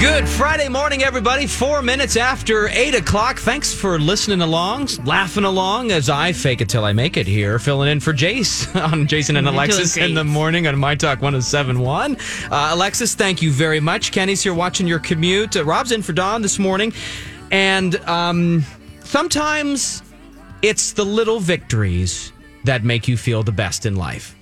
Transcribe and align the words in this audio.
Good 0.00 0.26
Friday 0.26 0.70
morning, 0.70 1.02
everybody. 1.02 1.46
Four 1.46 1.82
minutes 1.82 2.16
after 2.16 2.68
eight 2.68 2.94
o'clock. 2.94 3.38
Thanks 3.38 3.74
for 3.74 3.98
listening 3.98 4.40
along, 4.40 4.88
laughing 5.04 5.44
along 5.44 5.92
as 5.92 6.08
I 6.08 6.32
fake 6.32 6.62
it 6.62 6.70
till 6.70 6.86
I 6.86 6.94
make 6.94 7.18
it 7.18 7.26
here, 7.26 7.58
filling 7.58 7.90
in 7.90 8.00
for 8.00 8.14
Jace 8.14 8.74
on 8.92 9.06
Jason 9.06 9.36
and 9.36 9.46
Alexis 9.46 9.98
in 9.98 10.14
the 10.14 10.24
morning 10.24 10.66
on 10.66 10.78
My 10.78 10.94
Talk 10.94 11.20
1071. 11.20 12.16
Uh, 12.50 12.70
Alexis, 12.72 13.14
thank 13.14 13.42
you 13.42 13.52
very 13.52 13.78
much. 13.78 14.10
Kenny's 14.10 14.42
here 14.42 14.54
watching 14.54 14.86
your 14.86 15.00
commute. 15.00 15.54
Uh, 15.54 15.66
Rob's 15.66 15.92
in 15.92 16.00
for 16.00 16.14
Dawn 16.14 16.40
this 16.40 16.58
morning. 16.58 16.94
And 17.50 17.96
um, 18.08 18.64
sometimes 19.04 20.02
it's 20.62 20.94
the 20.94 21.04
little 21.04 21.40
victories 21.40 22.32
that 22.64 22.84
make 22.84 23.06
you 23.06 23.18
feel 23.18 23.42
the 23.42 23.52
best 23.52 23.84
in 23.84 23.96
life. 23.96 24.34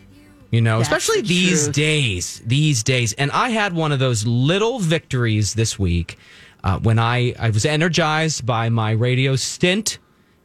You 0.50 0.60
know, 0.62 0.78
That's 0.78 0.88
especially 0.88 1.20
the 1.22 1.28
these 1.28 1.64
truth. 1.64 1.74
days, 1.74 2.42
these 2.46 2.82
days. 2.82 3.12
And 3.14 3.30
I 3.32 3.50
had 3.50 3.74
one 3.74 3.92
of 3.92 3.98
those 3.98 4.26
little 4.26 4.78
victories 4.78 5.52
this 5.54 5.78
week 5.78 6.16
uh, 6.64 6.78
when 6.78 6.98
I, 6.98 7.34
I 7.38 7.50
was 7.50 7.66
energized 7.66 8.46
by 8.46 8.68
my 8.70 8.92
radio 8.92 9.36
stint 9.36 9.98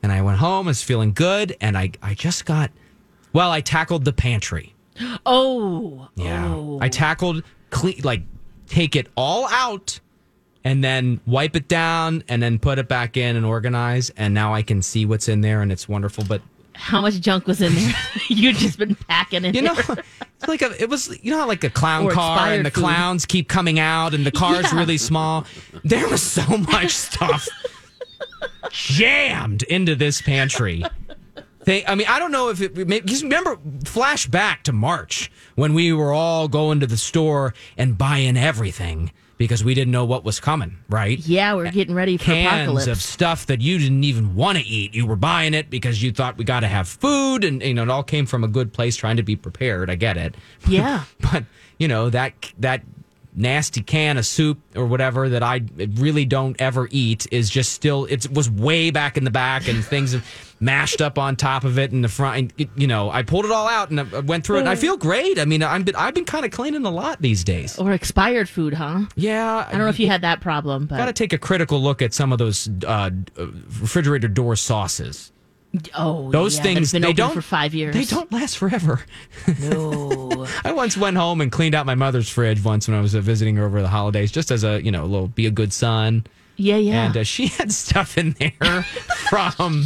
and 0.04 0.12
I 0.12 0.22
went 0.22 0.40
home, 0.40 0.68
I 0.68 0.72
was 0.72 0.84
feeling 0.84 1.14
good, 1.14 1.56
and 1.62 1.78
I, 1.78 1.92
I 2.02 2.14
just 2.14 2.46
got, 2.46 2.72
well, 3.32 3.50
I 3.52 3.62
tackled 3.62 4.04
the 4.06 4.14
pantry. 4.14 4.74
Oh, 5.26 6.10
Yeah. 6.16 6.54
oh. 6.54 6.78
I 6.82 6.90
tackled, 6.90 7.44
clean, 7.70 8.02
like, 8.04 8.24
take 8.68 8.96
it 8.98 9.08
all 9.16 9.48
out 9.50 10.00
and 10.66 10.84
then 10.84 11.20
wipe 11.26 11.56
it 11.56 11.68
down 11.70 12.24
and 12.28 12.44
then 12.44 12.60
put 12.60 12.78
it 12.80 12.88
back 12.90 13.16
in 13.18 13.36
and 13.38 13.46
organize. 13.46 14.10
And 14.18 14.34
now 14.34 14.54
I 14.54 14.62
can 14.62 14.82
see 14.82 15.06
what's 15.06 15.28
in 15.30 15.42
there 15.42 15.62
and 15.62 15.72
it's 15.72 15.88
wonderful. 15.90 16.26
But 16.28 16.42
How 16.76 17.02
much 17.02 17.20
junk 17.20 17.48
was 17.48 17.62
in 17.62 17.74
there? 17.76 17.94
You've 18.28 18.58
just 18.58 18.78
been 18.80 18.96
packing 18.96 19.46
in 19.46 19.54
You 19.54 19.62
know, 19.62 19.76
there. 19.76 20.04
it's 20.22 20.48
like 20.48 20.62
a, 20.62 20.82
it 20.82 20.90
was, 20.90 21.18
you 21.24 21.32
know, 21.32 21.38
how 21.40 21.48
like 21.48 21.64
a 21.64 21.70
clown 21.70 22.06
Or 22.06 22.12
car 22.12 22.48
and 22.52 22.66
the 22.66 22.72
food. 22.72 22.82
clowns 22.82 23.26
keep 23.26 23.48
coming 23.48 23.80
out 23.80 24.14
and 24.14 24.26
the 24.26 24.32
car's 24.44 24.72
Yeah. 24.72 24.80
really 24.80 24.98
small. 24.98 25.46
There 25.84 26.08
was 26.10 26.22
so 26.22 26.46
much 26.58 26.92
stuff 26.92 27.48
jammed 28.72 29.64
into 29.64 29.96
this 29.96 30.22
pantry. 30.22 30.84
They, 31.66 31.86
I 31.86 31.96
mean, 31.96 32.08
I 32.10 32.20
don't 32.20 32.32
know 32.32 32.50
if 32.50 32.60
it, 32.62 32.76
maybe, 32.76 33.00
because 33.02 33.24
remember, 33.24 33.58
flash 33.86 34.26
back 34.28 34.64
to 34.64 34.74
March 34.74 35.32
when 35.56 35.74
we 35.74 35.94
were 35.94 36.12
all 36.12 36.48
going 36.50 36.80
to 36.82 36.88
the 36.88 36.98
store 36.98 37.54
and 37.78 37.98
buying 37.98 38.36
everything 38.36 39.12
because 39.44 39.62
we 39.62 39.74
didn't 39.74 39.92
know 39.92 40.06
what 40.06 40.24
was 40.24 40.40
coming, 40.40 40.78
right? 40.88 41.20
Yeah, 41.20 41.54
we're 41.56 41.70
getting 41.70 41.94
ready 41.94 42.16
for 42.16 42.24
cans 42.24 42.48
apocalypse. 42.64 42.88
of 42.88 43.02
stuff 43.02 43.46
that 43.48 43.60
you 43.60 43.78
didn't 43.78 44.06
even 44.06 44.36
want 44.36 44.58
to 44.58 44.64
eat. 44.64 44.96
You 44.96 45.06
were 45.06 45.18
buying 45.18 45.54
it 45.54 45.70
because 45.70 46.02
you 46.02 46.14
thought 46.14 46.38
we 46.38 46.46
got 46.46 46.62
to 46.62 46.68
have 46.68 46.88
food, 46.88 47.44
and 47.44 47.62
you 47.62 47.74
know 47.74 47.84
it 47.84 47.90
all 47.90 48.04
came 48.04 48.26
from 48.26 48.46
a 48.46 48.48
good 48.48 48.72
place, 48.72 48.96
trying 48.96 49.18
to 49.18 49.24
be 49.24 49.36
prepared. 49.36 49.90
I 49.90 49.96
get 49.96 50.16
it. 50.16 50.36
Yeah. 50.68 51.04
but 51.20 51.44
you 51.78 51.90
know 51.90 52.10
that 52.10 52.34
that 52.60 52.84
nasty 53.36 53.82
can 53.82 54.18
of 54.18 54.26
soup 54.26 54.60
or 54.76 54.86
whatever 54.86 55.30
that 55.30 55.42
I 55.44 55.62
really 55.96 56.26
don't 56.26 56.56
ever 56.62 56.88
eat 56.92 57.26
is 57.32 57.50
just 57.50 57.72
still 57.74 58.06
it 58.06 58.30
was 58.32 58.50
way 58.50 58.92
back 58.92 59.18
in 59.18 59.24
the 59.24 59.32
back 59.32 59.68
and 59.68 59.84
things 59.84 60.16
mashed 60.60 61.02
up 61.02 61.18
on 61.18 61.36
top 61.36 61.64
of 61.66 61.78
it 61.78 61.92
in 61.92 62.02
the 62.02 62.08
front. 62.08 62.38
And, 62.38 62.54
it- 62.58 62.70
you 62.76 62.88
know, 62.88 63.10
I 63.10 63.24
pulled 63.24 63.46
it 63.46 63.52
all 63.52 63.68
out 63.68 63.90
and 63.90 64.00
I 64.00 64.20
went 64.20 64.46
through 64.46 64.58
it. 64.58 64.60
And 64.62 64.70
I 64.70 64.76
feel 64.76 64.96
great. 64.98 65.38
I 65.40 65.46
mean, 65.46 65.62
I'm 65.64 65.86
I've 65.98 66.14
been 66.14 66.26
kind 66.26 66.46
of 66.46 66.52
cleaning 66.52 66.86
a 66.86 66.92
lot 66.92 67.22
these 67.22 67.44
days. 67.44 67.78
or 67.78 67.92
expired 67.92 68.48
food, 68.48 68.74
huh? 68.74 69.02
Yeah, 69.16 69.66
I 69.68 69.72
don't 69.72 69.82
know 69.82 69.88
if 69.90 70.00
you 70.00 70.08
had 70.08 70.22
that 70.22 70.40
problem, 70.40 70.86
but 70.86 70.98
Got 70.98 71.06
to 71.08 71.14
take 71.14 71.34
a 71.34 71.38
critical 71.38 71.82
look 71.82 72.02
at 72.02 72.14
some 72.14 72.32
of 72.32 72.38
those 72.38 72.70
uh, 72.88 73.10
refrigerator 73.82 74.28
door 74.28 74.56
sauces. 74.56 75.32
Oh, 75.96 76.32
Those 76.32 76.58
yeah, 76.58 76.64
things 76.64 76.92
they 76.92 77.14
don't 77.14 77.34
for 77.34 77.42
five 77.42 77.74
years. 77.74 77.96
They 77.96 78.06
don't 78.06 78.32
last 78.32 78.58
forever. 78.58 79.02
No. 79.60 80.46
I 80.64 80.72
once 80.72 80.96
went 80.98 81.18
home 81.18 81.42
and 81.42 81.52
cleaned 81.52 81.76
out 81.76 81.86
my 81.86 81.96
mother's 81.96 82.30
fridge 82.30 82.64
once 82.64 82.88
when 82.88 82.98
I 82.98 83.02
was 83.02 83.16
uh, 83.16 83.22
visiting 83.22 83.56
her 83.58 83.66
over 83.66 83.82
the 83.82 83.88
holidays, 83.88 84.32
just 84.32 84.52
as 84.52 84.64
a 84.64 84.82
you 84.84 84.92
know, 84.92 85.04
a 85.04 85.08
little 85.08 85.28
be 85.28 85.46
a 85.46 85.52
good 85.52 85.74
son. 85.74 86.26
yeah, 86.58 86.78
yeah. 86.78 87.06
And 87.08 87.18
uh, 87.18 87.24
she 87.24 87.48
had 87.58 87.72
stuff 87.72 88.18
in 88.18 88.32
there 88.40 88.84
from 89.30 89.86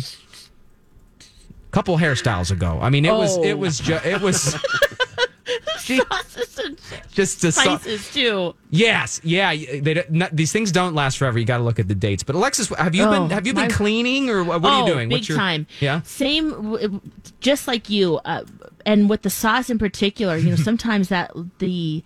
a 1.21 1.71
couple 1.71 1.97
hairstyles 1.97 2.51
ago. 2.51 2.79
I 2.81 2.89
mean, 2.89 3.05
it 3.05 3.11
was 3.13 3.37
Oh. 3.37 3.43
it 3.43 3.57
was 3.57 3.79
ju- 3.79 3.99
it 4.03 4.21
was 4.21 4.55
Sauces 5.87 6.57
and 6.59 6.77
just 7.11 7.39
so- 7.39 7.49
spices 7.49 8.11
too. 8.13 8.53
yes, 8.69 9.21
yeah. 9.23 9.55
They 9.55 10.03
these 10.33 10.51
things 10.51 10.71
don't 10.71 10.93
last 10.93 11.17
forever. 11.17 11.39
You 11.39 11.45
got 11.45 11.57
to 11.57 11.63
look 11.63 11.79
at 11.79 11.87
the 11.87 11.95
dates. 11.95 12.23
But 12.23 12.35
Alexis, 12.35 12.67
have 12.69 12.93
you 12.93 13.03
Oh, 13.05 13.11
been 13.11 13.29
have 13.29 13.47
you 13.47 13.53
been 13.53 13.63
my- 13.69 13.73
cleaning 13.73 14.29
or 14.29 14.43
what 14.43 14.63
oh, 14.63 14.67
are 14.67 14.87
you 14.87 14.93
doing? 14.93 15.09
Big 15.09 15.17
What's 15.19 15.29
your 15.29 15.37
time. 15.37 15.67
Yeah. 15.79 16.01
Same, 16.01 16.99
just 17.39 17.67
like 17.67 17.89
you, 17.89 18.19
uh, 18.25 18.43
and 18.85 19.09
with 19.09 19.21
the 19.21 19.29
sauce 19.29 19.69
in 19.69 19.77
particular. 19.79 20.35
You 20.37 20.51
know, 20.51 20.55
sometimes 20.71 21.09
that 21.09 21.31
the 21.59 22.03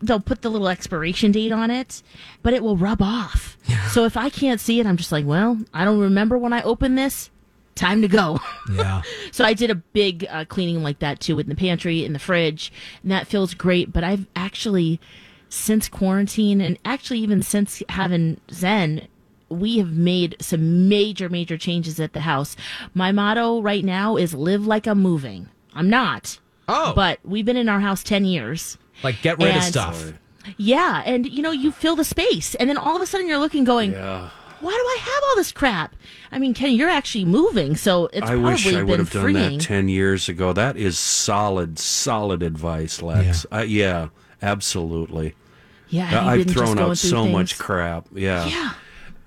they'll 0.00 0.20
put 0.20 0.42
the 0.42 0.48
little 0.50 0.68
expiration 0.68 1.32
date 1.32 1.50
on 1.50 1.70
it, 1.70 2.02
but 2.42 2.52
it 2.54 2.62
will 2.62 2.76
rub 2.76 3.02
off. 3.02 3.56
So 3.90 4.04
if 4.04 4.16
I 4.16 4.28
can't 4.30 4.60
see 4.60 4.78
it, 4.80 4.86
I'm 4.86 4.96
just 4.96 5.10
like, 5.10 5.26
well, 5.26 5.58
I 5.74 5.84
don't 5.84 5.98
remember 5.98 6.38
when 6.38 6.52
I 6.52 6.62
opened 6.62 6.96
this. 6.96 7.30
Time 7.74 8.02
to 8.02 8.08
go. 8.08 8.38
Yeah. 8.72 9.02
So 9.32 9.46
I 9.46 9.54
did 9.54 9.70
a 9.70 9.74
big 9.76 10.26
uh, 10.28 10.44
cleaning 10.44 10.82
like 10.82 10.98
that 10.98 11.18
too 11.18 11.38
in 11.38 11.48
the 11.48 11.54
pantry, 11.54 12.04
in 12.04 12.12
the 12.12 12.18
fridge, 12.18 12.70
and 13.02 13.10
that 13.10 13.26
feels 13.26 13.54
great. 13.54 13.90
But 13.90 14.04
I've 14.04 14.26
actually, 14.36 15.00
since 15.48 15.88
quarantine 15.88 16.60
and 16.60 16.78
actually 16.84 17.20
even 17.20 17.40
since 17.40 17.82
having 17.88 18.38
Zen, 18.50 19.08
we 19.48 19.78
have 19.78 19.92
made 19.92 20.36
some 20.38 20.86
major, 20.88 21.30
major 21.30 21.56
changes 21.56 21.98
at 21.98 22.12
the 22.12 22.20
house. 22.20 22.56
My 22.92 23.10
motto 23.10 23.62
right 23.62 23.84
now 23.84 24.16
is 24.16 24.34
live 24.34 24.66
like 24.66 24.86
I'm 24.86 25.00
moving. 25.00 25.48
I'm 25.74 25.88
not. 25.88 26.38
Oh. 26.68 26.92
But 26.94 27.20
we've 27.24 27.44
been 27.46 27.56
in 27.56 27.68
our 27.70 27.80
house 27.80 28.02
10 28.02 28.26
years. 28.26 28.76
Like 29.02 29.22
get 29.22 29.38
rid 29.38 29.56
of 29.56 29.62
stuff. 29.62 30.12
Yeah. 30.58 31.02
And, 31.06 31.26
you 31.26 31.42
know, 31.42 31.52
you 31.52 31.72
fill 31.72 31.96
the 31.96 32.04
space. 32.04 32.54
And 32.56 32.68
then 32.68 32.76
all 32.76 32.96
of 32.96 33.02
a 33.02 33.06
sudden 33.06 33.26
you're 33.28 33.38
looking, 33.38 33.64
going, 33.64 33.92
Yeah. 33.92 34.30
Why 34.62 34.70
do 34.72 34.76
I 34.78 34.98
have 35.00 35.22
all 35.28 35.36
this 35.36 35.52
crap? 35.52 35.94
I 36.30 36.38
mean, 36.38 36.54
Kenny, 36.54 36.74
you're 36.74 36.88
actually 36.88 37.24
moving. 37.24 37.76
So 37.76 38.06
it's 38.06 38.22
I 38.22 38.34
probably 38.34 38.42
wish 38.52 38.72
I 38.74 38.82
would 38.82 38.98
have 39.00 39.10
done 39.10 39.22
freeing. 39.22 39.58
that 39.58 39.64
10 39.64 39.88
years 39.88 40.28
ago. 40.28 40.52
That 40.52 40.76
is 40.76 40.98
solid, 40.98 41.78
solid 41.78 42.42
advice, 42.42 43.02
Lex. 43.02 43.44
Yeah, 43.50 43.58
uh, 43.58 43.62
yeah 43.62 44.08
absolutely. 44.40 45.34
Yeah. 45.88 46.06
have 46.06 46.26
I've 46.26 46.46
thrown 46.46 46.78
out 46.78 46.86
through 46.86 46.94
so 47.10 47.26
much 47.26 47.58
crap. 47.58 48.06
Yeah. 48.14 48.46
Yeah. 48.46 48.74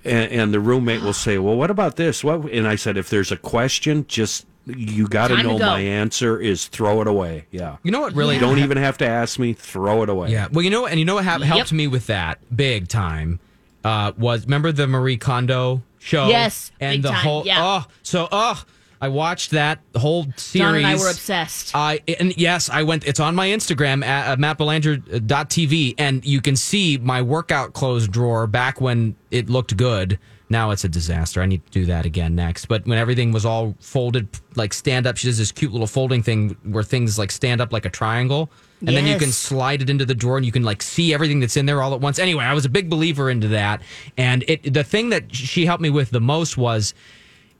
And, 0.03 0.31
and 0.31 0.53
the 0.53 0.59
roommate 0.59 1.01
will 1.01 1.13
say, 1.13 1.37
Well, 1.37 1.55
what 1.55 1.69
about 1.71 1.95
this? 1.95 2.23
What? 2.23 2.51
And 2.51 2.67
I 2.67 2.75
said, 2.75 2.97
If 2.97 3.09
there's 3.09 3.31
a 3.31 3.37
question, 3.37 4.05
just 4.07 4.45
you 4.65 5.07
got 5.07 5.27
to 5.27 5.43
know 5.43 5.59
go. 5.59 5.65
my 5.65 5.79
answer 5.79 6.39
is 6.39 6.67
throw 6.67 7.01
it 7.01 7.07
away. 7.07 7.45
Yeah. 7.51 7.77
You 7.83 7.91
know 7.91 8.01
what 8.01 8.13
really 8.13 8.35
You 8.35 8.41
don't 8.41 8.57
even 8.59 8.77
have 8.77 8.97
to 8.99 9.07
ask 9.07 9.37
me, 9.37 9.53
throw 9.53 10.01
it 10.03 10.09
away. 10.09 10.31
Yeah. 10.31 10.47
Well, 10.51 10.63
you 10.63 10.71
know, 10.71 10.87
and 10.87 10.97
you 10.99 11.05
know 11.05 11.15
what 11.15 11.23
hap- 11.23 11.41
Yep. 11.41 11.47
helped 11.49 11.73
me 11.73 11.87
with 11.87 12.07
that 12.07 12.39
big 12.55 12.87
time 12.87 13.39
uh, 13.85 14.11
was 14.17 14.45
remember 14.45 14.71
the 14.71 14.87
Marie 14.87 15.17
Kondo 15.17 15.83
show? 15.99 16.27
Yes, 16.27 16.71
and 16.79 16.95
big 16.95 17.03
the 17.03 17.09
time, 17.09 17.23
whole 17.23 17.45
yeah. 17.45 17.57
oh, 17.61 17.91
so 18.01 18.27
oh, 18.31 18.63
I 18.99 19.09
watched 19.09 19.51
that 19.51 19.79
whole 19.95 20.23
series. 20.35 20.61
John 20.61 20.75
and 20.75 20.87
I 20.87 20.95
were 20.95 21.09
obsessed. 21.09 21.75
I 21.75 22.01
and 22.19 22.35
yes, 22.35 22.69
I 22.69 22.81
went. 22.83 23.05
It's 23.05 23.19
on 23.19 23.35
my 23.35 23.47
Instagram 23.47 24.03
at 24.03 24.27
uh, 24.27 24.35
mattbelanger.tv, 24.41 25.95
and 25.99 26.25
you 26.25 26.41
can 26.41 26.55
see 26.55 26.97
my 26.97 27.21
workout 27.21 27.73
clothes 27.73 28.07
drawer 28.07 28.47
back 28.47 28.81
when 28.81 29.15
it 29.29 29.49
looked 29.49 29.77
good 29.77 30.17
Now 30.49 30.71
it's 30.71 30.83
a 30.83 30.89
disaster. 30.89 31.41
I 31.41 31.47
need 31.47 31.65
to 31.65 31.71
do 31.71 31.85
that 31.85 32.05
again 32.05 32.35
next. 32.35 32.65
But 32.65 32.85
when 32.85 32.97
everything 32.97 33.31
was 33.31 33.45
all 33.45 33.75
folded, 33.79 34.27
like 34.55 34.73
stand 34.73 35.07
up, 35.07 35.17
she 35.17 35.27
does 35.27 35.37
this 35.37 35.51
cute 35.51 35.71
little 35.71 35.87
folding 35.87 36.21
thing 36.21 36.55
where 36.63 36.83
things 36.83 37.17
like 37.17 37.31
stand 37.31 37.61
up 37.61 37.73
like 37.73 37.85
a 37.85 37.89
triangle. 37.89 38.51
And 38.81 38.95
then 38.95 39.07
you 39.07 39.17
can 39.17 39.31
slide 39.31 39.81
it 39.81 39.89
into 39.89 40.05
the 40.05 40.13
drawer 40.13 40.37
and 40.37 40.45
you 40.45 40.51
can 40.51 40.63
like 40.63 40.83
see 40.83 41.13
everything 41.13 41.39
that's 41.39 41.57
in 41.57 41.65
there 41.65 41.81
all 41.81 41.95
at 41.95 42.01
once. 42.01 42.19
Anyway, 42.19 42.43
I 42.43 42.53
was 42.53 42.65
a 42.65 42.69
big 42.69 42.89
believer 42.89 43.29
into 43.31 43.47
that. 43.49 43.81
And 44.17 44.43
it 44.47 44.73
the 44.73 44.83
thing 44.83 45.09
that 45.09 45.33
she 45.33 45.65
helped 45.65 45.81
me 45.81 45.89
with 45.89 46.11
the 46.11 46.21
most 46.21 46.57
was 46.57 46.93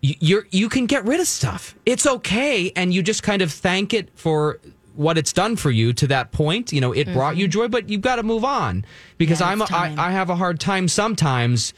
you're 0.01 0.45
you 0.51 0.69
can 0.69 0.85
get 0.85 1.03
rid 1.05 1.19
of 1.19 1.27
stuff. 1.27 1.75
It's 1.85 2.05
okay, 2.05 2.71
and 2.75 2.93
you 2.93 3.01
just 3.01 3.23
kind 3.23 3.41
of 3.41 3.51
thank 3.51 3.93
it 3.93 4.09
for 4.13 4.59
what 4.93 5.17
it's 5.17 5.33
done 5.33 5.55
for 5.55 5.71
you 5.71 5.93
to 5.93 6.07
that 6.07 6.31
point. 6.31 6.71
You 6.71 6.81
know, 6.81 6.91
it 6.91 7.11
brought 7.11 7.37
you 7.37 7.45
mm-hmm. 7.45 7.51
joy, 7.51 7.67
but 7.69 7.89
you've 7.89 8.01
got 8.01 8.17
to 8.17 8.23
move 8.23 8.43
on 8.43 8.85
because 9.17 9.39
Yeah, 9.39 9.47
I'm 9.47 9.61
a, 9.61 9.67
I. 9.71 9.95
I 9.97 10.11
have 10.11 10.29
a 10.29 10.35
hard 10.35 10.59
time 10.59 10.87
sometimes 10.87 11.73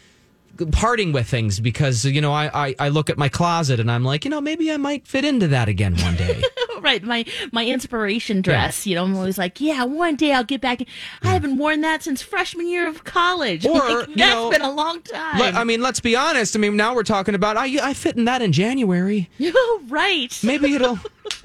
parting 0.71 1.11
with 1.11 1.27
things 1.27 1.59
because 1.59 2.05
you 2.05 2.21
know 2.21 2.33
I, 2.33 2.67
I 2.67 2.75
I 2.79 2.89
look 2.89 3.09
at 3.09 3.17
my 3.17 3.29
closet 3.29 3.79
and 3.79 3.91
I'm 3.91 4.03
like 4.03 4.25
you 4.25 4.31
know 4.31 4.41
maybe 4.41 4.71
I 4.71 4.77
might 4.77 5.07
fit 5.07 5.25
into 5.25 5.47
that 5.49 5.67
again 5.69 5.95
one 5.97 6.15
day. 6.15 6.43
right 6.81 7.01
my 7.03 7.25
my 7.51 7.65
inspiration 7.65 8.39
dress 8.39 8.85
you 8.85 8.93
know 8.93 9.03
i'm 9.03 9.15
always 9.15 9.35
like 9.39 9.59
yeah 9.59 9.83
one 9.83 10.15
day 10.15 10.31
i'll 10.31 10.43
get 10.43 10.61
back 10.61 10.79
i 11.23 11.27
haven't 11.33 11.57
worn 11.57 11.81
that 11.81 12.03
since 12.03 12.21
freshman 12.21 12.67
year 12.67 12.87
of 12.87 13.03
college 13.03 13.65
Or, 13.65 13.73
Like, 13.79 14.05
that's 14.09 14.15
know, 14.15 14.51
been 14.51 14.61
a 14.61 14.71
long 14.71 15.01
time 15.01 15.39
Let- 15.39 15.55
I 15.55 15.63
mean, 15.63 15.81
let's 15.81 15.99
be 15.99 16.15
honest. 16.15 16.55
I 16.55 16.59
mean, 16.59 16.75
now 16.77 16.93
we're 16.93 17.01
talking 17.03 17.33
about 17.33 17.57
I 17.57 17.79
I 17.89 17.93
fit 17.95 18.15
in 18.15 18.25
that 18.25 18.43
in 18.43 18.51
January. 18.51 19.27
oh, 19.41 19.81
right 19.89 20.39
Maybe 20.43 20.75
it'll 20.75 20.99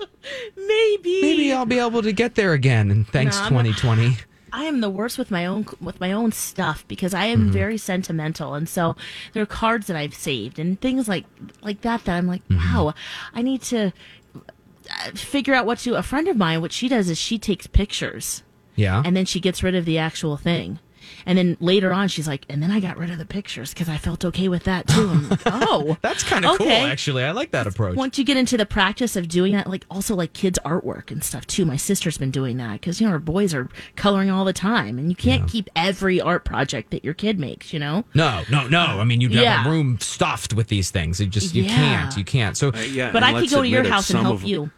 maybe 0.56 1.22
maybe 1.22 1.52
I'll 1.52 1.66
be 1.66 1.78
able 1.78 2.02
to 2.02 2.12
get 2.12 2.34
there 2.34 2.52
again. 2.52 2.90
And 2.90 3.08
thanks 3.08 3.36
No, 3.36 3.42
I'm- 3.44 3.50
2020. 3.52 4.16
I 4.52 4.64
am 4.64 4.80
the 4.80 4.90
worst 4.90 5.16
with 5.18 5.30
my 5.30 5.46
own 5.46 5.66
with 5.80 5.98
my 6.00 6.12
own 6.12 6.30
stuff 6.32 6.84
because 6.86 7.14
I 7.14 7.24
am 7.26 7.50
very 7.50 7.78
sentimental, 7.78 8.54
and 8.54 8.68
so 8.68 8.96
there 9.32 9.42
are 9.42 9.46
cards 9.46 9.86
that 9.86 9.96
I've 9.96 10.14
saved 10.14 10.58
and 10.58 10.80
things 10.80 11.08
like 11.08 11.24
like 11.62 11.80
that 11.82 12.04
that 12.04 12.16
I'm 12.16 12.26
like, 12.26 12.42
wow, 12.50 12.92
I 13.34 13.40
need 13.42 13.62
to 13.62 13.92
uh, 14.34 15.10
figure 15.14 15.54
out 15.54 15.64
what 15.66 15.78
to. 15.80 15.94
A 15.94 16.02
friend 16.02 16.28
of 16.28 16.36
mine, 16.36 16.60
what 16.60 16.72
she 16.72 16.88
does 16.88 17.08
is 17.08 17.18
she 17.18 17.38
takes 17.38 17.66
pictures 17.66 18.42
Yeah. 18.76 19.02
and 19.04 19.16
then 19.16 19.24
she 19.24 19.40
gets 19.40 19.62
rid 19.62 19.74
of 19.74 19.84
the 19.84 19.98
actual 19.98 20.36
thing. 20.36 20.78
And 21.26 21.38
then 21.38 21.56
later 21.60 21.92
on, 21.92 22.08
she's 22.08 22.26
like, 22.26 22.44
and 22.48 22.62
then 22.62 22.70
I 22.70 22.80
got 22.80 22.96
rid 22.98 23.10
of 23.10 23.18
the 23.18 23.24
pictures 23.24 23.72
because 23.72 23.88
I 23.88 23.96
felt 23.96 24.24
okay 24.24 24.48
with 24.48 24.64
that 24.64 24.86
too. 24.88 25.08
I'm 25.08 25.28
like, 25.28 25.40
oh, 25.46 25.96
That's 26.02 26.22
kind 26.22 26.44
of 26.44 26.58
cool, 26.58 26.68
actually. 26.68 27.24
I 27.24 27.30
like 27.32 27.50
that 27.52 27.66
approach. 27.66 27.96
Once 27.96 28.18
you 28.18 28.24
get 28.24 28.36
into 28.36 28.56
the 28.56 28.66
practice 28.66 29.16
of 29.16 29.28
doing 29.28 29.52
that, 29.52 29.68
like 29.68 29.84
also 29.90 30.14
like 30.14 30.32
kids' 30.32 30.58
artwork 30.64 31.10
and 31.10 31.22
stuff 31.22 31.46
too. 31.46 31.64
My 31.64 31.76
sister's 31.76 32.18
been 32.18 32.30
doing 32.30 32.56
that 32.58 32.72
because 32.80 33.00
you 33.00 33.06
know 33.06 33.12
her 33.12 33.18
boys 33.18 33.54
are 33.54 33.68
coloring 33.96 34.30
all 34.30 34.44
the 34.44 34.52
time, 34.52 34.98
and 34.98 35.08
you 35.08 35.16
can't 35.16 35.48
keep 35.48 35.68
every 35.76 36.20
art 36.20 36.44
project 36.44 36.90
that 36.90 37.04
your 37.04 37.14
kid 37.14 37.38
makes. 37.38 37.72
You 37.72 37.78
know, 37.78 38.04
No, 38.14 38.42
no, 38.50 38.66
no. 38.68 38.80
Uh, 38.80 38.96
I 38.98 39.04
mean, 39.04 39.20
you'd 39.20 39.32
have 39.34 39.42
Yeah. 39.42 39.66
a 39.66 39.70
room 39.70 39.98
stuffed 40.00 40.52
with 40.54 40.68
these 40.68 40.90
things. 40.90 41.20
You 41.20 41.26
just 41.26 41.54
you 41.54 41.62
Yeah. 41.64 41.74
can't. 41.74 42.16
You 42.16 42.24
can't. 42.24 42.56
So 42.56 42.72
yeah, 42.74 43.12
but 43.12 43.22
I 43.22 43.32
could 43.40 43.50
go 43.50 43.62
to 43.62 43.68
your 43.68 43.84
house 43.88 44.10
and 44.10 44.20
help 44.20 44.36
of- 44.36 44.44
you. 44.44 44.70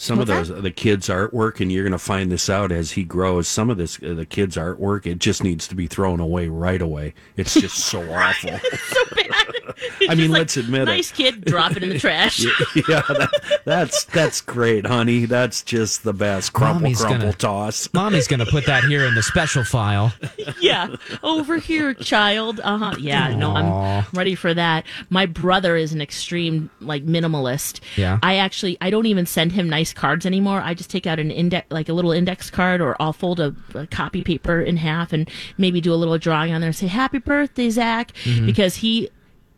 Some 0.00 0.18
of 0.18 0.30
What's 0.30 0.48
those 0.48 0.62
the 0.62 0.70
kids' 0.70 1.08
artwork, 1.08 1.60
and 1.60 1.70
you're 1.70 1.84
going 1.84 1.92
to 1.92 1.98
find 1.98 2.32
this 2.32 2.48
out 2.48 2.72
as 2.72 2.92
he 2.92 3.04
grows. 3.04 3.46
Some 3.46 3.68
of 3.68 3.76
this 3.76 4.02
uh, 4.02 4.14
the 4.14 4.24
kids' 4.24 4.56
artwork, 4.56 5.04
it 5.04 5.18
just 5.18 5.44
needs 5.44 5.68
to 5.68 5.74
be 5.74 5.86
thrown 5.86 6.20
away 6.20 6.48
right 6.48 6.80
away. 6.80 7.12
It's 7.36 7.52
just 7.52 7.76
so 7.76 8.00
awful. 8.10 8.58
so 8.88 9.04
bad. 9.14 9.54
I 10.08 10.14
mean, 10.14 10.30
like, 10.30 10.38
let's 10.40 10.56
admit 10.56 10.82
it. 10.82 10.84
nice 10.86 11.12
kid, 11.12 11.44
drop 11.44 11.76
it 11.76 11.82
in 11.82 11.90
the 11.90 11.98
trash. 11.98 12.42
it. 12.44 12.88
yeah, 12.88 13.02
that, 13.08 13.60
that's 13.66 14.04
that's 14.04 14.40
great, 14.40 14.86
honey. 14.86 15.26
That's 15.26 15.62
just 15.62 16.02
the 16.02 16.14
best. 16.14 16.54
Crumple, 16.54 16.80
Mommy's 16.80 17.00
crumple, 17.02 17.20
gonna- 17.20 17.32
toss. 17.34 17.88
mommy's 17.92 18.26
going 18.26 18.40
to 18.40 18.46
put 18.46 18.64
that 18.66 18.84
here 18.84 19.04
in 19.04 19.14
the 19.14 19.22
special 19.22 19.64
file. 19.64 20.14
yeah, 20.60 20.96
over 21.22 21.58
here, 21.58 21.92
child. 21.92 22.58
Uh 22.64 22.78
huh. 22.78 22.94
Yeah, 22.98 23.34
no, 23.36 23.52
I'm 23.54 24.06
ready 24.14 24.34
for 24.34 24.54
that. 24.54 24.86
My 25.10 25.26
brother 25.26 25.76
is 25.76 25.92
an 25.92 26.00
extreme 26.00 26.70
like 26.80 27.04
minimalist. 27.04 27.80
Yeah. 27.96 28.18
I 28.22 28.36
actually 28.36 28.78
I 28.80 28.88
don't 28.88 29.06
even 29.06 29.26
send 29.26 29.52
him 29.52 29.68
nice 29.68 29.89
cards 29.92 30.26
anymore. 30.26 30.60
I 30.62 30.74
just 30.74 30.90
take 30.90 31.06
out 31.06 31.18
an 31.18 31.30
index 31.30 31.66
like 31.70 31.88
a 31.88 31.92
little 31.92 32.12
index 32.12 32.50
card, 32.50 32.80
or 32.80 32.96
I'll 33.00 33.12
fold 33.12 33.40
a, 33.40 33.54
a 33.74 33.86
copy 33.86 34.22
paper 34.22 34.60
in 34.60 34.76
half 34.76 35.12
and 35.12 35.28
maybe 35.58 35.80
do 35.80 35.92
a 35.92 35.96
little 35.96 36.18
drawing 36.18 36.52
on 36.52 36.60
there. 36.60 36.68
and 36.68 36.76
Say 36.76 36.86
happy 36.86 37.18
birthday, 37.18 37.70
Zach, 37.70 38.12
mm-hmm. 38.24 38.46
because 38.46 38.76
he 38.76 39.10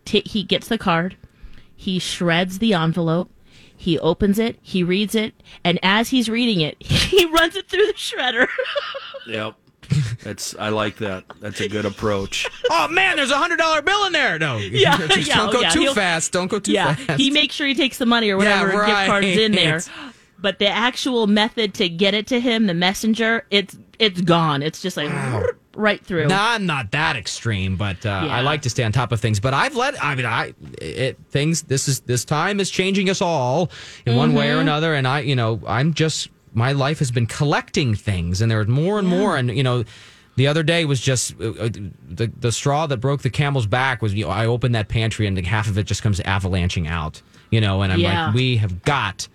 t- 0.05 0.23
he 0.27 0.43
gets 0.43 0.69
the 0.69 0.79
card, 0.79 1.17
he 1.77 1.99
shreds 1.99 2.59
the 2.59 2.75
envelope. 2.75 3.31
He 3.77 3.99
opens 3.99 4.39
it, 4.39 4.59
he 4.63 4.85
reads 4.85 5.17
it, 5.17 5.35
and 5.65 5.79
as 5.83 6.11
he's 6.11 6.29
reading 6.29 6.61
it, 6.61 6.81
he 6.83 7.27
runs 7.27 7.57
it 7.57 7.69
through 7.69 7.87
the 7.87 7.95
shredder. 7.95 8.47
Yep. 9.27 9.55
That's 10.25 10.57
I 10.57 10.71
like 10.71 10.97
that. 10.97 11.25
That's 11.41 11.61
a 11.61 11.69
good 11.69 11.85
approach. 11.85 12.49
Oh 12.75 12.89
man, 12.89 13.17
there's 13.17 13.31
a 13.31 13.37
hundred 13.37 13.59
dollar 13.59 13.83
bill 13.83 14.07
in 14.07 14.13
there. 14.13 14.39
No, 14.39 14.57
Yeah, 14.57 14.97
just 15.09 15.29
yeah, 15.29 15.37
don't 15.37 15.49
oh, 15.51 15.53
go 15.53 15.61
yeah, 15.61 15.69
oh, 15.71 15.75
too 15.75 15.81
he'll- 15.83 15.95
fast. 15.95 16.33
Don't 16.33 16.49
go 16.49 16.59
too 16.59 16.73
yeah, 16.73 16.95
fast. 16.95 17.21
he 17.21 17.31
makes 17.31 17.55
sure 17.55 17.67
he 17.67 17.75
takes 17.75 17.99
the 17.99 18.07
money 18.07 18.31
or 18.31 18.37
whatever 18.39 18.73
Yeah, 18.73 18.87
gift 18.87 19.07
card 19.09 19.25
is 19.25 19.39
in 19.39 19.53
there. 19.53 19.81
But 20.43 20.59
the 20.59 20.69
actual 20.69 21.27
method 21.27 21.73
to 21.75 21.89
get 21.89 22.15
it 22.15 22.27
to 22.27 22.41
him, 22.41 22.67
the 22.67 22.75
messenger, 22.75 23.47
it's 23.51 23.77
it's 23.99 24.21
gone. 24.21 24.63
It's 24.63 24.83
just 24.83 24.97
like 24.97 25.11
right 25.75 26.05
through. 26.05 26.27
No, 26.27 26.37
I'm 26.39 26.67
not 26.67 26.91
that 26.91 27.17
extreme, 27.17 27.77
but 27.77 28.05
uh, 28.05 28.11
I 28.31 28.41
like 28.43 28.63
to 28.63 28.71
stay 28.71 28.83
on 28.85 28.93
top 28.93 29.13
of 29.13 29.21
things. 29.21 29.41
But 29.41 29.55
I've 29.55 29.77
let, 29.77 30.03
I 30.05 30.15
mean, 30.15 30.27
I 30.27 30.53
it 30.81 31.17
things. 31.31 31.63
This 31.63 31.89
is 31.89 32.01
this 32.01 32.25
time 32.25 32.61
is 32.61 32.71
changing 32.71 33.09
us 33.09 33.23
all 33.23 33.71
in 34.05 34.17
one 34.17 34.35
way 34.35 34.49
or 34.51 34.55
Mm-hmm. 34.55 34.61
another, 34.63 34.95
and 34.95 35.07
I, 35.09 35.21
you 35.21 35.37
know, 35.37 35.61
I'm 35.67 35.95
just 35.95 36.29
my 36.55 36.73
life 36.73 36.99
has 36.99 37.11
been 37.11 37.27
collecting 37.27 37.95
things, 37.95 38.43
and 38.43 38.51
there 38.51 38.61
are 38.61 38.65
more 38.67 38.99
and 38.99 39.09
more, 39.09 39.37
and 39.37 39.51
you 39.57 39.63
know. 39.63 39.85
The 40.35 40.47
other 40.47 40.63
day 40.63 40.87
was 40.87 40.99
just 40.99 41.39
uh, 41.43 41.51
uh, 41.51 41.69
the 42.09 42.33
the 42.41 42.51
straw 42.53 42.87
that 42.87 42.97
broke 42.97 43.21
the 43.21 43.29
camel's 43.29 43.67
back 43.67 44.01
was 44.01 44.15
you 44.15 44.25
know 44.25 44.31
I 44.31 44.47
opened 44.47 44.75
that 44.75 44.89
pantry 44.89 45.27
and 45.27 45.39
half 45.47 45.69
of 45.69 45.77
it 45.77 45.83
just 45.85 46.03
comes 46.03 46.21
avalanching 46.21 46.87
out 46.89 47.21
you 47.51 47.61
know 47.61 47.83
and 47.83 47.93
I'm 47.93 47.99
Yeah. 48.01 48.25
like 48.29 48.35
we 48.35 48.57
have 48.57 48.83
got 48.83 49.29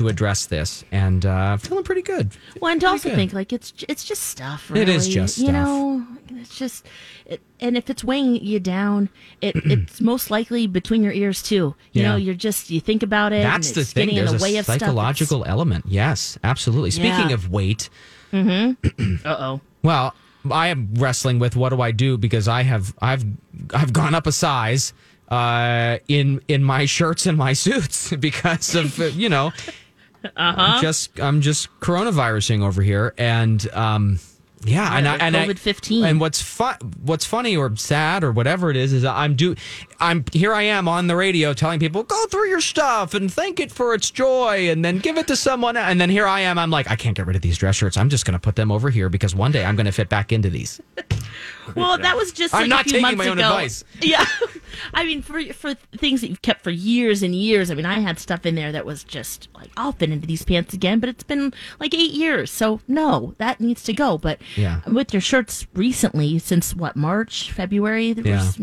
to 0.00 0.08
address 0.08 0.46
this 0.46 0.82
and 0.90 1.24
uh, 1.26 1.56
feeling 1.58 1.84
pretty 1.84 2.00
good. 2.02 2.32
well, 2.60 2.72
and 2.72 2.80
to 2.80 2.88
also 2.88 3.10
good. 3.10 3.16
think 3.16 3.32
like 3.34 3.52
it's 3.52 3.72
it's 3.88 4.02
just 4.04 4.22
stuff. 4.24 4.70
Really. 4.70 4.82
It 4.82 4.88
is 4.88 5.06
just 5.06 5.38
you 5.38 5.44
stuff. 5.44 5.54
know. 5.54 6.06
It's 6.32 6.56
just, 6.56 6.86
it, 7.26 7.40
and 7.60 7.76
if 7.76 7.90
it's 7.90 8.02
weighing 8.02 8.36
you 8.36 8.60
down, 8.60 9.10
it 9.42 9.54
it's 9.64 10.00
most 10.00 10.30
likely 10.30 10.66
between 10.66 11.02
your 11.02 11.12
ears 11.12 11.42
too. 11.42 11.74
You 11.92 12.02
Yeah. 12.02 12.10
know, 12.12 12.16
you're 12.16 12.34
just 12.34 12.70
you 12.70 12.80
think 12.80 13.02
about 13.02 13.32
it. 13.34 13.42
That's 13.42 13.72
the 13.72 13.84
thing. 13.84 14.14
There's 14.14 14.32
the 14.32 14.42
way 14.42 14.56
a 14.56 14.60
of 14.60 14.64
stuff. 14.64 14.80
psychological 14.80 15.44
element. 15.44 15.84
Yes, 15.86 16.38
absolutely. 16.42 16.90
Speaking 16.92 17.28
Yeah. 17.28 17.34
of 17.34 17.50
weight, 17.50 17.90
Uh 18.32 18.74
oh. 19.26 19.60
well, 19.82 20.14
I 20.50 20.68
am 20.68 20.88
wrestling 20.94 21.38
with 21.38 21.56
what 21.56 21.68
do 21.70 21.80
I 21.82 21.90
do 21.90 22.16
because 22.16 22.48
I 22.48 22.62
have 22.62 22.94
I've 23.02 23.24
I've 23.74 23.92
gone 23.92 24.14
up 24.14 24.26
a 24.26 24.32
size 24.32 24.94
uh, 25.28 25.98
in 26.08 26.40
in 26.48 26.62
my 26.64 26.86
shirts 26.86 27.26
and 27.26 27.36
my 27.36 27.52
suits 27.64 28.12
because 28.16 28.74
of 28.74 28.98
you 29.16 29.28
know 29.28 29.52
uh-huh. 30.24 30.80
just 30.80 31.18
I'm 31.20 31.40
just 31.40 31.68
coronavirusing 31.80 32.62
over 32.62 32.82
here 32.82 33.14
and 33.18 33.68
um 33.72 34.20
yeah, 34.62 34.94
and 34.94 35.08
I 35.08 35.16
and 35.16 35.34
I- 35.34 35.46
COVID-19. 35.46 36.04
and 36.04 36.20
what's 36.20 36.42
fun 36.42 36.76
what's 37.02 37.24
funny 37.24 37.56
or 37.56 37.74
sad 37.76 38.22
or 38.22 38.30
whatever 38.30 38.70
it 38.70 38.76
is 38.76 38.92
is 38.92 39.06
I'm 39.06 39.34
do 39.34 39.54
I'm 40.00 40.24
here 40.32 40.52
I 40.52 40.62
am 40.64 40.86
on 40.86 41.06
the 41.06 41.16
radio 41.16 41.54
telling 41.54 41.80
people 41.80 42.02
go 42.02 42.26
through 42.26 42.48
your 42.48 42.60
stuff 42.60 43.14
and 43.14 43.32
thank 43.32 43.58
it 43.58 43.72
for 43.72 43.94
its 43.94 44.10
joy 44.10 44.68
and 44.68 44.84
then 44.84 44.98
give 44.98 45.16
it 45.16 45.26
to 45.28 45.36
someone 45.36 45.78
and 45.78 45.98
then 45.98 46.10
here 46.10 46.26
I 46.26 46.40
am 46.40 46.58
I'm 46.58 46.70
like 46.70 46.90
I 46.90 46.96
can't 46.96 47.16
get 47.16 47.26
rid 47.26 47.36
of 47.36 47.42
these 47.42 47.56
dress 47.56 47.76
shirts 47.76 47.96
I'm 47.96 48.10
just 48.10 48.26
going 48.26 48.34
to 48.34 48.38
put 48.38 48.56
them 48.56 48.70
over 48.70 48.90
here 48.90 49.08
because 49.08 49.34
one 49.34 49.50
day 49.50 49.64
I'm 49.64 49.76
going 49.76 49.86
to 49.86 49.92
fit 49.92 50.10
back 50.10 50.30
into 50.30 50.50
these. 50.50 50.78
Well, 51.76 51.98
that 51.98 52.16
was 52.16 52.32
just 52.32 52.54
I'm 52.54 52.68
not 52.68 52.80
a 52.82 52.84
few 52.84 52.92
taking 53.00 53.02
months 53.02 53.18
my 53.18 53.26
own 53.28 53.38
ago. 53.38 53.48
advice. 53.48 53.84
Yeah, 54.02 54.24
I 54.94 55.04
mean, 55.04 55.20
for 55.22 55.40
for 55.52 55.74
things 55.74 56.20
that 56.22 56.28
you've 56.28 56.42
kept 56.42 56.62
for 56.64 56.70
years 56.70 57.22
and 57.22 57.34
years. 57.34 57.70
I 57.70 57.74
mean, 57.74 57.86
I 57.86 58.00
had 58.00 58.18
stuff 58.18 58.46
in 58.46 58.54
there 58.54 58.72
that 58.72 58.86
was 58.86 59.04
just 59.04 59.48
like 59.54 59.70
I'll 59.76 59.92
fit 59.92 60.10
into 60.10 60.26
these 60.26 60.42
pants 60.44 60.72
again, 60.74 61.00
but 61.00 61.08
it's 61.08 61.22
been 61.22 61.52
like 61.78 61.94
eight 61.94 62.12
years, 62.12 62.50
so 62.50 62.80
no, 62.88 63.34
that 63.38 63.60
needs 63.60 63.82
to 63.84 63.92
go. 63.92 64.16
But 64.18 64.40
Yeah. 64.56 64.80
with 64.86 65.12
your 65.12 65.20
shirts 65.20 65.66
recently, 65.74 66.38
since 66.38 66.74
what 66.74 66.96
March, 66.96 67.50
February, 67.52 68.12
there 68.14 68.26
Yeah. 68.26 68.36
was- 68.38 68.60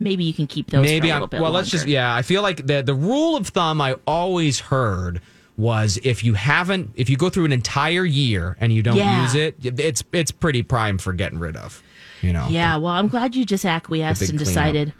maybe 0.00 0.22
you 0.24 0.32
can 0.32 0.46
keep 0.46 0.70
those. 0.70 0.82
Maybe 0.84 1.10
I'm 1.10 1.16
little 1.16 1.26
bit 1.26 1.40
well 1.40 1.50
let's 1.50 1.70
just 1.70 1.86
yeah 1.88 2.14
I 2.14 2.22
feel 2.22 2.42
like 2.42 2.66
the 2.66 2.82
the 2.82 2.94
rule 2.94 3.36
of 3.36 3.48
thumb 3.48 3.80
I 3.80 3.96
always 4.06 4.60
heard 4.60 5.20
was 5.56 5.98
if 6.04 6.22
you 6.22 6.34
haven't 6.34 6.90
if 6.94 7.10
you 7.10 7.16
go 7.16 7.28
through 7.30 7.46
an 7.46 7.52
entire 7.52 8.04
year 8.04 8.56
and 8.60 8.72
you 8.72 8.80
don't 8.80 8.96
Yeah. 8.96 9.22
use 9.24 9.34
it 9.34 9.56
it's 9.60 10.04
it's 10.12 10.30
pretty 10.30 10.62
prime 10.62 10.98
for 10.98 11.12
getting 11.12 11.40
rid 11.40 11.56
of 11.56 11.82
you 12.22 12.32
know 12.32 12.46
Yeah, 12.48 12.76
well, 12.76 12.92
I'm 12.92 13.08
glad 13.08 13.34
you 13.34 13.44
just 13.44 13.64
acquiesced 13.64 14.22
and 14.22 14.30
cleanup. 14.30 14.46
decided 14.46 14.92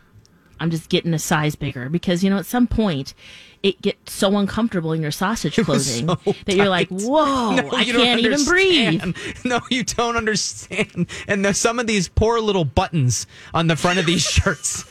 I'm 0.60 0.70
just 0.70 0.88
getting 0.88 1.14
a 1.14 1.18
size 1.18 1.54
bigger 1.56 1.88
because 1.88 2.24
you 2.24 2.30
know 2.30 2.38
at 2.38 2.46
some 2.46 2.66
point 2.66 3.14
it 3.62 3.80
gets 3.82 4.12
so 4.12 4.36
uncomfortable 4.38 4.92
in 4.92 5.02
your 5.02 5.10
sausage 5.10 5.54
clothing 5.56 6.06
so 6.08 6.14
that 6.46 6.54
you're 6.54 6.68
like, 6.68 6.88
whoa, 6.88 7.56
No, 7.56 7.70
I 7.72 7.80
you 7.82 7.92
can't 7.94 8.20
even 8.20 8.44
breathe. 8.44 9.02
No, 9.44 9.60
you 9.70 9.82
don't 9.82 10.16
understand. 10.16 11.08
And 11.26 11.44
there's 11.44 11.58
some 11.58 11.78
of 11.80 11.86
these 11.88 12.08
poor 12.08 12.38
little 12.40 12.64
buttons 12.64 13.26
on 13.54 13.66
the 13.66 13.74
front 13.74 13.98
of 13.98 14.06
these 14.06 14.22
shirts. 14.30 14.84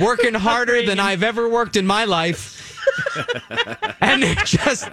Working 0.00 0.34
harder 0.34 0.84
than 0.84 0.98
I've 0.98 1.22
ever 1.22 1.48
worked 1.48 1.76
in 1.76 1.86
my 1.86 2.04
life. 2.04 2.60
and 4.00 4.22
they're 4.22 4.34
just 4.36 4.88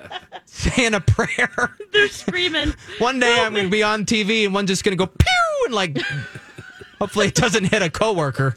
saying 0.46 0.94
a 0.94 1.01
prayer. 1.01 1.75
They're 1.91 2.08
screaming. 2.08 2.74
One 3.00 3.20
day 3.20 3.39
I'm 3.41 3.53
going 3.53 3.65
to 3.65 3.72
be 3.72 3.82
on 3.84 4.06
TV 4.06 4.46
and 4.46 4.53
one's 4.53 4.70
just 4.70 4.84
going 4.84 4.96
to 4.98 5.03
go 5.03 5.08
pew 5.08 5.30
like, 5.71 5.97
hopefully 6.99 7.27
it 7.27 7.35
doesn't 7.35 7.65
hit 7.65 7.81
a 7.81 7.89
coworker. 7.89 8.55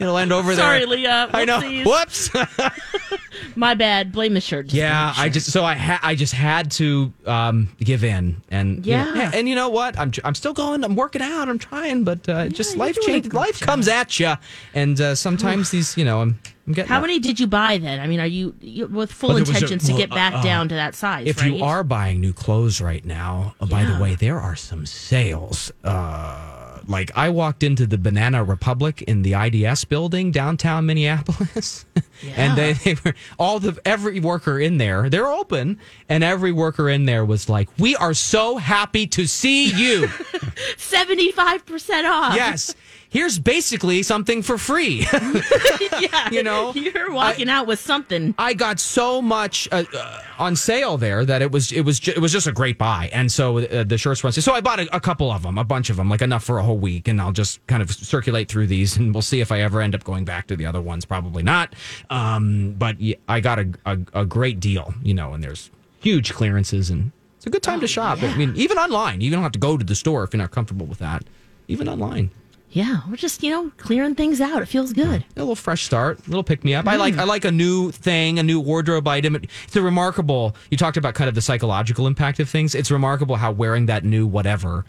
It'll 0.00 0.18
end 0.18 0.32
over 0.32 0.54
Sorry, 0.54 0.80
there. 0.80 0.86
Sorry, 0.86 0.86
Leah. 0.86 1.30
I 1.32 1.44
know. 1.44 1.60
Whoops. 1.84 2.30
My 3.56 3.74
bad. 3.74 4.12
Blame 4.12 4.34
the 4.34 4.40
shirt. 4.40 4.66
Just 4.66 4.76
yeah, 4.76 5.12
the 5.14 5.20
I 5.20 5.28
just 5.28 5.50
so 5.50 5.64
I 5.64 5.74
ha- 5.74 6.00
I 6.02 6.14
just 6.14 6.32
had 6.32 6.70
to 6.72 7.12
um, 7.26 7.68
give 7.80 8.04
in, 8.04 8.42
and 8.50 8.84
you 8.86 8.96
know, 8.96 9.14
Yeah. 9.14 9.30
and 9.34 9.48
you 9.48 9.54
know 9.54 9.68
what? 9.68 9.98
I'm 9.98 10.12
I'm 10.24 10.34
still 10.34 10.52
going. 10.52 10.84
I'm 10.84 10.94
working 10.96 11.22
out. 11.22 11.48
I'm 11.48 11.58
trying, 11.58 12.04
but 12.04 12.28
uh, 12.28 12.48
just 12.48 12.76
life 12.76 12.98
changes. 13.00 13.32
Life 13.32 13.58
job. 13.60 13.68
comes 13.68 13.88
at 13.88 14.18
you, 14.20 14.34
and 14.74 15.00
uh, 15.00 15.14
sometimes 15.14 15.70
these, 15.70 15.96
you 15.96 16.04
know, 16.04 16.20
I'm 16.22 16.38
I'm 16.66 16.72
getting. 16.72 16.88
How 16.88 17.00
many 17.00 17.18
did 17.18 17.38
you 17.40 17.46
buy 17.46 17.78
then? 17.78 18.00
I 18.00 18.06
mean, 18.06 18.20
are 18.20 18.26
you, 18.26 18.54
you 18.60 18.86
with 18.86 19.12
full 19.12 19.28
Well, 19.30 19.36
there 19.38 19.44
a- 19.44 19.48
intentions 19.48 19.86
to 19.86 19.92
get 19.94 20.10
back 20.10 20.34
uh, 20.34 20.42
down 20.42 20.68
to 20.68 20.74
that 20.74 20.94
size? 20.94 21.26
If 21.26 21.40
right? 21.40 21.52
you 21.52 21.64
are 21.64 21.84
buying 21.84 22.20
new 22.20 22.32
clothes 22.32 22.80
right 22.80 23.04
now, 23.04 23.54
uh, 23.60 23.66
by 23.66 23.84
the 23.84 23.98
way, 24.02 24.14
there 24.16 24.40
are 24.40 24.56
some 24.56 24.84
sales. 24.86 25.70
Uh, 25.84 26.55
like 26.88 27.10
I 27.16 27.30
walked 27.30 27.62
into 27.62 27.86
the 27.86 27.98
Banana 27.98 28.44
Republic 28.44 29.02
in 29.02 29.22
the 29.22 29.34
IDS 29.34 29.84
building 29.84 30.30
downtown 30.30 30.86
Minneapolis, 30.86 31.84
and 32.36 32.56
they, 32.56 32.72
they 32.74 32.96
were 33.04 33.14
all 33.38 33.58
the 33.58 33.78
every 33.84 34.20
worker 34.20 34.58
in 34.58 34.78
there. 34.78 35.08
They're 35.10 35.28
open, 35.28 35.78
and 36.08 36.22
every 36.24 36.52
worker 36.52 36.88
in 36.88 37.06
there 37.06 37.24
was 37.24 37.48
like, 37.48 37.68
"We 37.78 37.96
are 37.96 38.14
so 38.14 38.56
happy 38.56 39.06
to 39.08 39.26
see 39.26 39.70
you." 39.70 40.08
seventy 40.76 41.32
five 41.32 41.66
percent 41.66 42.06
off. 42.06 42.34
yes, 42.34 42.74
here's 43.16 43.38
basically 43.38 44.02
something 44.02 44.42
for 44.42 44.58
free. 44.58 45.06
yeah. 46.00 46.28
You 46.30 46.42
know, 46.42 46.74
you're 46.74 47.10
walking 47.10 47.48
out 47.48 47.66
with 47.66 47.80
something. 47.80 48.34
I 48.36 48.52
got 48.52 48.78
so 48.78 49.22
much 49.22 49.66
uh, 49.72 49.84
uh, 49.96 50.20
on 50.38 50.54
sale 50.54 50.98
there 50.98 51.24
that 51.24 51.40
it 51.40 51.50
was 51.50 51.72
it 51.72 51.80
was 51.80 51.98
ju- 51.98 52.12
it 52.14 52.18
was 52.18 52.30
just 52.30 52.46
a 52.46 52.52
great 52.52 52.76
buy, 52.76 53.08
and 53.14 53.32
so 53.32 53.58
uh, 53.58 53.84
the 53.84 53.96
shirts 53.96 54.22
went. 54.22 54.34
So 54.34 54.52
I 54.52 54.60
bought 54.60 54.80
a, 54.80 54.96
a 54.96 55.00
couple 55.00 55.30
of 55.30 55.42
them, 55.42 55.56
a 55.56 55.64
bunch 55.64 55.88
of 55.88 55.96
them, 55.96 56.10
like 56.10 56.20
enough 56.20 56.44
for 56.44 56.58
a 56.58 56.62
whole 56.62 56.76
week, 56.76 57.08
and 57.08 57.18
I'll 57.18 57.32
just 57.32 57.66
kind 57.66 57.82
of 57.82 57.90
circulate 57.90 58.50
through 58.50 58.66
these, 58.66 58.98
and 58.98 59.14
we'll 59.14 59.22
see 59.22 59.40
if 59.40 59.50
I 59.50 59.62
ever 59.62 59.80
end 59.80 59.94
up 59.94 60.04
going 60.04 60.26
back 60.26 60.46
to 60.48 60.56
the 60.56 60.66
other 60.66 60.82
ones. 60.82 61.06
Probably 61.06 61.42
not, 61.42 61.74
um, 62.10 62.74
but 62.76 63.00
yeah, 63.00 63.16
I 63.28 63.40
got 63.40 63.58
a, 63.58 63.72
a 63.86 63.98
a 64.12 64.24
great 64.26 64.60
deal, 64.60 64.92
you 65.02 65.14
know, 65.14 65.32
and 65.32 65.42
there's 65.42 65.70
huge 66.00 66.34
clearances, 66.34 66.90
and 66.90 67.12
it's 67.38 67.46
a 67.46 67.50
good 67.50 67.62
time 67.62 67.80
to 67.80 67.86
shop. 67.86 68.22
I 68.22 68.36
mean, 68.36 68.52
even 68.56 68.76
online, 68.76 69.22
you 69.22 69.30
don't 69.30 69.42
have 69.42 69.52
to 69.52 69.58
go 69.58 69.78
to 69.78 69.84
the 69.84 69.94
store 69.94 70.24
if 70.24 70.34
you're 70.34 70.42
not 70.42 70.50
comfortable 70.50 70.84
with 70.84 70.98
that. 70.98 71.24
Even 71.68 71.88
online. 71.88 72.30
Yeah, 72.76 73.00
we're 73.08 73.16
just 73.16 73.42
you 73.42 73.50
know 73.50 73.72
clearing 73.78 74.14
things 74.14 74.38
out. 74.38 74.60
It 74.60 74.66
feels 74.66 74.92
good. 74.92 75.24
a 75.34 75.38
little 75.38 75.56
fresh 75.56 75.84
start, 75.84 76.18
a 76.18 76.28
little 76.28 76.44
pick 76.44 76.62
me 76.62 76.74
up. 76.74 76.86
I 76.86 76.96
like 76.96 77.14
mm. 77.14 77.20
I 77.20 77.24
like 77.24 77.46
a 77.46 77.50
new 77.50 77.90
thing, 77.90 78.38
a 78.38 78.42
new 78.42 78.60
wardrobe 78.60 79.08
item. 79.08 79.34
It's 79.34 79.74
a 79.76 79.80
remarkable. 79.80 80.54
You 80.70 80.76
talked 80.76 80.98
about 80.98 81.14
kind 81.14 81.26
of 81.26 81.34
the 81.34 81.40
psychological 81.40 82.06
impact 82.06 82.38
of 82.38 82.50
things. 82.50 82.74
It's 82.74 82.90
remarkable 82.90 83.36
how 83.36 83.50
wearing 83.50 83.86
that 83.86 84.04
new 84.04 84.26
whatever 84.26 84.84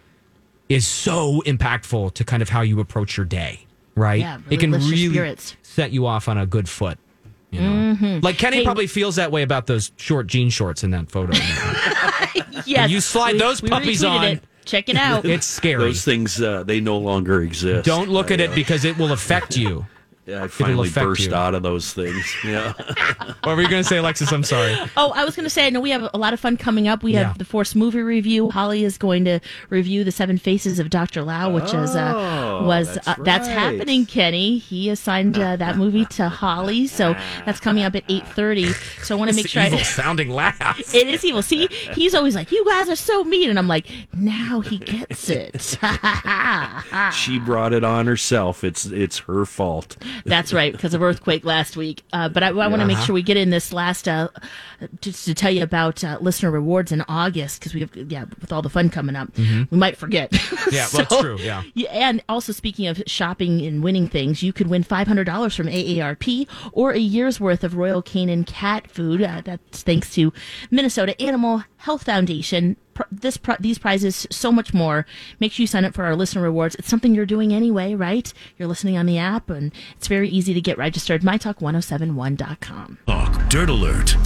is 0.68 0.86
so 0.86 1.42
impactful 1.46 2.14
to 2.16 2.26
kind 2.26 2.42
of 2.42 2.50
how 2.50 2.60
you 2.60 2.82
approach 2.82 3.16
your 3.16 3.26
day. 3.26 3.66
Right? 3.96 4.20
Yeah, 4.20 4.40
it 4.50 4.60
can 4.60 4.74
really 4.74 5.38
set 5.62 5.92
you 5.92 6.08
off 6.08 6.28
on 6.28 6.38
a 6.38 6.46
good 6.46 6.68
foot. 6.68 7.00
You 7.52 7.62
know, 7.62 7.96
mm-hmm. 7.96 8.20
like 8.20 8.38
Kenny 8.38 8.58
Hey- 8.58 8.64
probably 8.66 8.88
feels 8.88 9.16
that 9.16 9.32
way 9.32 9.44
about 9.44 9.66
those 9.68 9.94
short 9.96 10.28
jean 10.28 10.50
shorts 10.50 10.84
in 10.84 10.92
that 10.92 11.10
photo. 11.10 11.38
Yes, 12.66 12.90
you 12.90 13.00
slide 13.00 13.40
those 13.40 13.62
puppies 13.62 14.04
on. 14.04 14.24
It. 14.26 14.44
Check 14.68 14.90
it 14.90 14.98
out. 14.98 15.26
it's 15.26 15.48
scary. 15.48 15.86
Those 15.86 16.04
things 16.04 16.42
uh, 16.42 16.64
they 16.64 16.80
no 16.82 16.98
longer 16.98 17.42
exist. 17.42 17.86
Don't 17.86 18.10
look 18.10 18.32
at 18.32 18.42
I, 18.42 18.46
it 18.46 18.56
because 18.56 18.86
it 18.86 18.98
will 18.98 19.12
affect 19.12 19.58
you. 19.58 19.86
I 20.30 20.48
finally 20.48 20.90
burst 20.90 21.28
you. 21.28 21.34
out 21.36 21.56
of 21.56 21.64
those 21.64 21.94
things. 21.94 22.26
Yeah. 22.44 22.74
What 23.44 23.56
were 23.56 23.62
you 23.62 23.70
going 23.70 23.82
to 23.84 23.88
say, 23.88 23.98
Alexis? 23.98 24.32
I'm 24.34 24.44
sorry. 24.44 24.76
Oh, 24.98 25.12
I 25.16 25.24
was 25.24 25.34
going 25.36 25.46
to 25.46 25.50
say, 25.50 25.68
I 25.68 25.70
know 25.70 25.80
we 25.80 25.92
have 25.92 26.10
a 26.14 26.18
lot 26.18 26.34
of 26.34 26.40
fun 26.40 26.58
coming 26.58 26.88
up. 26.90 27.02
We 27.02 27.14
Yeah. 27.14 27.26
have 27.30 27.38
the 27.38 27.46
Force 27.46 27.76
movie 27.76 28.02
review. 28.02 28.50
Holly 28.50 28.84
is 28.84 28.98
going 28.98 29.24
to 29.24 29.40
review 29.70 30.04
the 30.04 30.12
Seven 30.12 30.38
Faces 30.38 30.80
of 30.80 30.90
Dr. 30.90 31.24
Lao, 31.24 31.50
which 31.54 31.74
is 31.74 31.96
uh, 31.96 32.14
Oh, 32.16 32.66
was 32.66 32.96
that's 32.96 33.08
uh, 33.08 33.16
that's 33.24 33.48
happening. 33.48 34.06
Kenny 34.06 34.58
he 34.58 34.90
assigned 34.90 35.38
uh, 35.40 35.56
that 35.56 35.78
movie 35.78 36.06
to 36.06 36.28
Holly, 36.28 36.88
so 36.88 37.14
that's 37.46 37.60
coming 37.62 37.84
up 37.86 37.96
at 37.96 38.04
eight 38.10 38.28
thirty. 38.28 38.74
So 39.02 39.16
I 39.16 39.20
want 39.20 39.30
to 39.32 39.36
make 39.36 39.48
sure. 39.48 39.64
evil 39.64 39.80
I, 39.80 39.84
sounding 39.84 40.30
laugh. 40.30 40.78
it 40.94 41.08
is 41.08 41.24
evil. 41.24 41.42
See, 41.42 41.68
he's 41.94 42.14
always 42.14 42.36
like, 42.36 42.52
"You 42.52 42.66
guys 42.66 42.90
are 42.90 42.96
so 42.98 43.24
mean," 43.24 43.50
and 43.50 43.58
I'm 43.58 43.68
like, 43.70 43.88
"Now 44.14 44.60
he 44.60 44.78
gets 44.80 45.30
it." 45.30 45.78
she 47.14 47.40
brought 47.40 47.72
it 47.74 47.84
on 47.86 48.08
herself. 48.08 48.64
It's 48.64 48.86
it's 48.88 49.20
her 49.20 49.46
fault. 49.46 49.96
That's 50.26 50.54
right, 50.54 50.72
because 50.72 50.94
of 50.94 51.02
earthquake 51.02 51.46
last 51.46 51.78
week. 51.78 52.04
Uh, 52.14 52.30
but 52.30 52.44
I, 52.44 52.48
I 52.48 52.68
want 52.68 52.82
to 52.82 52.86
make 52.86 52.98
sure 53.00 53.14
we 53.14 53.24
get 53.24 53.38
in 53.38 53.50
this 53.50 53.74
last, 53.74 54.08
uh, 54.08 54.30
just 55.02 55.26
to 55.26 55.34
tell 55.34 55.52
you 55.52 55.64
about 55.64 56.04
uh, 56.04 56.18
listener 56.22 56.52
rewards 56.52 56.92
in 56.92 57.04
August, 57.08 57.60
because 57.60 57.74
we 57.74 57.82
have, 57.82 57.96
yeah, 57.96 58.26
with 58.42 58.52
all 58.52 58.62
the 58.62 58.70
fun 58.70 58.90
coming 58.90 59.16
up, 59.16 59.36
we 59.38 59.68
might 59.72 59.98
forget. 59.98 60.32
Mm-hmm. 60.32 60.56
Yeah, 60.78 60.88
well, 60.94 61.02
it's 61.10 61.18
true, 61.22 61.38
yeah. 61.38 61.64
And 61.92 62.22
also, 62.28 62.52
speaking 62.52 62.88
of 62.88 63.02
shopping 63.08 63.62
and 63.66 63.82
winning 63.82 64.08
things, 64.10 64.44
you 64.44 64.52
could 64.52 64.68
win 64.68 64.84
$500 64.84 65.56
from 65.56 65.68
AARP 65.68 66.48
or 66.74 66.92
a 66.92 67.00
year's 67.00 67.40
worth 67.40 67.64
of 67.64 67.78
Royal 67.78 68.02
Canin 68.02 68.46
cat 68.46 68.92
food. 68.92 69.22
Uh, 69.22 69.42
that's 69.46 69.84
thanks 69.84 70.14
to 70.16 70.34
Minnesota 70.70 71.20
Animal 71.22 71.64
Health 71.88 72.04
Foundation. 72.04 72.76
Pr- 72.94 73.04
This 73.10 73.38
pri- 73.38 73.56
these 73.62 73.78
prizes, 73.78 74.28
so 74.30 74.52
much 74.52 74.74
more. 74.74 75.06
Make 75.40 75.54
sure 75.54 75.64
you 75.64 75.68
sign 75.68 75.86
up 75.86 75.94
for 75.94 76.04
our 76.04 76.18
listener 76.18 76.42
rewards. 76.42 76.76
It's 76.76 76.90
something 76.90 77.16
you're 77.16 77.26
doing 77.26 77.54
anyway, 77.54 77.94
right? 77.96 78.34
You're 78.58 78.68
listening 78.68 78.98
on 78.98 79.06
the 79.06 79.18
app, 79.18 79.50
and 79.50 79.72
it's 79.96 80.10
very 80.10 80.28
easy 80.28 80.54
to 80.54 80.60
get 80.60 80.78
registered. 80.78 81.22
MyTalk1071.com. 81.22 82.98
Talk 83.08 83.50
Dirt 83.50 83.70
Alert. 83.70 84.18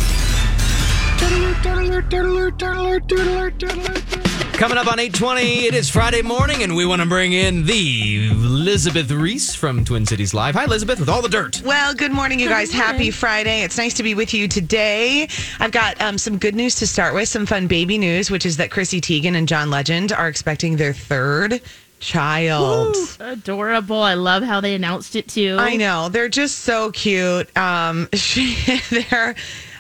Coming 4.62 4.78
up 4.78 4.86
on 4.86 5.00
820, 5.00 5.66
it 5.66 5.74
is 5.74 5.90
Friday 5.90 6.22
morning, 6.22 6.62
and 6.62 6.76
we 6.76 6.86
want 6.86 7.02
to 7.02 7.08
bring 7.08 7.34
in 7.34 7.66
the 7.66 8.28
Elizabeth 8.28 9.10
Ries 9.10 9.56
from 9.56 9.84
Twin 9.84 10.06
Cities 10.06 10.36
Live. 10.36 10.54
Hi, 10.54 10.66
Elizabeth, 10.66 11.00
with 11.00 11.10
all 11.10 11.24
the 11.24 11.30
dirt. 11.30 11.64
Well, 11.66 11.96
good 11.96 12.12
morning, 12.12 12.40
you 12.40 12.48
guys. 12.48 12.72
Happy 12.72 13.10
Friday. 13.10 13.64
It's 13.64 13.76
nice 13.76 13.96
to 13.96 14.04
be 14.04 14.14
with 14.14 14.36
you 14.36 14.48
today. 14.48 15.28
I've 15.60 15.72
got 15.72 16.00
um, 16.00 16.20
some 16.20 16.38
good 16.38 16.54
news 16.54 16.76
to 16.76 16.86
start 16.86 17.16
with, 17.16 17.28
some 17.28 17.48
fun 17.48 17.66
baby 17.66 17.98
news, 17.98 18.30
which 18.30 18.46
is 18.46 18.58
that 18.58 18.70
Chrissy 18.70 19.02
Teigen 19.02 19.36
and 19.36 19.48
John 19.48 19.72
Legend 19.72 20.12
are 20.12 20.28
expecting 20.28 20.76
their 20.76 20.94
third 20.94 21.60
child. 22.00 22.96
Adorable. 23.20 24.04
I 24.04 24.14
love 24.14 24.44
how 24.44 24.62
they 24.62 24.76
announced 24.76 25.16
it 25.16 25.28
too. 25.28 25.58
I 25.60 25.76
know. 25.76 26.10
They're 26.10 26.30
just 26.30 26.60
so 26.60 26.92
cute. 26.92 27.58
Um, 27.58 28.10
she, 28.14 28.56
they're. 28.92 29.34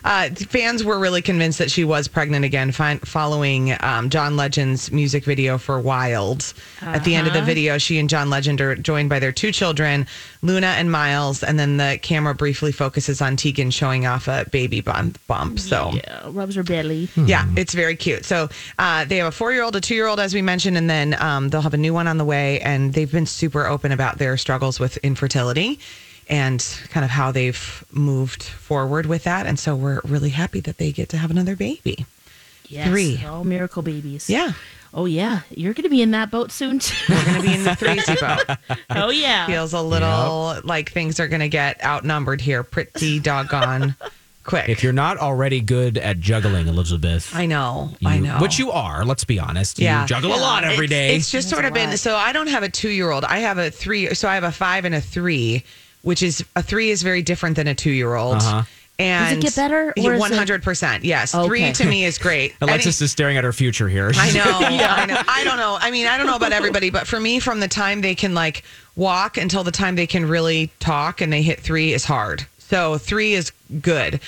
Uh, 0.04 0.30
fans 0.30 0.84
were 0.84 0.98
really 1.00 1.22
convinced 1.22 1.60
that 1.60 1.70
she 1.70 1.84
was 1.84 2.08
pregnant 2.08 2.44
again 2.46 2.72
fi- 2.72 2.98
following 2.98 3.76
um, 3.82 4.10
John 4.10 4.36
Legend's 4.36 4.92
music 4.92 5.24
video 5.24 5.58
for 5.58 5.80
Wild. 5.80 6.54
At 6.82 7.04
the 7.04 7.16
end 7.16 7.28
of 7.28 7.34
the 7.34 7.42
video, 7.42 7.78
she 7.78 8.00
and 8.00 8.10
John 8.10 8.30
Legend 8.30 8.62
are 8.62 8.76
joined 8.76 9.10
by 9.10 9.20
their 9.20 9.32
two 9.32 9.52
children, 9.52 10.08
Luna 10.42 10.68
and 10.68 10.92
Miles, 10.92 11.44
and 11.44 11.60
then 11.60 11.78
the 11.78 12.00
camera 12.02 12.34
briefly 12.34 12.72
focuses 12.72 13.22
on 13.22 13.38
Teigen 13.38 13.72
showing 13.72 14.06
off 14.08 14.28
a 14.28 14.46
baby 14.52 14.82
bump. 14.82 15.20
bump. 15.28 15.60
So, 15.60 15.92
Yeah, 15.94 16.22
rubs 16.32 16.56
her 16.56 16.64
belly. 16.64 17.08
yeah, 17.16 17.46
it's 17.56 17.74
very 17.74 17.96
cute. 17.96 18.26
So 18.26 18.50
uh, 18.80 19.06
they 19.06 19.18
have 19.18 19.28
a 19.28 19.32
four 19.32 19.52
year 19.52 19.64
old, 19.64 19.76
a 19.76 19.82
two 19.82 19.96
year 19.96 20.08
old, 20.08 20.20
as 20.20 20.34
we 20.34 20.42
mentioned, 20.42 20.78
and 20.78 20.90
then 20.90 21.16
um, 21.22 21.50
they'll 21.50 21.62
have 21.62 21.74
a 21.74 21.78
new 21.78 21.94
one 21.94 22.08
on 22.08 22.18
the 22.18 22.26
way. 22.26 22.60
And 22.62 22.94
they've 22.94 23.12
been 23.12 23.26
super 23.28 23.68
open 23.68 23.92
about 23.92 24.18
their 24.18 24.36
struggles 24.38 24.80
with 24.80 24.98
infertility 24.98 25.80
and 26.32 26.66
kind 26.90 27.04
of 27.04 27.12
how 27.12 27.32
they've 27.32 27.84
moved 27.92 28.42
forward 28.42 29.06
with 29.06 29.26
that. 29.26 29.46
And 29.46 29.60
so 29.60 29.76
we're 29.76 30.02
really 30.06 30.30
happy 30.32 30.62
that 30.62 30.78
they 30.80 30.92
get 30.92 31.10
to 31.10 31.18
have 31.18 31.30
another 31.30 31.56
baby. 31.56 32.06
Yes, 32.68 32.88
Three. 32.88 33.22
all 33.26 33.44
miracle 33.44 33.82
babies. 33.84 34.30
Yeah, 34.30 34.54
Oh 34.94 35.06
yeah, 35.06 35.42
you're 35.50 35.74
going 35.74 35.84
to 35.84 35.90
be 35.90 36.02
in 36.02 36.12
that 36.12 36.32
boat 36.32 36.52
soon 36.52 36.80
too. 36.80 37.14
we're 37.14 37.24
going 37.26 37.36
to 37.38 37.48
be 37.48 37.54
in 37.54 37.64
the 37.64 37.70
threesy 37.80 38.20
boat. 38.20 38.58
oh 38.90 39.10
yeah. 39.10 39.46
Feels 39.46 39.72
a 39.74 39.82
little 39.82 40.56
like 40.66 40.92
things 40.92 41.20
are 41.20 41.28
going 41.30 41.40
to 41.42 41.48
get 41.50 41.82
outnumbered 41.84 42.42
here 42.42 42.62
pretty 42.64 43.20
doggone 43.20 43.96
quick. 44.44 44.68
If 44.70 44.84
you're 44.84 44.92
not 44.94 45.18
already 45.18 45.62
good 45.62 45.98
at 45.98 46.20
juggling, 46.20 46.68
Elizabeth, 46.68 47.34
I 47.36 47.46
know, 47.46 47.92
you- 48.00 48.08
I 48.10 48.20
know. 48.20 48.38
Which 48.40 48.58
you 48.60 48.72
are, 48.72 49.06
let's 49.06 49.24
be 49.24 49.40
honest. 49.40 49.80
Yeah. 49.80 50.02
You 50.02 50.08
juggle 50.08 50.34
a 50.34 50.40
lot 50.40 50.64
every 50.66 50.86
It's- 50.86 50.90
day. 50.90 51.16
It's 51.16 51.32
just 51.32 51.50
sort 51.50 51.64
of 51.66 51.74
been 51.74 51.96
so 51.98 52.16
I 52.18 52.32
don't 52.34 52.48
have 52.48 52.64
a 52.64 52.70
two 52.70 52.90
year 52.90 53.12
old. 53.12 53.24
I 53.26 53.40
have 53.40 53.58
a 53.58 53.70
three 53.72 54.14
so 54.14 54.28
I 54.30 54.36
have 54.36 54.44
a 54.46 54.52
five 54.52 54.84
and 54.86 54.94
a 54.96 55.00
three, 55.02 55.64
which 56.02 56.24
is 56.24 56.44
a 56.56 56.64
three 56.64 56.90
is 56.90 57.02
very 57.04 57.22
different 57.22 57.56
than 57.56 57.68
a 57.68 57.76
two 57.76 57.92
year 57.92 58.16
old. 58.16 58.38
Uh-huh. 58.38 58.64
And 59.00 59.42
Does 59.42 59.52
it 59.52 59.56
get 59.56 59.56
better, 59.56 59.90
or 59.90 59.94
is 59.98 60.06
it- 60.06 60.20
One 60.20 60.32
hundred 60.32 60.62
percent. 60.62 61.04
Yes. 61.04 61.34
Okay. 61.34 61.48
Three 61.48 61.72
to 61.72 61.86
me 61.86 62.06
is 62.06 62.20
great. 62.20 62.54
Alexis 62.62 63.02
is 63.02 63.12
staring 63.12 63.36
at 63.38 63.44
her 63.44 63.54
future 63.54 63.90
here. 63.90 64.12
I 64.14 64.32
know. 64.32 64.44
I 64.46 65.06
know. 65.08 65.18
I 65.28 65.44
don't 65.44 65.58
know. 65.58 65.78
I 65.80 65.90
mean, 65.90 66.06
I 66.06 66.18
don't 66.18 66.28
know 66.28 66.36
about 66.36 66.52
everybody, 66.52 66.92
but 66.92 67.08
for 67.08 67.20
me, 67.20 67.40
from 67.40 67.60
the 67.60 67.68
time 67.68 68.02
they 68.02 68.14
can 68.14 68.36
like 68.36 68.64
walk 68.96 69.38
until 69.38 69.64
the 69.64 69.72
time 69.72 69.96
they 69.96 70.06
can 70.06 70.28
really 70.28 70.70
talk 70.80 71.20
and 71.22 71.34
they 71.34 71.42
hit 71.42 71.60
three 71.60 71.94
is 71.94 72.06
hard. 72.06 72.46
So 72.60 73.00
three 73.00 73.34
is 73.34 73.52
good. 73.82 74.20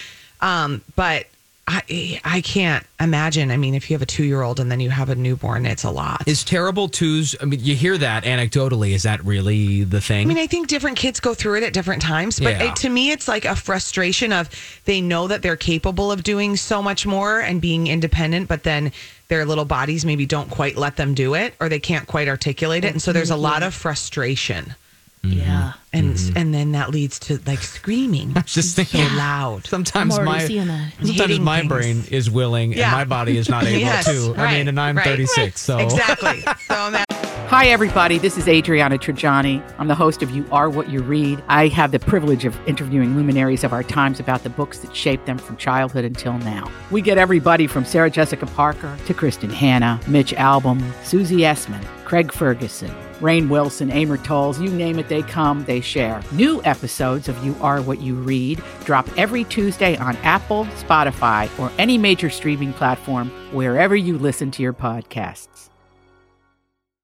Um, 0.42 0.82
but 0.96 1.28
I 1.66 2.20
I 2.26 2.42
can't 2.42 2.86
imagine. 3.00 3.50
I 3.50 3.56
mean, 3.58 3.74
if 3.74 3.90
you 3.90 3.94
have 3.94 4.02
a 4.02 4.06
two 4.06 4.26
year 4.26 4.42
old 4.42 4.60
and 4.60 4.70
then 4.70 4.82
you 4.82 4.90
have 4.90 5.10
a 5.10 5.16
newborn, 5.16 5.66
it's 5.66 5.86
a 5.86 5.92
lot. 5.92 6.28
Is 6.28 6.44
terrible 6.44 6.90
twos? 6.90 7.36
I 7.42 7.46
mean, 7.46 7.62
you 7.62 7.74
hear 7.74 7.98
that 7.98 8.26
anecdotally. 8.26 8.92
Is 8.92 9.04
that 9.04 9.24
really 9.24 9.86
the 9.86 10.02
thing? 10.02 10.28
I 10.28 10.28
mean, 10.28 10.38
I 10.38 10.48
think 10.48 10.68
different 10.68 10.98
kids 10.98 11.22
go 11.22 11.34
through 11.34 11.56
it 11.58 11.64
at 11.64 11.72
different 11.72 12.02
times, 12.02 12.40
but 12.40 12.54
Yeah. 12.54 12.72
it, 12.72 12.76
to 12.78 12.90
me, 12.90 13.12
it's 13.12 13.30
like 13.30 13.46
a 13.46 13.56
frustration 13.56 14.34
of 14.34 14.50
they 14.86 15.00
know 15.00 15.28
that 15.28 15.42
they're 15.42 15.56
capable 15.56 16.12
of 16.12 16.24
doing 16.24 16.58
so 16.58 16.82
much 16.82 17.06
more 17.06 17.40
and 17.40 17.62
being 17.62 17.88
independent, 17.88 18.50
but 18.50 18.64
then 18.64 18.92
their 19.30 19.46
little 19.46 19.66
bodies 19.66 20.04
maybe 20.04 20.26
don't 20.26 20.50
quite 20.50 20.76
let 20.76 20.98
them 20.98 21.14
do 21.14 21.34
it 21.34 21.54
or 21.62 21.70
they 21.70 21.80
can't 21.80 22.08
quite 22.08 22.28
articulate 22.28 22.84
it. 22.84 22.92
And 22.92 23.02
so 23.02 23.14
there's 23.14 23.32
a 23.32 23.38
lot 23.38 23.58
mm-hmm. 23.58 23.68
of 23.68 23.74
frustration 23.74 24.76
Mm-hmm. 25.24 25.40
Yeah. 25.40 25.74
and 25.94 26.16
mm-hmm. 26.16 26.38
and 26.38 26.54
then 26.54 26.74
that 26.74 26.90
leads 26.90 27.18
to 27.20 27.40
like 27.46 27.60
screaming. 27.60 28.34
Just 28.46 28.76
so 28.76 28.84
thinking, 28.84 29.16
loud. 29.18 29.66
sometimes 29.66 30.18
I'm 30.18 30.26
my 30.26 30.46
seeing 30.46 30.68
sometimes 30.68 31.18
Hitting 31.18 31.44
my 31.44 31.60
things. 31.60 31.70
brain 31.72 32.04
is 32.12 32.30
willing 32.30 32.74
Yeah. 32.74 32.90
and 32.90 32.92
my 32.92 33.06
body 33.06 33.38
is 33.38 33.48
not 33.48 33.64
able 33.68 33.80
Yes, 33.80 34.06
to. 34.06 34.34
I 34.38 34.44
right, 34.44 34.58
mean, 34.58 34.68
and 34.68 34.80
I'm 34.80 34.98
right. 34.98 35.06
36, 35.06 35.60
so 35.62 35.78
Exactly. 35.80 36.42
So 36.68 36.76
I'm 36.76 36.96
at- 36.96 37.06
Hi, 37.48 37.68
everybody. 37.68 38.18
This 38.18 38.36
is 38.38 38.48
Adriana 38.48 38.98
Trigiani. 38.98 39.62
I'm 39.78 39.88
the 39.88 39.94
host 39.94 40.24
of 40.24 40.32
You 40.32 40.44
Are 40.52 40.72
What 40.72 40.90
You 40.90 41.04
Read. 41.04 41.44
I 41.50 41.68
have 41.68 41.92
the 41.92 42.00
privilege 42.00 42.46
of 42.46 42.58
interviewing 42.68 43.16
luminaries 43.16 43.64
of 43.64 43.72
our 43.72 43.84
times 43.84 44.20
about 44.20 44.42
the 44.44 44.50
books 44.50 44.80
that 44.80 44.96
shaped 44.96 45.28
them 45.28 45.38
from 45.38 45.56
childhood 45.58 46.04
until 46.04 46.34
now. 46.40 46.70
We 46.90 47.02
get 47.04 47.20
everybody 47.20 47.68
from 47.68 47.86
Sarah 47.86 48.10
Jessica 48.10 48.48
Parker 48.48 48.98
to 49.06 49.14
Kristin 49.14 49.52
Hannah, 49.54 50.00
Mitch 50.08 50.34
Albom, 50.34 50.82
Susie 51.06 51.42
Essman, 51.42 51.84
Craig 52.06 52.32
Ferguson, 52.34 52.92
Rainn 53.24 53.48
Wilson, 53.48 53.90
Amor 53.90 54.18
Towles, 54.18 54.60
you 54.60 54.70
name 54.70 55.00
it, 55.00 55.08
they 55.08 55.22
come, 55.22 55.64
they 55.64 55.80
share. 55.80 56.22
New 56.34 56.62
episodes 56.66 57.30
of 57.30 57.42
You 57.46 57.56
Are 57.62 57.82
What 57.82 58.02
You 58.02 58.16
Read 58.16 58.62
drop 58.84 59.08
every 59.18 59.46
Tuesday 59.46 59.96
on 59.96 60.18
Apple, 60.18 60.66
Spotify, 60.76 61.48
or 61.58 61.72
any 61.78 61.98
major 61.98 62.30
streaming 62.30 62.74
platform 62.74 63.30
wherever 63.54 63.96
you 63.96 64.18
listen 64.18 64.52
to 64.52 64.62
your 64.62 64.74
podcasts. 64.74 65.70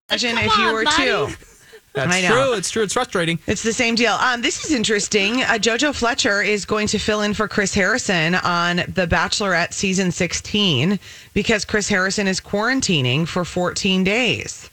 Imagine 0.10 0.36
Come 0.36 0.46
if 0.46 0.58
you 0.58 0.64
on, 0.66 0.74
were 0.74 0.84
buddy. 0.84 1.04
too. 1.06 1.28
that's 1.94 2.26
true. 2.26 2.54
It's 2.54 2.70
true. 2.70 2.84
It's 2.84 2.94
frustrating. 2.94 3.40
It's 3.48 3.64
the 3.64 3.72
same 3.72 3.96
deal. 3.96 4.14
Um, 4.14 4.42
this 4.42 4.66
is 4.66 4.74
interesting. 4.74 5.44
Uh, 5.44 5.52
JoJo 5.54 5.96
Fletcher 5.96 6.42
is 6.42 6.66
going 6.66 6.88
to 6.88 7.00
fill 7.00 7.22
in 7.22 7.34
for 7.34 7.48
Chris 7.48 7.74
Harrison 7.74 8.36
on 8.36 8.78
The 8.78 9.08
Bachelorette 9.10 9.72
season 9.72 10.12
16 10.12 11.00
because 11.34 11.64
Chris 11.64 11.88
Harrison 11.88 12.28
is 12.28 12.42
quarantining 12.42 13.26
for 13.26 13.46
14 13.46 14.04
days. 14.04 14.70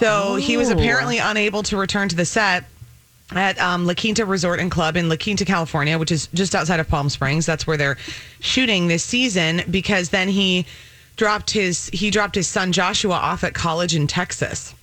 So 0.00 0.36
he 0.36 0.56
was 0.56 0.70
Oh. 0.70 0.72
apparently 0.72 1.18
unable 1.18 1.62
to 1.64 1.76
return 1.76 2.08
to 2.08 2.16
the 2.16 2.24
set 2.24 2.64
at 3.32 3.60
um, 3.60 3.86
La 3.86 3.94
Quinta 3.94 4.24
Resort 4.26 4.58
and 4.58 4.70
Club 4.70 4.96
in 4.96 5.08
La 5.08 5.16
Quinta, 5.16 5.44
California, 5.44 5.98
which 5.98 6.10
is 6.10 6.28
just 6.34 6.54
outside 6.54 6.80
of 6.80 6.88
Palm 6.88 7.08
Springs. 7.10 7.46
That's 7.46 7.66
where 7.66 7.76
they're 7.76 7.98
shooting 8.40 8.88
this 8.88 9.04
season 9.04 9.62
because 9.70 10.08
then 10.08 10.28
he 10.28 10.66
dropped 11.16 11.50
his 11.50 11.90
he 11.92 12.10
dropped 12.10 12.34
his 12.34 12.48
son 12.48 12.72
Joshua 12.72 13.14
off 13.14 13.44
at 13.44 13.52
college 13.54 13.94
in 13.94 14.06
Texas. 14.06 14.74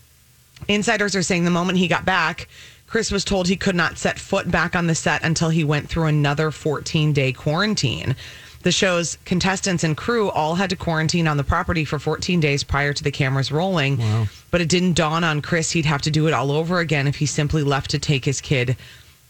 Insiders 0.68 1.16
are 1.16 1.24
saying 1.24 1.44
the 1.46 1.52
moment 1.52 1.78
he 1.80 1.88
got 1.88 2.06
back, 2.06 2.48
Chris 2.88 3.12
was 3.12 3.26
told 3.26 3.48
he 3.48 3.56
could 3.56 3.76
not 3.76 3.98
set 3.98 4.20
foot 4.20 4.50
back 4.50 4.76
on 4.76 4.88
the 4.88 4.96
set 4.96 5.24
until 5.24 5.50
he 5.50 5.64
went 5.64 5.90
through 5.90 6.06
another 6.06 6.52
14 6.52 7.12
day 7.12 7.34
quarantine. 7.34 8.16
The 8.64 8.72
show's 8.72 9.18
contestants 9.24 9.84
and 9.84 9.96
crew 9.96 10.30
all 10.30 10.56
had 10.56 10.70
to 10.72 10.76
quarantine 10.76 11.28
on 11.28 11.38
the 11.38 11.44
property 11.44 11.86
for 11.86 12.00
14 12.00 12.40
days 12.40 12.64
prior 12.64 12.92
to 12.92 13.04
the 13.04 13.12
cameras 13.12 13.52
rolling. 13.52 14.02
But 14.58 14.64
it 14.64 14.70
didn't 14.70 14.94
dawn 14.94 15.24
on 15.24 15.44
Chris 15.44 15.70
he'd 15.70 15.86
have 15.86 16.02
to 16.02 16.10
do 16.10 16.26
it 16.26 16.34
all 16.34 16.52
over 16.52 16.80
again 16.80 17.06
if 17.06 17.18
he 17.18 17.28
simply 17.28 17.62
left 17.62 17.92
to 17.92 18.00
take 18.00 18.26
his 18.26 18.42
kid 18.42 18.76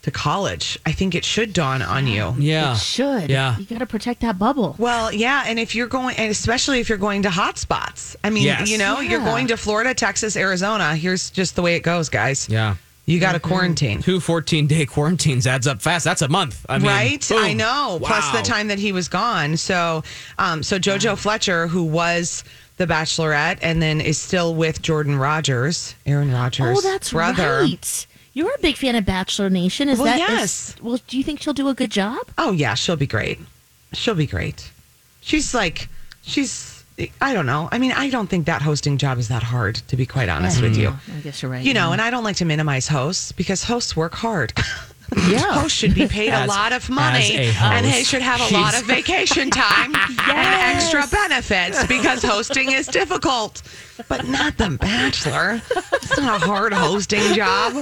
to 0.03 0.09
college. 0.09 0.79
I 0.85 0.93
think 0.93 1.15
it 1.15 1.25
should 1.25 1.51
dawn 1.51 1.81
on 1.81 2.07
you. 2.07 2.33
Yeah. 2.39 2.71
It 2.75 2.77
should. 2.77 3.29
Yeah. 3.29 3.57
You 3.57 3.65
got 3.65 3.79
to 3.79 3.85
protect 3.85 4.21
that 4.21 4.39
bubble. 4.39 4.77
Well, 4.79 5.11
yeah, 5.11 5.43
and 5.45 5.59
if 5.59 5.75
you're 5.75 5.87
going, 5.87 6.15
and 6.15 6.31
especially 6.31 6.79
if 6.79 6.87
you're 6.87 6.97
going 6.97 7.23
to 7.23 7.29
hot 7.29 7.57
spots, 7.57 8.15
I 8.23 8.29
mean, 8.29 8.43
Yes. 8.43 8.69
you 8.69 8.77
know, 8.77 9.01
you're 9.01 9.19
going 9.19 9.47
to 9.47 9.57
Florida, 9.57 9.93
Texas, 9.93 10.37
Arizona. 10.37 10.95
Here's 10.95 11.29
just 11.29 11.57
the 11.57 11.61
way 11.61 11.75
it 11.75 11.81
goes, 11.83 12.07
guys. 12.07 12.47
Yeah. 12.47 12.77
You 13.05 13.19
got 13.19 13.33
to 13.33 13.41
quarantine. 13.41 14.01
Two 14.01 14.21
14 14.21 14.65
day 14.67 14.85
quarantines 14.85 15.45
adds 15.45 15.67
up 15.67 15.81
fast. 15.81 16.05
That's 16.05 16.21
a 16.21 16.29
month. 16.29 16.65
I 16.69 16.77
mean, 16.77 16.87
right 16.87 17.27
boom. 17.27 17.37
i 17.43 17.51
know 17.51 17.99
plus 18.01 18.31
the 18.31 18.43
time 18.43 18.69
that 18.69 18.79
he 18.79 18.93
was 18.93 19.09
gone 19.09 19.57
so 19.57 20.03
um 20.37 20.63
so 20.63 20.77
jojo 20.79 21.17
fletcher 21.17 21.67
who 21.67 21.83
was 21.83 22.43
the 22.77 22.85
bachelorette 22.87 23.57
and 23.61 23.81
then 23.81 23.99
is 24.01 24.17
still 24.19 24.53
with 24.55 24.81
jordan 24.81 25.17
rodgers 25.17 25.95
aaron 26.05 26.31
rodgers 26.31 26.77
Oh, 26.77 26.81
that's 26.81 27.11
brother 27.11 27.59
right. 27.61 28.07
You're 28.33 28.53
a 28.53 28.59
big 28.61 28.75
fan 28.75 28.95
of 28.95 29.03
Bachelor 29.03 29.49
Nation. 29.49 29.89
Is 29.89 29.97
Well, 29.97 30.05
that? 30.15 30.19
is- 30.19 30.29
yes. 30.29 30.75
well, 30.79 30.99
do 31.07 31.17
you 31.17 31.23
think 31.23 31.41
she'll 31.41 31.53
do 31.55 31.69
a 31.69 31.73
good 31.73 31.89
job? 31.89 32.19
oh 32.37 32.51
yeah 32.51 32.75
she'll 32.75 32.95
be 32.95 33.07
great 33.07 33.39
she'll 33.93 34.13
be 34.15 34.27
great 34.27 34.69
she's 35.21 35.55
like 35.55 35.89
she's 36.21 36.83
i 37.21 37.33
don't 37.33 37.45
know 37.47 37.67
i 37.71 37.77
mean 37.79 37.91
i 37.93 38.09
don't 38.09 38.27
think 38.27 38.45
that 38.45 38.61
hosting 38.61 38.97
job 38.97 39.17
is 39.17 39.27
that 39.29 39.41
hard 39.43 39.75
to 39.87 39.95
be 39.95 40.05
quite 40.05 40.29
honest 40.29 40.61
with 40.61 40.75
you 40.77 40.89
I 41.15 41.19
guess 41.21 41.41
you're 41.41 41.49
right. 41.51 41.63
you 41.65 41.73
know 41.73 41.91
and 41.93 42.01
i 42.01 42.09
don't 42.11 42.23
like 42.23 42.35
to 42.37 42.45
minimize 42.45 42.87
hosts 42.87 43.31
because 43.31 43.63
hosts 43.63 43.95
work 43.95 44.13
hard 44.13 44.53
yeah. 45.15 45.39
hosts 45.53 45.77
should 45.77 45.95
be 45.95 46.07
paid 46.07 46.33
a 46.33 46.45
lot 46.47 46.73
of 46.73 46.89
money 46.89 47.51
and 47.59 47.85
they 47.85 48.03
should 48.03 48.21
have 48.21 48.39
a 48.51 48.53
lot 48.53 48.77
of 48.79 48.85
vacation 48.85 49.49
time 49.49 49.95
and 49.95 50.75
extra 50.75 51.03
benefits 51.07 51.85
because 51.87 52.23
hosting 52.23 52.71
is 52.71 52.87
difficult. 52.87 53.61
But 54.07 54.27
not 54.27 54.57
the 54.57 54.77
bachelor. 54.79 55.61
It's 55.93 56.17
not 56.17 56.41
a 56.41 56.45
hard 56.45 56.73
hosting 56.73 57.33
job. 57.33 57.73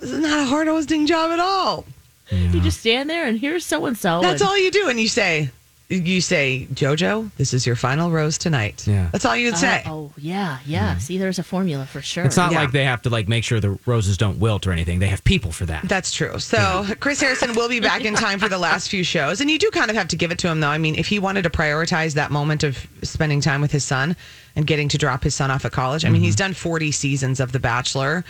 This 0.00 0.10
is 0.10 0.18
not 0.18 0.40
a 0.40 0.44
hard 0.44 0.68
hosting 0.68 1.06
job 1.06 1.30
at 1.30 1.40
all. 1.40 1.84
You 2.30 2.60
just 2.60 2.80
stand 2.80 3.10
there 3.10 3.26
and 3.26 3.38
here's 3.38 3.64
so 3.64 3.84
and 3.84 3.96
so. 3.96 4.22
that's 4.22 4.40
all 4.40 4.56
you 4.56 4.70
do 4.70 4.88
and 4.88 4.98
you 4.98 5.08
say 5.08 5.50
you 5.96 6.20
say 6.20 6.66
jojo 6.72 7.30
this 7.36 7.52
is 7.52 7.66
your 7.66 7.76
final 7.76 8.10
rose 8.10 8.38
tonight 8.38 8.86
Yeah. 8.86 9.08
that's 9.12 9.24
all 9.24 9.36
you'd 9.36 9.56
say 9.56 9.82
Oh, 9.86 9.90
oh 9.90 10.12
yeah, 10.16 10.58
yeah. 10.66 10.98
See, 10.98 11.18
there's 11.18 11.38
a 11.38 11.42
formula 11.42 11.86
for 11.86 12.00
sure. 12.00 12.24
It's 12.24 12.36
not 12.36 12.52
Yeah. 12.52 12.60
like 12.60 12.72
they 12.72 12.84
have 12.84 13.02
to 13.02 13.10
like 13.10 13.28
make 13.28 13.44
sure 13.44 13.60
the 13.60 13.78
roses 13.86 14.16
don't 14.16 14.38
wilt 14.38 14.66
or 14.66 14.72
anything. 14.72 14.98
They 14.98 15.08
have 15.08 15.24
people 15.24 15.52
for 15.52 15.66
that. 15.66 15.88
That's 15.88 16.12
true. 16.12 16.38
So 16.38 16.86
Chris 17.00 17.20
Harrison 17.20 17.54
will 17.54 17.68
be 17.68 17.80
back 17.80 18.04
in 18.04 18.14
time 18.14 18.38
for 18.38 18.48
the 18.48 18.58
last 18.58 18.88
few 18.88 19.04
shows. 19.04 19.40
And 19.40 19.50
you 19.50 19.58
do 19.58 19.70
kind 19.70 19.90
of 19.90 19.96
have 19.96 20.08
to 20.08 20.16
give 20.16 20.30
it 20.30 20.38
to 20.40 20.48
him, 20.48 20.60
though. 20.60 20.68
I 20.68 20.78
mean, 20.78 20.94
if 20.96 21.06
he 21.08 21.18
wanted 21.18 21.42
to 21.42 21.50
prioritize 21.50 22.14
that 22.14 22.30
moment 22.30 22.62
of 22.62 22.86
spending 23.02 23.40
time 23.40 23.60
with 23.60 23.72
his 23.72 23.84
son 23.84 24.16
and 24.56 24.66
getting 24.66 24.88
to 24.88 24.98
drop 24.98 25.22
his 25.24 25.34
son 25.34 25.50
off 25.50 25.64
at 25.64 25.72
college, 25.72 26.04
I 26.04 26.08
mean, 26.10 26.22
he's 26.22 26.34
mm-hmm. 26.34 26.46
done 26.46 26.54
40 26.54 26.92
seasons 26.92 27.40
of 27.40 27.52
The 27.52 27.60
Bachelor. 27.60 28.24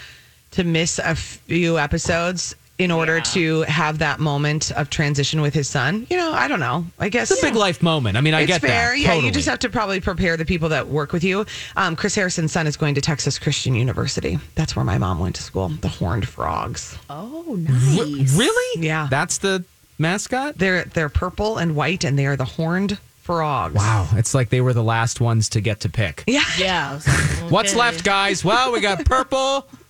To 0.53 0.65
miss 0.65 0.99
a 0.99 1.15
few 1.15 1.79
episodes 1.79 2.55
in 2.83 2.91
order 2.91 3.21
to 3.21 3.63
have 3.63 3.99
that 3.99 4.21
moment 4.21 4.71
of 4.73 4.91
transition 4.91 5.41
with 5.41 5.55
his 5.55 5.69
son, 5.69 6.07
you 6.11 6.17
know, 6.17 6.33
I 6.33 6.49
don't 6.49 6.61
know. 6.61 6.85
I 6.99 7.09
guess 7.09 7.31
It's 7.31 7.43
a 7.43 7.47
big 7.47 7.55
life 7.55 7.83
moment. 7.83 8.17
I 8.17 8.21
mean, 8.21 8.35
I 8.35 8.43
it's 8.43 8.49
get 8.49 8.61
fair. 8.61 8.91
that. 8.93 8.99
Yeah, 8.99 9.09
Totally. 9.09 9.27
you 9.27 9.33
just 9.33 9.49
have 9.49 9.59
to 9.61 9.69
probably 9.69 10.01
prepare 10.01 10.37
the 10.37 10.45
people 10.45 10.69
that 10.71 10.89
work 10.89 11.13
with 11.13 11.25
you. 11.25 11.47
Um, 11.77 11.97
Chris 11.97 12.15
Harrison's 12.15 12.53
son 12.53 12.67
is 12.67 12.77
going 12.77 12.95
to 12.97 13.01
Texas 13.01 13.39
Christian 13.39 13.75
University. 13.75 14.39
That's 14.55 14.75
where 14.77 14.85
my 14.85 14.99
mom 14.99 15.19
went 15.19 15.37
to 15.37 15.43
school. 15.43 15.69
The 15.69 15.89
Horned 15.89 16.29
Frogs. 16.29 16.97
Oh, 17.09 17.57
nice. 17.59 18.37
Really? 18.37 18.83
Yeah. 18.85 19.09
That's 19.11 19.39
the 19.39 19.65
mascot? 19.99 20.59
They're 20.59 20.85
they're 20.85 21.09
purple 21.09 21.59
and 21.59 21.77
white, 21.77 22.05
and 22.05 22.19
they 22.19 22.27
are 22.27 22.37
the 22.37 22.45
horned 22.45 22.99
frogs. 23.21 23.75
Wow. 23.77 24.09
It's 24.15 24.35
like 24.35 24.49
they 24.49 24.61
were 24.61 24.73
the 24.73 24.83
last 24.83 25.21
ones 25.21 25.49
to 25.51 25.61
get 25.61 25.81
to 25.81 25.89
pick. 25.89 26.25
Yeah. 26.27 26.43
Yeah. 26.59 26.91
I 26.91 26.95
was 26.95 27.07
like, 27.43 27.53
What's 27.53 27.75
left, 27.77 28.03
guys? 28.05 28.45
Well, 28.45 28.73
we 28.73 28.81
got 28.81 29.05
purple, 29.05 29.69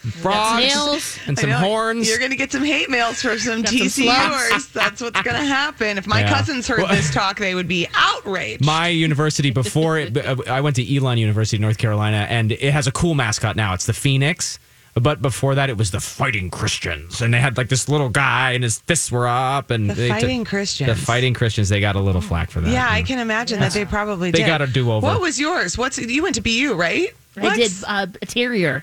frogs, 0.00 0.58
nails. 0.64 1.18
and 1.26 1.38
some 1.38 1.50
horns. 1.50 2.08
You're 2.08 2.18
going 2.18 2.30
to 2.30 2.36
get 2.36 2.52
some 2.52 2.64
hate 2.64 2.88
mails 2.90 3.20
from 3.22 3.38
some 3.38 3.62
Got 3.62 3.68
some 3.70 3.78
TCUers. 3.86 4.72
That's 4.72 5.00
what's 5.00 5.20
going 5.22 5.36
to 5.36 5.44
happen. 5.46 5.98
If 5.98 6.06
my 6.06 6.20
Yeah. 6.20 6.32
cousins 6.34 6.66
heard 6.66 6.88
this 6.88 7.12
talk, 7.12 7.38
they 7.38 7.54
would 7.54 7.68
be 7.68 7.86
outraged. 7.94 8.64
My 8.64 8.88
university 8.88 9.50
before 9.50 9.98
it, 9.98 10.16
I 10.48 10.60
went 10.60 10.76
to 10.76 10.96
Elon 10.96 11.18
University, 11.18 11.58
North 11.58 11.78
Carolina, 11.78 12.26
and 12.30 12.52
it 12.52 12.72
has 12.72 12.86
a 12.86 12.92
cool 12.92 13.14
mascot 13.14 13.56
now. 13.56 13.74
It's 13.74 13.86
the 13.86 13.92
Phoenix. 13.92 14.58
But 14.94 15.22
before 15.22 15.54
that, 15.54 15.70
it 15.70 15.76
was 15.76 15.92
the 15.92 16.00
Fighting 16.00 16.50
Christians, 16.50 17.22
and 17.22 17.32
they 17.32 17.38
had 17.38 17.56
like 17.56 17.68
this 17.68 17.88
little 17.88 18.08
guy, 18.08 18.50
and 18.52 18.64
his 18.64 18.78
fists 18.80 19.10
were 19.12 19.28
up, 19.28 19.70
and 19.70 19.88
The 19.88 19.94
they 19.94 20.08
took- 20.08 20.20
Fighting 20.20 20.44
Christians. 20.44 20.88
The 20.88 20.96
Fighting 20.96 21.32
Christians. 21.32 21.68
They 21.68 21.78
got 21.80 21.94
a 21.94 22.00
little 22.00 22.20
flack 22.20 22.50
for 22.50 22.60
that. 22.60 22.68
yeah, 22.72 22.88
I 22.90 23.02
can 23.02 23.20
imagine 23.20 23.60
that 23.60 23.72
they 23.72 23.84
probably 23.84 24.32
They 24.32 24.38
did. 24.40 24.46
got 24.48 24.62
a 24.62 24.66
do-over. 24.66 25.06
What 25.06 25.20
was 25.20 25.38
yours? 25.38 25.78
What's 25.78 25.96
you 25.96 26.22
went 26.24 26.34
to 26.34 26.40
BU, 26.40 26.74
right? 26.74 27.14
I 27.36 27.40
What? 27.40 27.56
did 27.56 27.70
uh, 27.86 28.06
a 28.20 28.26
terrier. 28.26 28.82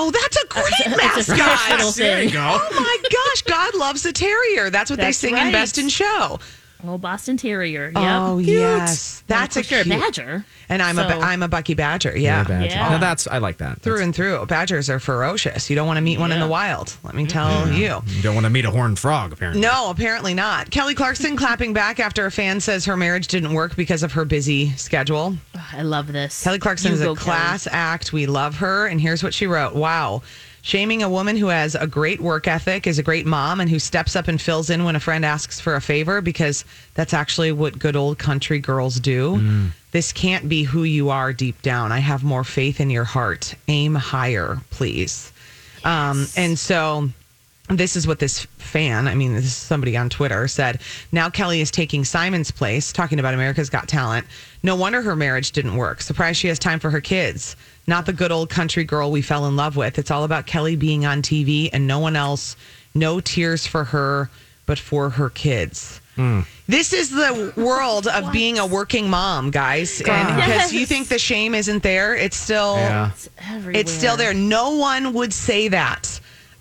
Oh, 0.00 0.12
that's 0.12 0.36
a 0.36 0.46
great 0.46 0.64
It's 0.78 0.86
a 0.86 0.90
mascot. 0.90 1.58
special 1.58 1.76
little 1.76 1.92
thing. 1.92 2.30
Oh 2.36 2.68
my 2.70 2.98
gosh, 3.10 3.42
God 3.42 3.74
loves 3.74 4.06
a 4.06 4.12
terrier. 4.12 4.70
That's 4.70 4.90
what 4.90 4.98
That's 5.00 5.20
they 5.20 5.28
sing 5.28 5.36
in. 5.36 5.50
Best 5.52 5.76
in 5.76 5.88
Show. 5.88 6.38
Oh, 6.86 6.96
Boston 6.96 7.36
Terrier. 7.36 7.86
Yep. 7.86 7.94
Oh 7.96 8.36
Cute. 8.42 8.56
yes, 8.56 9.24
that's 9.26 9.56
a 9.56 9.60
of 9.60 9.68
course, 9.68 9.82
cute. 9.82 9.96
a 9.96 9.98
badger. 9.98 10.44
And 10.68 10.80
I'm 10.80 10.98
a 10.98 11.08
So- 11.08 11.20
I'm 11.20 11.42
a 11.42 11.48
Bucky 11.48 11.74
Badger. 11.74 12.16
Yeah, 12.16 12.44
Badger. 12.44 12.66
Yeah. 12.66 12.90
Now 12.90 12.98
that's 12.98 13.26
I 13.26 13.38
like 13.38 13.58
that. 13.58 13.80
through 13.82 13.94
That's- 13.94 14.04
and 14.04 14.14
through. 14.14 14.46
Badgers 14.46 14.88
are 14.88 15.00
ferocious. 15.00 15.68
You 15.70 15.76
don't 15.76 15.86
want 15.88 15.96
to 15.96 16.02
meet 16.02 16.20
one 16.20 16.30
in 16.30 16.38
the 16.38 16.46
wild. 16.46 16.94
Let 17.02 17.14
me 17.14 17.24
mm-hmm. 17.24 17.30
tell 17.30 17.68
you. 17.72 18.00
you 18.06 18.22
don't 18.22 18.34
want 18.34 18.44
to 18.44 18.50
meet 18.50 18.64
a 18.64 18.70
horned 18.70 18.98
frog, 18.98 19.32
apparently. 19.32 19.60
No, 19.60 19.90
apparently 19.90 20.34
not. 20.34 20.70
Kelly 20.70 20.94
Clarkson 20.94 21.36
clapping 21.36 21.72
back 21.72 21.98
after 21.98 22.26
a 22.26 22.30
fan 22.30 22.60
says 22.60 22.84
her 22.84 22.96
marriage 22.96 23.26
didn't 23.26 23.54
work 23.54 23.74
because 23.74 24.02
of 24.04 24.12
her 24.12 24.24
busy 24.24 24.70
schedule. 24.72 25.36
Ugh, 25.54 25.60
I 25.72 25.82
love 25.82 26.12
this. 26.12 26.44
Kelly 26.44 26.58
Clarkson 26.60 26.90
You 26.90 26.94
is 26.94 27.00
a 27.00 27.04
go, 27.06 27.14
Kelly. 27.14 27.24
class 27.24 27.66
act. 27.70 28.12
We 28.12 28.26
love 28.26 28.56
her. 28.58 28.86
And 28.86 29.00
here's 29.00 29.22
what 29.22 29.34
she 29.34 29.46
wrote 29.46 29.74
Wow. 29.74 30.22
Shaming 30.62 31.02
a 31.02 31.08
woman 31.08 31.36
who 31.36 31.46
has 31.46 31.74
a 31.74 31.86
great 31.86 32.20
work 32.20 32.46
ethic, 32.48 32.86
is 32.86 32.98
a 32.98 33.02
great 33.02 33.26
mom, 33.26 33.60
and 33.60 33.70
who 33.70 33.78
steps 33.78 34.16
up 34.16 34.28
and 34.28 34.40
fills 34.40 34.70
in 34.70 34.84
when 34.84 34.96
a 34.96 35.00
friend 35.00 35.24
asks 35.24 35.60
for 35.60 35.76
a 35.76 35.80
favor 35.80 36.20
because 36.20 36.64
that's 36.94 37.14
actually 37.14 37.52
what 37.52 37.78
good 37.78 37.96
old 37.96 38.18
country 38.18 38.58
girls 38.58 39.00
do. 39.00 39.40
This 39.92 40.12
can't 40.12 40.48
be 40.48 40.64
who 40.64 40.82
you 40.84 41.10
are 41.10 41.32
deep 41.32 41.62
down. 41.62 41.92
I 41.92 41.98
have 41.98 42.22
more 42.22 42.44
faith 42.44 42.80
in 42.80 42.90
your 42.90 43.04
heart. 43.04 43.54
Aim 43.68 43.94
higher, 43.94 44.58
please. 44.70 45.32
Um, 45.84 46.26
and 46.36 46.58
so 46.58 47.08
this 47.70 47.96
is 47.96 48.06
what 48.06 48.18
this 48.18 48.46
fan, 48.58 49.06
I 49.08 49.14
mean, 49.14 49.34
this 49.34 49.44
is 49.44 49.54
somebody 49.54 49.96
on 49.96 50.08
Twitter 50.08 50.48
said. 50.48 50.80
Now 51.12 51.30
Kelly 51.30 51.60
is 51.60 51.70
taking 51.70 52.04
Simon's 52.04 52.50
place, 52.50 52.92
talking 52.92 53.18
about 53.18 53.34
America's 53.34 53.70
Got 53.70 53.88
Talent. 53.88 54.26
No 54.62 54.74
wonder 54.74 55.02
her 55.02 55.14
marriage 55.14 55.52
didn't 55.52 55.76
work. 55.76 56.00
Surprised 56.00 56.38
she 56.38 56.48
has 56.48 56.58
time 56.58 56.80
for 56.80 56.90
her 56.90 57.00
kids. 57.00 57.56
Not 57.88 58.06
the 58.06 58.12
good 58.12 58.30
old 58.30 58.50
country 58.50 58.84
girl 58.84 59.10
we 59.10 59.22
fell 59.22 59.46
in 59.46 59.56
love 59.56 59.74
with. 59.76 59.98
It's 59.98 60.10
all 60.10 60.22
about 60.24 60.46
Kelly 60.46 60.76
being 60.76 61.04
on 61.06 61.22
TV 61.22 61.70
and 61.72 61.86
no 61.86 61.98
one 61.98 62.14
else. 62.14 62.54
No 62.94 63.18
tears 63.20 63.66
for 63.66 63.84
her, 63.84 64.30
but 64.66 64.78
for 64.78 65.10
her 65.10 65.30
kids. 65.30 66.00
Hmm. 66.16 66.40
This 66.66 66.92
is 66.92 67.10
the 67.10 67.52
world 67.56 68.06
of 68.08 68.32
being 68.32 68.58
a 68.58 68.66
working 68.66 69.08
mom, 69.08 69.50
guys. 69.50 70.00
And 70.02 70.36
because 70.36 70.72
you 70.72 70.84
think 70.84 71.08
the 71.08 71.18
shame 71.18 71.54
isn't 71.54 71.82
there, 71.82 72.14
it's 72.14 72.36
still 72.36 72.74
Yeah. 72.76 73.10
Everywhere. 73.50 73.80
it's 73.80 73.92
still 73.92 74.16
there. 74.16 74.34
No 74.34 74.74
one 74.76 75.12
would 75.14 75.32
say 75.32 75.68
that 75.68 76.17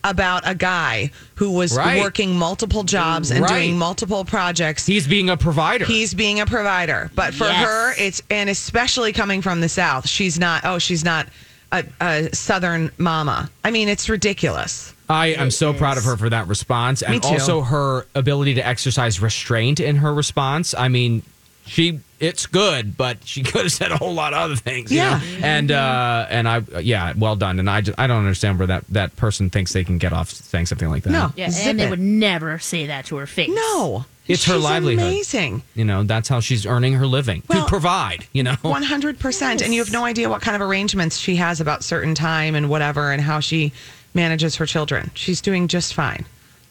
about 0.10 0.44
a 0.46 0.56
guy 0.56 1.12
who 1.36 1.52
was 1.52 1.76
Right. 1.76 2.00
working 2.02 2.36
multiple 2.38 2.84
jobs 2.84 3.32
and 3.32 3.42
Right. 3.42 3.50
doing 3.66 3.78
multiple 3.78 4.24
projects. 4.26 4.86
He's 4.86 5.08
being 5.08 5.30
a 5.30 5.38
provider. 5.38 5.86
He's 5.86 6.14
being 6.14 6.40
a 6.40 6.46
provider. 6.46 7.12
But 7.16 7.34
for 7.34 7.46
Yes. 7.46 7.66
her, 7.66 7.94
it's, 7.98 8.22
and 8.30 8.50
especially 8.50 9.14
coming 9.14 9.42
from 9.42 9.62
the 9.62 9.70
South, 9.70 10.08
she's 10.08 10.40
not, 10.40 10.64
oh, 10.66 10.80
she's 10.80 11.04
not 11.04 11.28
a, 11.72 11.84
a 12.00 12.30
Southern 12.36 12.92
mama. 12.98 13.50
I 13.64 13.72
mean, 13.72 13.90
it's 13.90 14.08
ridiculous. 14.10 14.94
I 15.10 15.28
am 15.28 15.52
so 15.52 15.74
proud 15.74 15.98
of 15.98 16.04
her 16.04 16.18
for 16.18 16.30
that 16.30 16.48
response 16.48 17.02
and 17.02 17.24
also 17.24 17.62
her 17.62 18.06
ability 18.14 18.56
to 18.56 18.66
exercise 18.68 19.22
restraint 19.22 19.80
in 19.80 19.98
her 19.98 20.14
response. 20.14 20.76
I 20.78 20.90
mean, 20.90 21.24
she 21.68 22.00
it's 22.20 22.48
good, 22.48 22.98
but 22.98 23.18
she 23.26 23.44
could 23.44 23.62
have 23.64 23.72
said 23.72 23.92
a 23.92 23.98
whole 23.98 24.14
lot 24.14 24.34
of 24.34 24.40
other 24.40 24.56
things. 24.56 24.92
you 24.92 24.98
Yeah. 24.98 25.20
know? 25.20 25.46
and 25.46 25.72
uh, 25.72 26.26
and 26.30 26.48
I 26.50 26.62
yeah, 26.82 27.14
well 27.18 27.36
done. 27.36 27.60
And 27.60 27.70
I 27.70 27.82
just, 27.82 28.00
I 28.00 28.08
don't 28.08 28.20
understand 28.20 28.58
where 28.60 28.68
that 28.68 28.86
that 28.90 29.16
person 29.16 29.50
thinks 29.50 29.74
they 29.74 29.84
can 29.84 29.98
get 30.00 30.14
off 30.14 30.30
saying 30.32 30.66
something 30.66 30.90
like 30.90 31.04
that. 31.04 31.12
No. 31.12 31.32
Yeah, 31.36 31.50
Zip 31.52 31.68
and 31.68 31.80
they 31.80 31.90
would 31.90 32.00
never 32.00 32.58
say 32.60 32.88
that 32.88 33.06
to 33.08 33.18
her 33.18 33.28
face. 33.28 33.50
No. 33.52 34.06
It's 34.28 34.44
her 34.46 34.58
livelihood. 34.58 35.06
Amazing. 35.06 35.62
you 35.74 35.86
know 35.86 36.04
that's 36.04 36.28
how 36.28 36.42
she's 36.42 36.66
earning 36.66 36.94
her 36.94 37.08
living 37.08 37.44
Well, 37.48 37.64
to 37.64 37.70
provide. 37.70 38.26
You 38.34 38.44
know, 38.44 38.56
100%. 38.56 39.62
And 39.64 39.74
you 39.74 39.80
have 39.82 39.92
no 39.94 40.04
idea 40.04 40.28
what 40.30 40.42
kind 40.42 40.56
of 40.62 40.68
arrangements 40.68 41.18
she 41.18 41.36
has 41.38 41.62
about 41.62 41.84
certain 41.84 42.14
time 42.16 42.54
and 42.56 42.70
whatever 42.70 43.12
and 43.12 43.22
how 43.22 43.40
she 43.40 43.72
manages 44.14 44.56
her 44.58 44.66
children. 44.66 45.12
She's 45.14 45.40
doing 45.40 45.68
just 45.70 45.94
fine. 45.94 46.26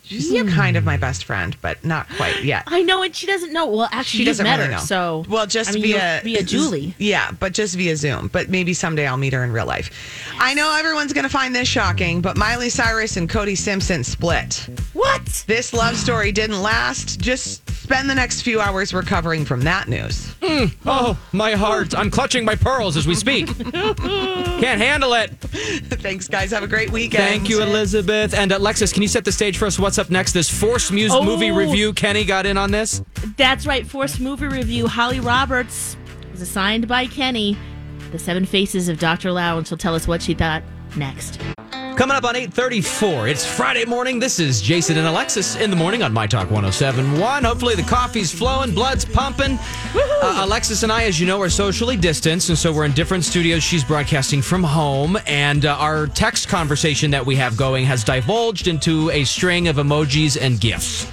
She's 0.06 0.30
kind 0.54 0.76
of 0.76 0.84
my 0.84 0.94
hmm. 0.94 1.00
best 1.00 1.24
friend, 1.24 1.56
but 1.60 1.84
not 1.84 2.08
quite 2.16 2.44
yet. 2.44 2.62
I 2.68 2.82
know, 2.82 3.02
and 3.02 3.14
she 3.14 3.26
doesn't 3.26 3.52
know. 3.52 3.66
Well, 3.66 3.88
actually, 3.90 4.04
She 4.04 4.18
you've 4.18 4.26
doesn't 4.26 4.44
met 4.44 4.58
really 4.58 4.66
her, 4.66 4.76
know. 4.76 4.84
So, 4.84 5.24
well, 5.28 5.46
just 5.46 5.70
I 5.70 5.72
mean, 5.72 5.82
via 5.82 6.20
via 6.22 6.42
Julie. 6.44 6.94
Yeah, 6.98 7.32
but 7.32 7.52
just 7.52 7.74
via 7.74 7.96
Zoom. 7.96 8.28
But 8.28 8.48
maybe 8.48 8.72
someday 8.72 9.08
I'll 9.08 9.16
meet 9.16 9.32
her 9.32 9.42
in 9.42 9.50
real 9.50 9.66
life. 9.66 9.90
I 10.38 10.54
know 10.54 10.76
everyone's 10.78 11.12
going 11.12 11.24
to 11.24 11.30
find 11.30 11.54
this 11.54 11.66
shocking, 11.66 12.20
but 12.20 12.36
Miley 12.36 12.70
Cyrus 12.70 13.16
and 13.16 13.28
Cody 13.28 13.56
Simpson 13.56 14.04
split. 14.04 14.68
What? 14.92 15.44
This 15.48 15.72
love 15.72 15.96
story 15.96 16.30
didn't 16.30 16.62
last. 16.62 17.18
Just 17.18 17.68
spend 17.82 18.08
the 18.08 18.14
next 18.14 18.42
few 18.42 18.60
hours 18.60 18.94
recovering 18.94 19.44
from 19.44 19.62
that 19.62 19.88
news. 19.88 20.34
Hmm. 20.40 20.66
oh 20.86 21.18
my 21.32 21.52
heart! 21.52 21.96
I'm 21.96 22.12
clutching 22.12 22.44
my 22.44 22.54
pearls 22.54 22.96
as 22.96 23.08
we 23.08 23.16
speak. 23.16 23.46
Can't 23.58 24.80
handle 24.80 25.14
it. 25.14 25.30
Thanks, 25.40 26.28
guys. 26.28 26.52
Have 26.52 26.62
a 26.62 26.68
great 26.68 26.90
weekend. 26.90 27.24
Thank 27.24 27.48
you, 27.48 27.60
Elizabeth. 27.62 28.34
And 28.34 28.52
uh, 28.52 28.58
Alexis, 28.58 28.92
can 28.92 29.02
you 29.02 29.08
set 29.08 29.24
the 29.24 29.32
stage 29.32 29.58
for 29.58 29.66
us? 29.66 29.78
What's 29.78 29.95
up 29.98 30.10
next? 30.10 30.32
This 30.32 30.48
Force 30.50 30.90
Muse 30.90 31.12
Oh. 31.12 31.22
movie 31.22 31.50
review. 31.50 31.92
Kenny 31.92 32.24
got 32.24 32.46
in 32.46 32.56
on 32.58 32.70
this. 32.70 33.02
That's 33.36 33.66
right. 33.66 33.86
Force 33.86 34.18
movie 34.18 34.46
review. 34.46 34.86
Holly 34.88 35.20
Roberts 35.20 35.96
was 36.32 36.40
assigned 36.40 36.86
by 36.88 37.06
Kenny. 37.06 37.56
The 38.12 38.18
Seven 38.18 38.44
Faces 38.46 38.88
of 38.88 38.98
Dr. 38.98 39.32
Lao, 39.32 39.58
and 39.58 39.66
she'll 39.66 39.76
tell 39.78 39.94
us 39.94 40.06
what 40.06 40.22
she 40.22 40.32
thought 40.34 40.62
next. 40.96 41.40
Coming 41.96 42.14
up 42.14 42.24
on 42.24 42.36
834, 42.36 43.28
it's 43.28 43.46
Friday 43.46 43.86
morning. 43.86 44.18
This 44.18 44.38
is 44.38 44.60
Jason 44.60 44.98
and 44.98 45.06
Alexis 45.06 45.56
in 45.56 45.70
the 45.70 45.76
morning 45.76 46.02
on 46.02 46.12
My 46.12 46.26
Talk 46.26 46.50
1071. 46.50 47.42
Hopefully 47.42 47.74
the 47.74 47.82
coffee's 47.84 48.30
flowing, 48.30 48.74
blood's 48.74 49.06
pumping. 49.06 49.58
Uh, 49.94 50.42
Alexis 50.44 50.82
and 50.82 50.92
I, 50.92 51.04
as 51.04 51.18
you 51.18 51.26
know, 51.26 51.40
are 51.40 51.48
socially 51.48 51.96
distanced, 51.96 52.50
and 52.50 52.58
so 52.58 52.70
we're 52.70 52.84
in 52.84 52.92
different 52.92 53.24
studios. 53.24 53.62
She's 53.62 53.82
broadcasting 53.82 54.42
from 54.42 54.62
home, 54.62 55.16
and 55.26 55.64
uh, 55.64 55.74
our 55.76 56.06
text 56.06 56.48
conversation 56.48 57.10
that 57.12 57.24
we 57.24 57.34
have 57.36 57.56
going 57.56 57.86
has 57.86 58.04
divulged 58.04 58.68
into 58.68 59.10
a 59.10 59.24
string 59.24 59.66
of 59.66 59.76
emojis 59.76 60.36
and 60.38 60.60
gifs. 60.60 61.10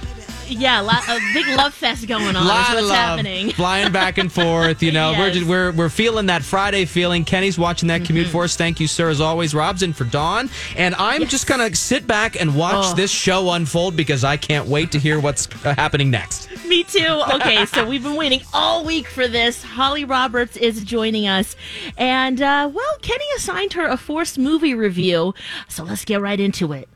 Yeah, 0.48 0.80
a, 0.82 1.18
big 1.32 1.46
love 1.56 1.74
fest 1.74 2.06
going 2.06 2.36
on. 2.36 2.46
lot 2.46 2.74
what's 2.74 2.86
love 2.88 2.94
happening. 2.96 3.50
flying 3.50 3.92
back 3.92 4.18
and 4.18 4.32
forth. 4.32 4.82
You 4.82 4.92
know, 4.92 5.12
we're, 5.18 5.30
just, 5.32 5.46
we're 5.46 5.72
we're 5.72 5.88
feeling 5.88 6.26
that 6.26 6.42
Friday 6.42 6.84
feeling. 6.84 7.24
Kenny's 7.24 7.58
watching 7.58 7.88
that 7.88 7.94
Mm-hmm. 8.00 8.06
commute 8.06 8.26
for 8.28 8.44
us. 8.44 8.56
Thank 8.56 8.80
you, 8.80 8.86
sir, 8.86 9.08
as 9.10 9.20
always. 9.20 9.54
Rob's 9.54 9.82
in 9.82 9.92
for 9.92 10.04
Dawn, 10.04 10.50
and 10.76 10.94
I'm 10.96 11.26
just 11.26 11.46
gonna 11.46 11.74
sit 11.74 12.06
back 12.06 12.40
and 12.40 12.54
watch 12.56 12.74
Oh. 12.92 12.94
this 12.94 13.10
show 13.10 13.50
unfold 13.52 13.96
because 13.96 14.24
I 14.24 14.36
can't 14.36 14.66
wait 14.68 14.92
to 14.92 14.98
hear 14.98 15.20
what's 15.20 15.48
uh, 15.64 15.74
happening 15.74 16.10
next. 16.10 16.48
Me 16.66 16.82
too. 16.84 17.22
Okay, 17.34 17.66
so 17.66 17.86
we've 17.86 18.02
been 18.02 18.16
waiting 18.16 18.40
all 18.52 18.84
week 18.84 19.06
for 19.06 19.28
this. 19.28 19.62
Holly 19.62 20.04
Roberts 20.04 20.56
is 20.56 20.82
joining 20.82 21.26
us. 21.28 21.56
And, 21.98 22.40
uh, 22.40 22.70
well, 22.72 22.96
Kenny 23.02 23.24
assigned 23.36 23.74
her 23.74 23.86
a 23.86 23.96
forced 23.96 24.38
movie 24.38 24.74
review. 24.74 25.34
So 25.68 25.84
let's 25.84 26.04
get 26.04 26.20
right 26.20 26.40
into 26.40 26.72
it. 26.72 26.88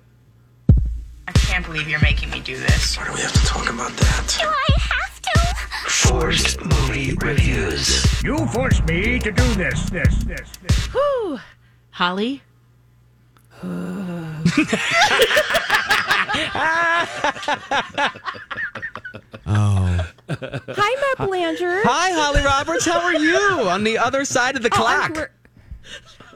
I 1.58 1.60
can't 1.60 1.72
believe 1.72 1.88
you're 1.88 1.98
making 1.98 2.30
me 2.30 2.38
do 2.38 2.56
this. 2.56 2.96
Why 2.96 3.06
do 3.06 3.14
we 3.14 3.20
have 3.20 3.32
to 3.32 3.44
talk 3.44 3.68
about 3.68 3.90
that? 3.90 4.36
Do 4.40 4.46
I 4.46 4.78
have 4.78 5.20
to? 5.22 5.90
Forced 5.90 6.64
movie 6.64 7.14
reviews. 7.14 8.22
You 8.22 8.46
forced 8.46 8.84
me 8.84 9.18
to 9.18 9.32
do 9.32 9.54
this, 9.54 9.90
this, 9.90 10.22
this, 10.22 10.52
this. 10.62 10.86
Whew. 10.92 11.40
Holly? 11.90 12.42
Oh. 13.64 14.40
Hi, 19.44 20.06
Matt 20.28 21.16
Belanger. 21.18 21.82
Hi, 21.82 22.12
Holly 22.12 22.42
Roberts. 22.44 22.84
How 22.84 23.00
are 23.00 23.14
you 23.16 23.36
on 23.68 23.82
the 23.82 23.98
other 23.98 24.24
side 24.24 24.54
of 24.54 24.62
the 24.62 24.70
Oh, 24.74 24.84
I'm, 24.86 25.12
clock? 25.12 25.30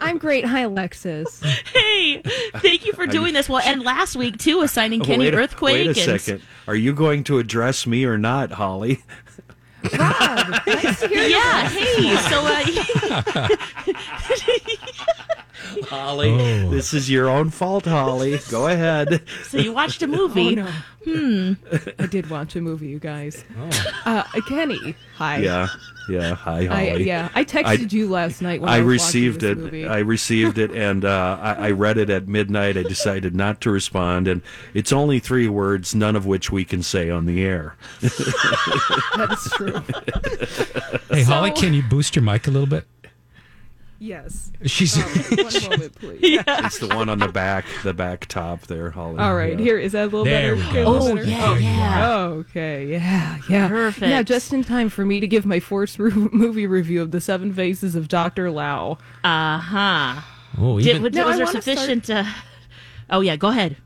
Gr- 0.03 0.09
I'm 0.09 0.19
great. 0.19 0.45
Hi, 0.45 0.61
Alexis. 0.61 1.43
Hey, 1.73 2.23
thank 2.57 2.85
you 2.87 2.93
for 2.93 3.07
doing 3.07 3.33
this. 3.35 3.49
Well, 3.49 3.63
and 3.65 3.83
last 3.83 4.15
week, 4.17 4.39
too, 4.39 4.61
assigning 4.63 5.01
Kenny 5.03 5.25
wait 5.27 5.35
a, 5.35 5.39
Earthquake. 5.39 5.75
Wait 5.75 5.87
a 5.97 6.11
and- 6.11 6.21
second. 6.21 6.43
Are 6.67 6.75
you 6.75 6.93
going 6.93 7.25
to 7.25 7.39
address 7.39 7.87
me 7.87 8.05
or 8.05 8.17
not, 8.19 8.51
Holly? 8.53 9.03
Rob, 9.99 10.63
nice 10.67 11.01
to 11.01 11.09
hear 11.09 11.23
you. 11.25 11.31
Yeah, 11.37 11.69
hey, 11.69 12.17
so 12.29 12.41
uh, 12.47 13.49
Holly, 15.85 16.31
Oh. 16.33 16.71
this 16.71 16.93
is 16.95 17.09
your 17.11 17.29
own 17.29 17.51
fault, 17.51 17.85
Holly. 17.87 18.39
Go 18.51 18.67
ahead. 18.69 19.23
so 19.45 19.59
you 19.59 19.73
watched 19.73 20.03
a 20.03 20.07
Oh, 20.07 20.09
movie. 20.09 20.55
no. 20.57 20.69
Hmm. 21.05 21.53
I 21.99 22.07
did 22.07 22.31
watch 22.31 22.55
a 22.55 22.61
movie, 22.61 22.87
you 22.89 22.99
guys. 23.01 23.45
Uh, 24.05 24.23
Kenny, 24.49 24.95
hi. 25.17 25.39
Yeah, 25.39 25.67
yeah. 26.09 26.35
Hi, 26.37 26.61
I, 26.61 26.67
Holly. 26.91 27.05
yeah, 27.05 27.29
I 27.35 27.45
texted 27.45 27.93
you 27.93 28.09
last 28.09 28.41
night 28.41 28.61
when 28.61 28.71
I, 28.71 28.77
I 28.77 28.81
was 28.83 28.87
received 29.03 29.43
watching 29.43 29.51
it. 29.59 29.63
movie. 29.65 29.87
I 29.89 29.99
received 29.99 30.59
it, 30.59 30.71
and 30.71 31.05
uh, 31.05 31.39
I, 31.43 31.55
I 31.55 31.71
read 31.73 31.99
it 31.99 32.09
at 32.09 32.29
midnight. 32.29 32.77
I 32.77 32.85
decided 32.85 33.35
not 33.35 33.61
to 33.63 33.71
respond, 33.73 34.29
and 34.29 34.43
it's 34.75 34.93
only 34.93 35.19
three 35.19 35.49
words, 35.49 35.93
none 35.93 36.15
of 36.15 36.25
which 36.25 36.53
we 36.53 36.65
can 36.65 36.85
say 36.85 37.11
on 37.11 37.27
the 37.27 37.43
air. 37.43 37.75
that 38.01 39.29
is 39.33 39.53
true. 39.55 39.83
Hey, 41.17 41.25
Holly, 41.25 41.51
can 41.51 41.75
you 41.75 41.83
boost 41.83 42.15
your 42.15 42.23
mic 42.25 42.47
a 42.47 42.51
little 42.53 42.69
bit? 42.69 42.87
Yes. 44.05 44.51
She's 44.67 44.97
Um, 44.99 45.05
one 45.05 45.71
moment, 45.71 45.95
please. 46.01 46.19
It's 46.49 46.79
the 46.81 46.89
one 46.89 47.09
on 47.09 47.21
the 47.21 47.29
back, 47.29 47.65
the 47.85 47.95
back 47.95 48.27
top 48.27 48.63
there, 48.63 48.91
Holly. 48.91 49.19
All 49.21 49.37
right, 49.37 49.57
Yeah. 49.57 49.65
here 49.65 49.79
is 49.79 49.93
that 49.93 50.03
a 50.03 50.05
little 50.07 50.25
There 50.25 50.57
better? 50.57 50.69
we 50.69 50.73
go. 50.75 50.89
A 50.89 50.91
little 50.91 51.09
Oh, 51.09 51.15
better? 51.15 51.31
yeah, 51.31 51.57
yeah. 51.59 52.25
Okay, 52.25 52.87
yeah, 52.91 53.39
yeah. 53.49 53.69
Perfect. 53.69 54.11
Yeah, 54.11 54.23
just 54.25 54.53
in 54.53 54.65
time 54.65 54.89
for 54.89 55.05
me 55.07 55.21
to 55.21 55.29
give 55.29 55.47
my 55.47 55.61
forced 55.61 56.01
ru- 56.01 56.31
movie 56.33 56.67
review 56.67 57.01
of 57.01 57.13
The 57.13 57.21
Seven 57.21 57.55
Faces 57.55 57.95
of 57.95 58.09
Dr. 58.09 58.51
Lao. 58.51 58.99
Uh 59.23 59.59
huh. 59.59 60.21
oh, 60.59 60.79
Did, 60.81 60.89
even 60.89 61.03
was 61.03 61.13
No, 61.13 61.29
I 61.29 61.37
there 61.37 61.47
wanna 61.47 61.63
start- 61.63 61.63
sufficient? 61.79 62.11
Uh... 62.11 62.25
Oh, 63.09 63.21
yeah, 63.21 63.37
go 63.37 63.49
ahead. 63.49 63.77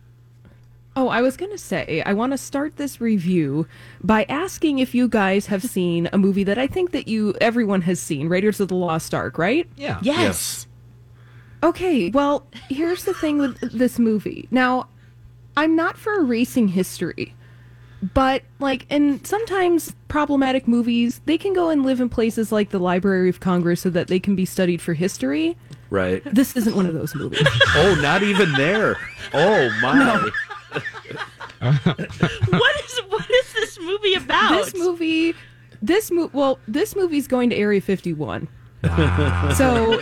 Oh, 0.99 1.09
I 1.09 1.21
was 1.21 1.37
going 1.37 1.51
to 1.53 1.59
say, 1.59 2.03
I 2.07 2.15
want 2.15 2.33
to 2.33 2.39
start 2.39 2.77
this 2.77 3.01
review 3.03 3.67
by 4.03 4.25
asking 4.31 4.79
if 4.79 4.95
you 4.95 5.09
guys 5.09 5.47
have 5.47 5.63
seen 5.77 6.09
a 6.13 6.19
movie 6.19 6.45
that 6.45 6.57
I 6.59 6.67
think 6.67 6.93
that 6.93 7.07
you 7.07 7.35
everyone 7.41 7.83
has 7.83 8.01
seen, 8.01 8.29
Raiders 8.29 8.61
of 8.61 8.69
the 8.69 8.75
Lost 8.77 9.15
Ark, 9.15 9.37
right? 9.39 9.69
yeah. 9.77 9.99
Yes. 10.03 10.67
Okay, 11.63 12.11
well, 12.11 12.47
here's 12.69 13.05
the 13.05 13.15
thing 13.15 13.39
with 13.39 13.59
this 13.73 13.99
movie. 13.99 14.47
Now, 14.51 14.89
I'm 15.57 15.75
not 15.75 15.97
for 15.97 16.13
erasing 16.15 16.69
history, 16.69 17.35
but 18.15 18.43
like, 18.61 18.87
and 18.91 19.27
sometimes 19.27 19.95
problematic 20.09 20.69
movies, 20.69 21.21
they 21.25 21.39
can 21.39 21.55
go 21.55 21.71
and 21.71 21.85
live 21.85 22.01
in 22.01 22.09
places 22.11 22.53
like 22.53 22.71
the 22.71 22.79
Library 22.79 23.31
of 23.31 23.41
Congress 23.41 23.81
so 23.81 23.91
that 23.91 24.09
they 24.09 24.21
can 24.21 24.37
be 24.37 24.45
studied 24.45 24.83
for 24.83 24.93
history. 24.93 25.57
Right. 25.89 26.23
This 26.25 26.57
isn't 26.57 26.77
one 26.77 26.87
of 26.87 26.95
those 26.95 27.15
movies. 27.15 27.47
Oh, 27.75 27.99
not 28.03 28.23
even 28.23 28.53
there. 28.53 28.97
Oh 29.33 29.71
my. 29.81 30.31
What 31.61 32.85
is 32.85 32.99
what 33.09 33.31
is 33.31 33.53
this 33.55 33.79
movie 33.81 34.15
about? 34.15 34.65
this 34.65 34.75
movie, 34.75 35.35
this 35.83 36.11
movie. 36.11 36.31
well, 36.33 36.59
this 36.69 36.95
movie's 36.95 37.27
going 37.27 37.51
to 37.51 37.57
Area 37.57 37.81
51. 37.81 38.49
So, 39.57 39.99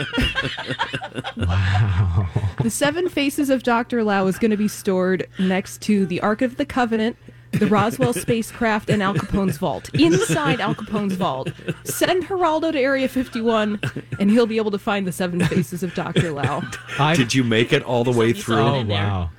wow. 1.37 2.29
the 2.63 2.71
Seven 2.71 3.09
Faces 3.09 3.49
of 3.51 3.63
Dr. 3.63 4.05
Lao 4.05 4.27
is 4.27 4.39
going 4.39 4.51
to 4.51 4.57
be 4.57 4.69
stored 4.69 5.27
next 5.39 5.81
to 5.83 6.05
the 6.07 6.21
Ark 6.21 6.43
of 6.43 6.57
the 6.57 6.67
Covenant, 6.67 7.17
the 7.53 7.67
Roswell 7.67 8.13
spacecraft 8.13 8.91
and 8.91 9.03
Al 9.03 9.15
Capone's 9.15 9.57
vault. 9.57 9.89
Inside 9.95 10.61
Al 10.61 10.75
Capone's 10.75 11.15
vault, 11.15 11.51
send 11.85 12.25
Geraldo 12.27 12.73
to 12.73 12.79
Area 12.81 13.09
51, 13.09 13.81
and 14.19 14.31
he'll 14.31 14.47
be 14.47 14.57
able 14.57 14.73
to 14.73 14.79
find 14.79 15.07
the 15.07 15.13
seven 15.13 15.41
faces 15.47 15.83
of 15.83 15.95
Dr. 15.95 16.33
Lao. 16.33 16.63
I, 16.99 17.15
Did 17.15 17.33
you 17.35 17.45
make 17.45 17.73
it 17.73 17.83
all 17.83 18.05
the 18.05 18.13
way 18.13 18.33
through? 18.33 18.57
oh 18.57 18.75
in 18.75 18.89
there. 18.89 19.07
Oh, 19.07 19.09
wow. 19.09 19.31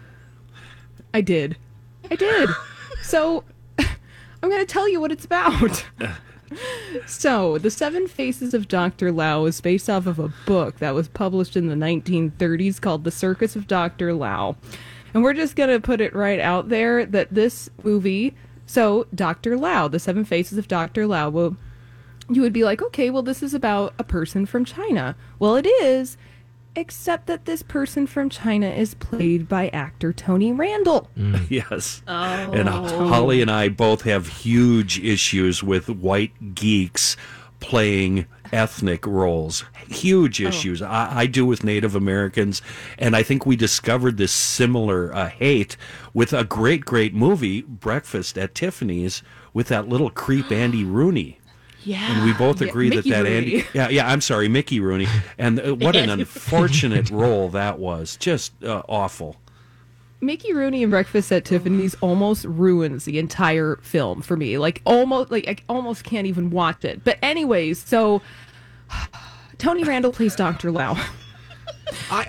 I 1.15 1.21
did. 1.21 1.55
I 2.11 2.15
did. 2.17 2.49
So 3.01 3.45
I'm 3.79 4.49
going 4.49 4.59
to 4.59 4.65
tell 4.65 4.89
you 4.89 4.99
what 4.99 5.13
it's 5.13 5.23
about. 5.23 5.85
So, 7.07 7.57
The 7.57 7.71
Seven 7.71 8.07
Faces 8.07 8.53
of 8.53 8.67
Dr. 8.67 9.11
Lao 9.11 9.45
is 9.45 9.59
based 9.59 9.89
off 9.89 10.05
of 10.05 10.19
a 10.19 10.31
book 10.45 10.77
that 10.77 10.93
was 10.93 11.07
published 11.07 11.57
in 11.57 11.67
the 11.67 11.75
1930s 11.75 12.79
called 12.79 13.03
The 13.03 13.11
Circus 13.11 13.55
of 13.55 13.67
Dr. 13.67 14.13
Lao. 14.13 14.55
And 15.13 15.23
we're 15.23 15.33
just 15.33 15.55
going 15.55 15.71
to 15.71 15.79
put 15.79 16.01
it 16.01 16.15
right 16.15 16.39
out 16.39 16.69
there 16.69 17.03
that 17.07 17.33
this 17.33 17.67
movie, 17.83 18.35
so 18.67 19.07
Dr. 19.13 19.57
Lao, 19.57 19.87
The 19.87 19.99
Seven 19.99 20.23
Faces 20.23 20.59
of 20.59 20.67
Dr. 20.67 21.07
Lao, 21.07 21.29
well, 21.29 21.57
you 22.29 22.41
would 22.43 22.53
be 22.53 22.63
like, 22.63 22.81
okay, 22.81 23.09
well, 23.09 23.23
this 23.23 23.41
is 23.41 23.55
about 23.55 23.95
a 23.97 24.03
person 24.03 24.45
from 24.45 24.65
China. 24.65 25.15
Well, 25.39 25.55
it 25.55 25.65
is, 25.65 26.15
except 26.75 27.27
that 27.27 27.45
this 27.45 27.61
person 27.61 28.07
from 28.07 28.29
China 28.29 28.67
is 28.67 28.93
played 28.95 29.47
by 29.47 29.69
actor 29.69 30.13
Tony 30.13 30.51
Randall. 30.51 31.09
Yes. 31.49 32.01
Oh. 32.07 32.13
And 32.13 32.67
Holly 32.67 33.41
and 33.41 33.51
I 33.51 33.69
both 33.69 34.01
have 34.01 34.27
huge 34.27 34.99
issues 34.99 35.61
with 35.61 35.89
white 35.89 36.55
geeks 36.55 37.15
playing 37.59 38.25
ethnic 38.51 39.05
roles. 39.05 39.63
Huge 39.89 40.41
issues. 40.41 40.81
I, 40.81 41.21
I 41.21 41.25
do 41.25 41.45
with 41.45 41.63
Native 41.63 41.95
Americans. 41.95 42.61
And 42.97 43.15
I 43.15 43.23
think 43.23 43.45
we 43.45 43.55
discovered 43.55 44.17
this 44.17 44.31
similar 44.31 45.13
uh, 45.15 45.29
hate 45.29 45.77
with 46.13 46.33
a 46.33 46.43
great, 46.43 46.85
great 46.85 47.13
movie, 47.13 47.61
Breakfast 47.61 48.37
at 48.37 48.55
Tiffany's, 48.55 49.21
with 49.53 49.67
that 49.67 49.87
little 49.87 50.09
creep 50.09 50.51
Andy 50.51 50.83
Rooney. 50.83 51.39
Yeah. 51.85 52.11
And 52.11 52.25
we 52.25 52.33
both 52.33 52.61
agree 52.61 52.89
that 52.89 52.97
Mickey 52.97 53.09
that 53.11 53.23
Rooney. 53.23 53.35
Andy, 53.35 53.65
yeah, 53.73 53.89
yeah, 53.89 54.07
I'm 54.09 54.21
sorry, 54.21 54.47
Mickey 54.47 54.79
Rooney, 54.79 55.07
and 55.37 55.59
uh, 55.59 55.75
what 55.75 55.95
an 55.95 56.09
unfortunate 56.09 57.09
role 57.11 57.49
that 57.49 57.79
was, 57.79 58.17
just 58.17 58.63
uh, 58.63 58.81
awful. 58.89 59.37
Mickey 60.21 60.53
Rooney 60.53 60.81
in 60.81 60.89
Breakfast 60.89 61.31
at 61.31 61.45
Tiffany's 61.45 61.93
almost 61.95 62.45
ruins 62.45 63.05
the 63.05 63.19
entire 63.19 63.77
film 63.83 64.21
for 64.21 64.35
me. 64.35 64.57
Like 64.57 64.81
almost 64.85 65.29
like 65.29 65.47
I 65.47 65.57
almost 65.69 66.03
can't 66.03 66.25
even 66.25 66.49
watch 66.49 66.83
it. 66.83 67.03
But 67.03 67.19
anyways, 67.21 67.79
so 67.81 68.21
Tony 69.59 69.83
Randall 69.83 70.11
plays 70.11 70.35
Dr. 70.35 70.71
Lao. 70.71 70.97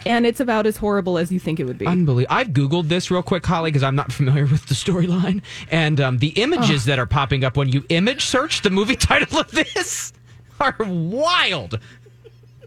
and 0.04 0.26
it's 0.26 0.40
about 0.40 0.66
as 0.66 0.76
horrible 0.76 1.18
as 1.18 1.32
you 1.32 1.38
think 1.40 1.60
it 1.60 1.64
would 1.64 1.78
be. 1.78 1.86
Unbelievable. 1.86 2.34
I've 2.34 2.48
Googled 2.48 2.88
this 2.88 3.10
real 3.10 3.22
quick, 3.22 3.44
Holly, 3.44 3.70
because 3.70 3.82
I'm 3.82 3.96
not 3.96 4.12
familiar 4.12 4.46
with 4.46 4.66
the 4.66 4.74
storyline. 4.74 5.42
And 5.70 6.00
um, 6.00 6.18
the 6.18 6.28
images 6.28 6.84
that 6.86 6.98
are 6.98 7.06
popping 7.06 7.44
up 7.44 7.56
when 7.56 7.68
you 7.68 7.84
image 7.88 8.24
search 8.24 8.62
the 8.62 8.70
movie 8.70 8.96
title 8.96 9.38
of 9.38 9.50
this 9.50 10.12
are 10.60 10.76
wild. 10.80 11.78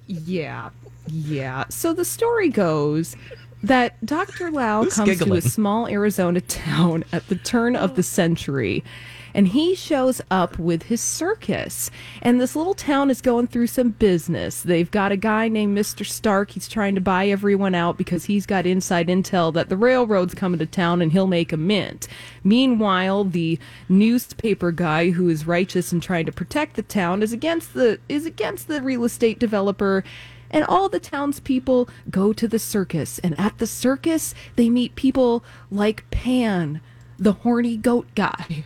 Yeah. 0.07 0.69
Yeah. 1.07 1.65
So 1.69 1.93
the 1.93 2.05
story 2.05 2.49
goes 2.49 3.15
that 3.63 4.03
Dr. 4.05 4.51
Lao 4.51 4.83
Who's 4.83 4.95
comes 4.95 5.19
to 5.19 5.33
a 5.33 5.41
small 5.41 5.87
Arizona 5.87 6.41
town 6.47 7.03
at 7.11 7.27
the 7.27 7.35
turn 7.35 7.75
of 7.75 7.95
the 7.95 8.03
century. 8.03 8.83
And 9.33 9.49
he 9.49 9.75
shows 9.75 10.21
up 10.29 10.57
with 10.59 10.83
his 10.83 11.01
circus. 11.01 11.91
And 12.21 12.39
this 12.39 12.55
little 12.55 12.73
town 12.73 13.09
is 13.09 13.21
going 13.21 13.47
through 13.47 13.67
some 13.67 13.91
business. 13.91 14.61
They've 14.61 14.89
got 14.89 15.11
a 15.11 15.17
guy 15.17 15.47
named 15.47 15.77
Mr. 15.77 16.05
Stark. 16.05 16.51
He's 16.51 16.67
trying 16.67 16.95
to 16.95 17.01
buy 17.01 17.27
everyone 17.27 17.75
out 17.75 17.97
because 17.97 18.25
he's 18.25 18.45
got 18.45 18.65
inside 18.65 19.07
intel 19.07 19.53
that 19.53 19.69
the 19.69 19.77
railroad's 19.77 20.35
coming 20.35 20.59
to 20.59 20.65
town 20.65 21.01
and 21.01 21.11
he'll 21.11 21.27
make 21.27 21.51
a 21.51 21.57
mint. 21.57 22.07
Meanwhile, 22.43 23.25
the 23.25 23.59
newspaper 23.87 24.71
guy 24.71 25.11
who 25.11 25.29
is 25.29 25.47
righteous 25.47 25.91
and 25.91 26.01
trying 26.01 26.25
to 26.25 26.31
protect 26.31 26.75
the 26.75 26.83
town 26.83 27.23
is 27.23 27.33
against 27.33 27.73
the 27.73 27.99
is 28.07 28.25
against 28.25 28.67
the 28.67 28.81
real 28.81 29.03
estate 29.03 29.39
developer 29.39 30.03
and 30.51 30.65
all 30.65 30.89
the 30.89 30.99
townspeople 30.99 31.89
go 32.09 32.33
to 32.33 32.47
the 32.47 32.59
circus. 32.59 33.19
And 33.19 33.39
at 33.39 33.57
the 33.57 33.67
circus, 33.67 34.33
they 34.55 34.69
meet 34.69 34.95
people 34.95 35.43
like 35.69 36.09
Pan, 36.11 36.81
the 37.17 37.33
horny 37.33 37.77
goat 37.77 38.07
guy. 38.15 38.65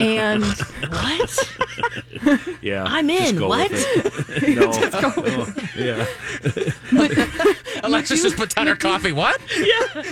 And 0.00 0.44
What? 0.44 1.48
Yeah, 2.62 2.84
I'm 2.84 3.10
in. 3.10 3.36
go 3.36 3.48
What? 3.48 3.70
with 3.70 4.42
it. 4.44 4.56
no, 4.56 4.70
oh, 4.72 5.54
yeah. 5.76 6.06
Alexis 7.82 8.22
just 8.22 8.36
put 8.36 8.54
down 8.54 8.68
her 8.68 8.76
coffee. 8.76 9.10
What? 9.10 9.40
Yeah. 9.56 10.02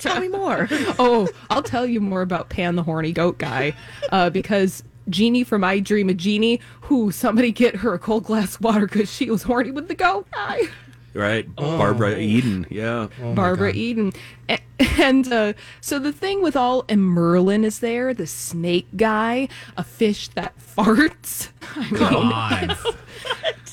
Tell 0.00 0.20
me 0.20 0.26
more. 0.28 0.66
oh, 0.98 1.28
I'll 1.48 1.62
tell 1.62 1.86
you 1.86 2.00
more 2.00 2.22
about 2.22 2.48
Pan, 2.48 2.74
the 2.74 2.82
horny 2.82 3.12
goat 3.12 3.38
guy, 3.38 3.74
uh, 4.10 4.30
because 4.30 4.82
Jeannie 5.08 5.44
from 5.44 5.62
I 5.62 5.78
Dream 5.78 6.08
of 6.08 6.16
Jeannie, 6.16 6.60
who 6.82 7.12
somebody 7.12 7.52
get 7.52 7.76
her 7.76 7.94
a 7.94 7.98
cold 7.98 8.24
glass 8.24 8.56
of 8.56 8.62
water 8.62 8.86
because 8.86 9.12
she 9.12 9.30
was 9.30 9.44
horny 9.44 9.70
with 9.70 9.86
the 9.88 9.94
goat 9.94 10.26
guy. 10.32 10.62
Right, 11.12 11.52
Barbara 11.56 12.18
Eden. 12.18 12.66
Yeah, 12.70 13.08
Barbara 13.34 13.72
Eden. 13.72 14.12
A- 14.48 14.60
And 14.98 15.30
uh, 15.32 15.52
so 15.80 15.98
the 15.98 16.12
thing 16.12 16.40
with 16.42 16.54
all, 16.56 16.84
and 16.88 17.02
Merlin 17.04 17.64
is 17.64 17.80
there, 17.80 18.14
the 18.14 18.26
snake 18.26 18.86
guy, 18.96 19.48
a 19.76 19.82
fish 19.84 20.28
that 20.28 20.54
farts. 20.76 21.48
I 21.76 21.80
mean, 21.90 21.96
Come 21.96 22.32
on. 22.32 22.68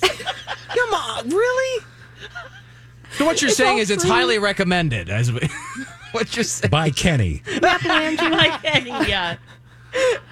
Come 0.02 0.94
on, 0.94 1.30
really? 1.30 1.84
So 3.14 3.26
what 3.26 3.42
you're 3.42 3.50
It's 3.50 3.58
saying 3.58 3.76
all 3.76 3.82
is 3.82 3.90
it's 3.90 4.04
free. 4.04 4.12
highly 4.12 4.40
recommended. 4.40 5.10
As 5.10 5.32
we, 5.32 5.40
what 6.12 6.36
you're 6.36 6.44
saying? 6.44 6.70
By 6.72 6.90
Kenny. 6.90 7.42
yeah. 9.08 9.38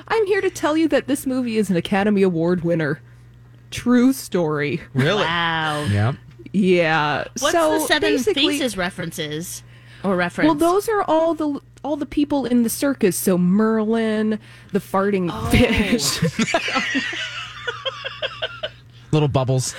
I'm 0.07 0.25
here 0.27 0.41
to 0.41 0.49
tell 0.49 0.75
you 0.77 0.87
that 0.89 1.07
this 1.07 1.25
movie 1.25 1.57
is 1.57 1.69
an 1.69 1.77
Academy 1.77 2.21
Award 2.21 2.63
winner. 2.63 3.01
True 3.71 4.13
story. 4.13 4.81
Really? 4.93 5.23
Wow. 5.23 5.85
Yeah. 5.89 6.13
Yeah. 6.55 7.25
What's 7.39 7.51
so 7.51 7.79
the 7.79 7.87
seven 7.87 8.13
basically- 8.13 8.57
faces 8.57 8.77
references 8.77 9.63
or 10.03 10.15
reference? 10.15 10.47
Well, 10.47 10.55
those 10.55 10.87
are 10.89 11.03
all 11.03 11.33
the 11.33 11.59
all 11.83 11.97
the 11.97 12.05
people 12.05 12.45
in 12.45 12.63
the 12.63 12.69
circus. 12.69 13.15
So 13.17 13.37
Merlin, 13.37 14.39
the 14.71 14.79
farting 14.79 15.29
Oh. 15.31 15.49
fish. 15.51 16.21
Little 19.11 19.27
bubbles. 19.29 19.75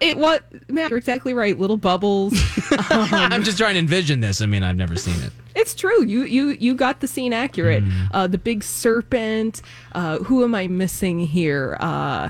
it 0.00 0.16
what 0.16 0.44
Matt, 0.70 0.90
you're 0.90 0.98
exactly 0.98 1.34
right. 1.34 1.58
Little 1.58 1.76
bubbles. 1.76 2.34
I'm 2.90 3.42
just 3.42 3.58
trying 3.58 3.74
to 3.74 3.80
envision 3.80 4.20
this. 4.20 4.40
I 4.40 4.46
mean, 4.46 4.62
I've 4.62 4.76
never 4.76 4.96
seen 4.96 5.20
it. 5.22 5.32
It's 5.54 5.74
true. 5.74 6.04
You 6.04 6.24
you 6.24 6.50
you 6.60 6.74
got 6.74 7.00
the 7.00 7.08
scene 7.08 7.32
accurate. 7.32 7.84
Mm. 7.84 8.08
Uh, 8.12 8.26
the 8.26 8.38
big 8.38 8.62
serpent. 8.62 9.62
Uh, 9.92 10.18
who 10.18 10.44
am 10.44 10.54
I 10.54 10.68
missing 10.68 11.18
here? 11.20 11.76
Uh, 11.80 12.28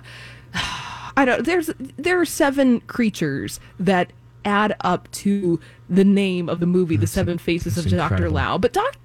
I 1.17 1.25
don't. 1.25 1.45
There's 1.45 1.71
there 1.97 2.21
are 2.21 2.27
seven 2.27 2.81
creatures 2.83 3.61
that 3.79 4.13
add 4.45 4.77
up 4.81 5.11
to 5.11 5.61
the 5.89 6.05
name 6.05 6.49
of 6.49 6.61
the 6.61 6.67
movie, 6.67 6.97
The 6.97 7.07
Seven 7.07 7.39
Faces 7.39 7.77
of 7.77 7.85
that's 7.85 7.97
Doctor. 7.97 8.31
Lao. 8.31 8.59
But 8.59 8.73
Doc. 8.73 8.97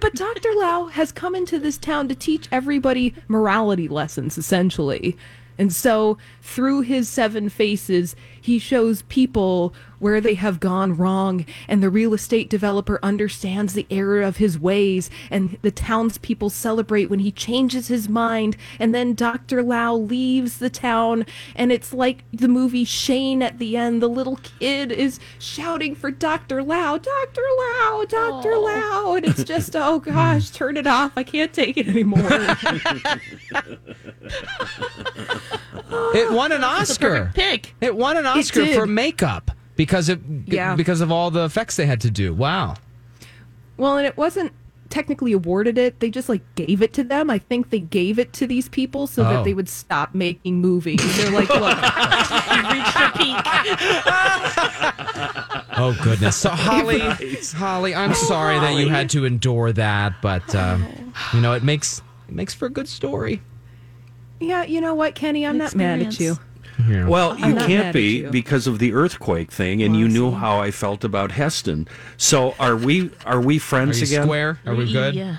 But 0.00 0.14
Dr. 0.14 0.48
Lao 0.56 0.86
has 0.86 1.10
come 1.10 1.34
into 1.34 1.58
this 1.58 1.76
town 1.76 2.08
to 2.08 2.14
teach 2.14 2.46
everybody 2.52 3.14
morality 3.26 3.88
lessons, 3.88 4.38
essentially. 4.38 5.16
And 5.58 5.72
so, 5.72 6.18
through 6.40 6.82
his 6.82 7.08
seven 7.08 7.48
faces, 7.48 8.14
he 8.42 8.58
shows 8.58 9.02
people 9.02 9.72
where 10.00 10.20
they 10.20 10.34
have 10.34 10.58
gone 10.58 10.96
wrong, 10.96 11.46
and 11.68 11.80
the 11.80 11.88
real 11.88 12.12
estate 12.12 12.50
developer 12.50 12.98
understands 13.04 13.72
the 13.72 13.86
error 13.88 14.20
of 14.20 14.38
his 14.38 14.58
ways, 14.58 15.08
and 15.30 15.56
the 15.62 15.70
townspeople 15.70 16.50
celebrate 16.50 17.08
when 17.08 17.20
he 17.20 17.30
changes 17.30 17.86
his 17.86 18.08
mind, 18.08 18.56
and 18.80 18.92
then 18.92 19.14
Dr. 19.14 19.62
Lao 19.62 19.94
leaves 19.94 20.58
the 20.58 20.68
town, 20.68 21.24
and 21.54 21.70
it's 21.70 21.92
like 21.94 22.24
the 22.32 22.48
movie 22.48 22.84
Shane 22.84 23.42
at 23.42 23.60
the 23.60 23.76
end. 23.76 24.02
The 24.02 24.08
little 24.08 24.40
kid 24.58 24.90
is 24.90 25.20
shouting 25.38 25.94
for 25.94 26.10
Dr. 26.10 26.64
Lao, 26.64 26.98
Dr. 26.98 27.42
Lao, 27.58 28.04
Dr. 28.08 28.56
Lao, 28.56 29.14
and 29.14 29.24
it's 29.24 29.44
just, 29.44 29.76
oh 29.76 29.98
gosh, 30.04 30.50
turn 30.50 30.76
it 30.76 30.88
off. 30.88 31.12
I 31.14 31.22
can't 31.22 31.52
take 31.52 31.76
it 31.76 31.86
anymore. 31.86 32.28
It 36.14 36.30
won 36.32 36.52
an 36.52 36.64
Oscar. 36.64 37.30
pick. 37.34 37.74
It 37.80 37.96
won 37.96 38.16
an 38.16 38.26
Oscar 38.38 38.64
did. 38.64 38.74
for 38.74 38.86
makeup 38.86 39.50
because 39.76 40.08
of 40.08 40.20
Yeah. 40.46 40.74
because 40.76 41.00
of 41.00 41.10
all 41.12 41.30
the 41.30 41.44
effects 41.44 41.76
they 41.76 41.86
had 41.86 42.00
to 42.02 42.10
do. 42.10 42.32
Wow. 42.34 42.74
Well, 43.76 43.96
and 43.96 44.06
it 44.06 44.16
wasn't 44.16 44.52
technically 44.90 45.32
awarded 45.32 45.78
it. 45.78 46.00
They 46.00 46.10
just 46.10 46.28
like 46.28 46.42
gave 46.54 46.82
it 46.82 46.92
to 46.92 47.02
them. 47.04 47.30
I 47.30 47.38
think 47.38 47.70
they 47.70 47.80
gave 47.80 48.18
it 48.18 48.32
to 48.34 48.46
these 48.46 48.68
people 48.68 49.06
so 49.06 49.22
Oh. 49.24 49.32
that 49.32 49.44
they 49.44 49.54
would 49.54 49.68
stop 49.68 50.14
making 50.14 50.60
movies. 50.60 51.00
They're 51.16 51.30
like, 51.30 51.48
look, 51.54 51.78
you 51.78 52.62
reached 52.70 52.92
for 52.92 53.10
peak. 53.18 53.36
Oh 55.74 55.96
goodness. 56.02 56.36
So 56.36 56.50
Holly, 56.52 57.00
Holly, 57.00 57.94
I'm 57.94 58.14
sorry 58.14 58.58
that 58.58 58.74
you 58.76 58.88
had 58.88 59.08
to 59.10 59.24
endure 59.24 59.72
that, 59.72 60.20
but 60.20 60.54
um, 60.54 60.84
you 61.32 61.40
know 61.40 61.52
it 61.54 61.62
makes 61.62 62.02
it 62.28 62.34
makes 62.34 62.52
for 62.54 62.66
a 62.66 62.70
good 62.70 62.88
story. 62.88 63.40
yeah, 64.40 64.64
you 64.64 64.80
know 64.80 64.94
what, 64.94 65.14
Kenny, 65.14 65.46
I'm 65.46 65.56
not 65.58 65.74
mad 65.74 66.02
at 66.02 66.20
you. 66.20 66.36
Experience. 66.78 67.08
Well, 67.10 67.38
you 67.38 67.44
I'm 67.44 67.54
not 67.56 67.66
can't 67.66 67.92
be 67.94 68.18
you. 68.20 68.30
because 68.30 68.66
of 68.66 68.78
the 68.78 68.92
earthquake 68.92 69.50
thing, 69.50 69.82
and 69.82 69.96
you 69.96 70.08
knew 70.08 70.30
how 70.32 70.58
I 70.60 70.70
felt 70.70 71.04
about 71.04 71.32
Heston. 71.32 71.86
So 72.16 72.54
are 72.58 72.76
we? 72.76 73.10
Are 73.24 73.40
we 73.40 73.56
Are 73.56 73.60
friends 73.60 74.00
you 74.00 74.06
again? 74.06 74.24
square? 74.26 74.58
Are 74.66 74.74
we 74.74 74.92
good? 74.92 75.14
Yeah. 75.14 75.36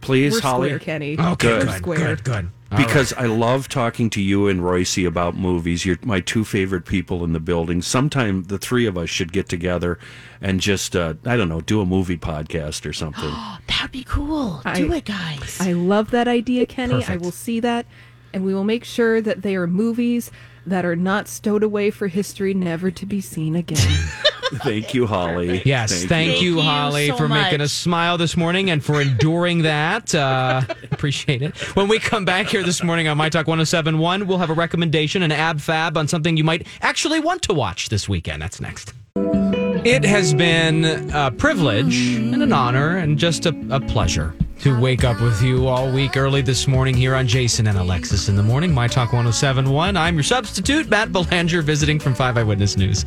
please, 0.00 0.34
We're 0.34 0.40
Holly? 0.40 0.68
square, 0.68 0.78
Kenny. 0.78 1.18
Okay, 1.18 1.34
Good. 1.48 1.66
good, 1.66 1.74
Square. 1.76 1.98
good, 1.98 2.24
good. 2.24 2.48
All 2.72 2.78
because 2.78 3.12
I 3.12 3.26
love 3.26 3.68
talking 3.68 4.10
to 4.10 4.20
you 4.20 4.48
and 4.48 4.60
Royce 4.64 4.98
about 4.98 5.36
movies. 5.36 5.84
You're 5.86 5.98
my 6.02 6.18
two 6.18 6.44
favorite 6.44 6.84
people 6.84 7.22
in 7.22 7.32
the 7.32 7.38
building. 7.40 7.80
Sometime 7.80 8.42
the 8.44 8.58
three 8.58 8.86
of 8.86 8.98
us 8.98 9.08
should 9.08 9.32
get 9.32 9.48
together 9.48 10.00
and 10.40 10.60
just, 10.60 10.96
uh, 10.96 11.14
I 11.24 11.36
don't 11.36 11.48
know, 11.48 11.60
do 11.60 11.80
a 11.80 11.86
movie 11.86 12.16
podcast 12.16 12.84
or 12.84 12.92
something. 12.92 13.30
That'd 13.68 13.92
be 13.92 14.02
cool. 14.02 14.62
Do 14.74 14.92
it, 14.92 15.04
guys. 15.04 15.58
I 15.60 15.72
love 15.74 16.10
that 16.10 16.26
idea, 16.26 16.66
Kenny. 16.66 17.04
I 17.04 17.16
will 17.18 17.30
see 17.30 17.60
that, 17.60 17.86
and 18.32 18.44
we 18.44 18.54
will 18.54 18.64
make 18.64 18.84
sure 18.84 19.20
that 19.20 19.42
they 19.42 19.56
are 19.56 19.66
movies 19.66 20.30
that 20.66 20.84
are 20.84 20.96
not 20.96 21.28
stowed 21.28 21.62
away 21.62 21.90
for 21.90 22.08
history, 22.08 22.52
never 22.52 22.90
to 22.90 23.06
be 23.06 23.20
seen 23.20 23.56
again. 23.56 23.78
Thank 24.54 24.94
you, 24.94 25.06
Holly. 25.06 25.62
Yes, 25.64 25.90
thank, 25.90 26.02
you, 26.02 26.08
Thank 26.08 26.42
you 26.42 26.60
Holly, 26.60 27.08
so 27.08 27.16
for 27.16 27.28
making 27.28 27.60
us 27.60 27.72
smile 27.72 28.16
this 28.16 28.36
morning 28.36 28.70
and 28.70 28.84
for 28.84 29.00
enduring 29.00 29.62
that. 29.62 30.14
Uh, 30.14 30.62
appreciate 30.92 31.42
it. 31.42 31.56
When 31.74 31.88
we 31.88 31.98
come 31.98 32.24
back 32.24 32.46
here 32.46 32.62
this 32.62 32.82
morning 32.82 33.08
on 33.08 33.16
My 33.16 33.28
Talk 33.28 33.48
1071, 33.48 34.26
we'll 34.26 34.38
have 34.38 34.50
a 34.50 34.54
recommendation, 34.54 35.22
an 35.22 35.32
ab 35.32 35.60
fab 35.60 35.96
on 35.96 36.06
something 36.06 36.36
you 36.36 36.44
might 36.44 36.66
actually 36.80 37.18
want 37.18 37.42
to 37.42 37.54
watch 37.54 37.88
this 37.88 38.08
weekend. 38.08 38.40
That's 38.40 38.60
next. 38.60 38.92
It 39.16 40.04
has 40.04 40.32
been 40.32 40.84
a 41.12 41.32
privilege 41.32 42.16
and 42.16 42.42
an 42.42 42.52
honor 42.52 42.96
and 42.96 43.18
just 43.18 43.46
a, 43.46 43.66
a 43.70 43.80
pleasure 43.80 44.34
to 44.66 44.80
wake 44.80 45.04
up 45.04 45.20
with 45.20 45.40
you 45.42 45.68
all 45.68 45.88
week 45.92 46.16
early 46.16 46.42
this 46.42 46.66
morning 46.66 46.92
here 46.92 47.14
on 47.14 47.24
Jason 47.24 47.68
and 47.68 47.78
Alexis 47.78 48.28
in 48.28 48.34
the 48.34 48.42
morning, 48.42 48.74
My 48.74 48.88
Talk 48.88 49.12
1071. 49.12 49.96
I'm 49.96 50.16
your 50.16 50.24
substitute, 50.24 50.88
Matt 50.88 51.12
Belanger, 51.12 51.62
visiting 51.62 52.00
from 52.00 52.16
5 52.16 52.36
Eyewitness 52.36 52.76
News. 52.76 53.04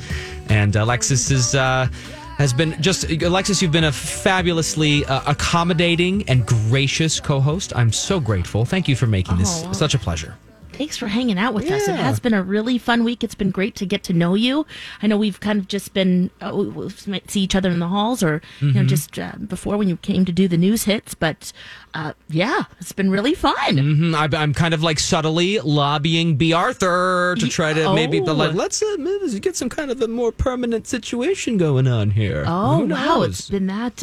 And 0.48 0.74
Alexis 0.78 1.30
is. 1.32 1.56
Uh, 1.56 1.90
has 2.38 2.54
been 2.54 2.82
just 2.82 3.12
Alexis. 3.12 3.62
You've 3.62 3.74
been 3.74 3.84
a 3.84 3.92
fabulously 3.92 5.04
uh, 5.08 5.22
accommodating 5.28 6.24
and 6.30 6.46
gracious 6.46 7.20
co-host. 7.20 7.74
I'm 7.76 7.92
so 7.92 8.22
grateful. 8.22 8.64
Thank 8.64 8.88
you 8.88 8.96
for 8.96 9.08
making 9.08 9.38
this 9.38 9.66
Oh. 9.66 9.74
such 9.74 9.94
a 9.94 10.00
pleasure. 10.00 10.38
Thanks 10.80 10.96
for 10.96 11.08
hanging 11.08 11.38
out 11.38 11.54
with 11.54 11.70
us. 11.70 11.90
It 11.90 11.98
has 11.98 12.22
been 12.22 12.34
a 12.34 12.42
really 12.42 12.78
fun 12.78 13.04
week. 13.04 13.22
It's 13.22 13.36
been 13.36 13.52
great 13.52 13.76
to 13.76 13.86
get 13.86 14.02
to 14.06 14.14
know 14.14 14.34
you. 14.34 14.66
I 15.02 15.08
know 15.08 15.18
we've 15.18 15.42
kind 15.42 15.60
of 15.60 15.68
just 15.68 15.94
been 15.94 16.30
uh, 16.40 16.56
we- 16.56 16.90
might 17.06 17.30
see 17.30 17.42
each 17.42 17.54
other 17.54 17.70
in 17.70 17.80
the 17.80 17.90
halls 17.90 18.24
or 18.24 18.42
you 18.62 18.72
know 18.72 18.84
Mhm. 18.84 18.88
just 18.88 19.20
uh, 19.20 19.34
before 19.46 19.76
when 19.76 19.90
you 19.90 19.98
came 19.98 20.24
to 20.24 20.32
do 20.32 20.48
the 20.48 20.56
news 20.56 20.86
hits, 20.86 21.16
but 21.16 21.52
uh, 21.94 22.14
yeah, 22.30 22.64
it's 22.80 22.94
been 22.94 23.12
really 23.12 23.34
fun. 23.36 23.78
hmm 23.78 24.16
I, 24.16 24.30
I'm 24.32 24.54
kind 24.54 24.74
of 24.74 24.82
like 24.82 25.00
subtly 25.00 25.60
lobbying 25.60 26.38
B. 26.38 26.54
Arthur 26.54 27.36
to 27.40 27.48
try 27.50 27.74
to 27.74 27.94
maybe 27.94 28.22
oh. 28.22 28.34
like 28.34 28.54
let's 28.54 28.82
uh, 28.82 28.96
get 29.42 29.58
some 29.58 29.68
kind 29.68 29.92
of 29.92 30.02
a 30.02 30.08
more 30.08 30.32
permanent 30.32 30.88
situation 30.88 31.58
going 31.58 31.88
on 31.90 32.12
here. 32.12 32.46
Oh 32.48 32.86
wow, 32.86 33.24
it's 33.24 33.50
been 33.50 33.68
that. 33.68 34.02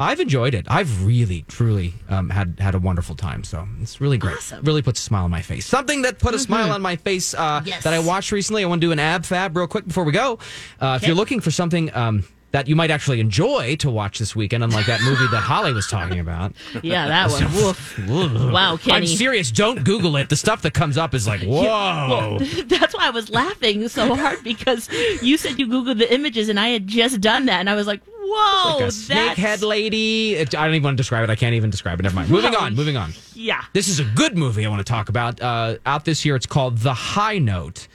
I've 0.00 0.20
enjoyed 0.20 0.54
it. 0.54 0.66
I've 0.70 1.04
really, 1.04 1.44
truly 1.48 1.92
um, 2.08 2.30
had 2.30 2.60
had 2.60 2.76
a 2.76 2.78
wonderful 2.78 3.16
time. 3.16 3.42
So 3.42 3.66
it's 3.82 4.00
really 4.00 4.16
great. 4.16 4.36
Really 4.62 4.80
puts 4.82 5.00
a 5.00 5.02
smile 5.02 5.24
on 5.24 5.30
my 5.32 5.42
face. 5.42 5.66
Something 5.66 6.02
that 6.02 6.20
put 6.20 6.34
a 6.34 6.38
smile 6.38 6.70
on 6.70 6.80
my 6.82 6.94
face 6.94 7.34
uh, 7.34 7.62
Yes. 7.64 7.82
that 7.82 7.92
I 7.92 7.98
watched 7.98 8.30
recently. 8.30 8.62
I 8.62 8.66
want 8.68 8.80
to 8.80 8.86
do 8.86 8.92
an 8.92 9.00
ab 9.00 9.24
fab 9.26 9.56
real 9.56 9.66
quick 9.66 9.86
before 9.88 10.04
we 10.04 10.12
go. 10.12 10.38
Uh, 10.80 10.98
If 11.02 11.06
you're 11.06 11.16
looking 11.16 11.40
for 11.40 11.50
something. 11.50 11.94
Um, 11.94 12.24
that 12.50 12.66
you 12.66 12.74
might 12.74 12.90
actually 12.90 13.20
enjoy 13.20 13.76
to 13.76 13.90
watch 13.90 14.18
this 14.18 14.34
weekend, 14.34 14.64
unlike 14.64 14.86
that 14.86 15.02
movie 15.02 15.26
that 15.26 15.42
Holly 15.42 15.74
was 15.74 15.86
talking 15.86 16.18
about. 16.18 16.54
yeah, 16.82 17.06
that 17.06 17.30
one. 17.30 17.44
Woof. 18.08 18.50
Wow, 18.50 18.78
Kenny. 18.78 18.96
I'm 18.96 19.06
serious. 19.06 19.50
Don't 19.50 19.84
Google 19.84 20.16
it. 20.16 20.30
The 20.30 20.36
stuff 20.36 20.62
that 20.62 20.72
comes 20.72 20.96
up 20.96 21.12
is 21.12 21.26
like, 21.26 21.40
whoa. 21.44 21.62
Yeah, 21.62 22.08
well, 22.08 22.38
that's 22.64 22.94
why 22.94 23.08
I 23.08 23.10
was 23.10 23.28
laughing 23.28 23.86
so 23.88 24.14
hard 24.14 24.42
because 24.42 24.88
you 25.22 25.36
said 25.36 25.58
you 25.58 25.66
googled 25.68 25.98
the 25.98 26.10
images 26.12 26.48
and 26.48 26.58
I 26.58 26.68
had 26.68 26.86
just 26.86 27.20
done 27.20 27.44
that 27.46 27.60
and 27.60 27.68
I 27.68 27.74
was 27.74 27.86
like, 27.86 28.00
"Whoa, 28.28 28.76
like 28.76 28.84
a 28.84 28.86
snakehead 28.88 29.62
lady. 29.62 30.34
It, 30.34 30.54
I 30.54 30.66
don't 30.66 30.74
even 30.74 30.84
want 30.84 30.96
to 30.96 31.00
describe 31.00 31.24
it. 31.24 31.30
I 31.30 31.36
can't 31.36 31.54
even 31.54 31.70
describe 31.70 31.98
it. 32.00 32.02
Never 32.02 32.14
mind. 32.16 32.30
Moving 32.30 32.54
on. 32.54 32.74
Moving 32.74 32.96
on. 32.96 33.12
yeah." 33.34 33.64
This 33.72 33.88
is 33.88 34.00
a 34.00 34.04
good 34.04 34.36
movie 34.36 34.64
I 34.66 34.68
want 34.68 34.80
to 34.80 34.90
talk 34.90 35.08
about. 35.08 35.40
Uh, 35.40 35.76
out 35.86 36.04
this 36.04 36.24
year, 36.24 36.36
it's 36.36 36.46
called 36.46 36.78
The 36.78 36.94
High 36.94 37.38
Note. 37.38 37.88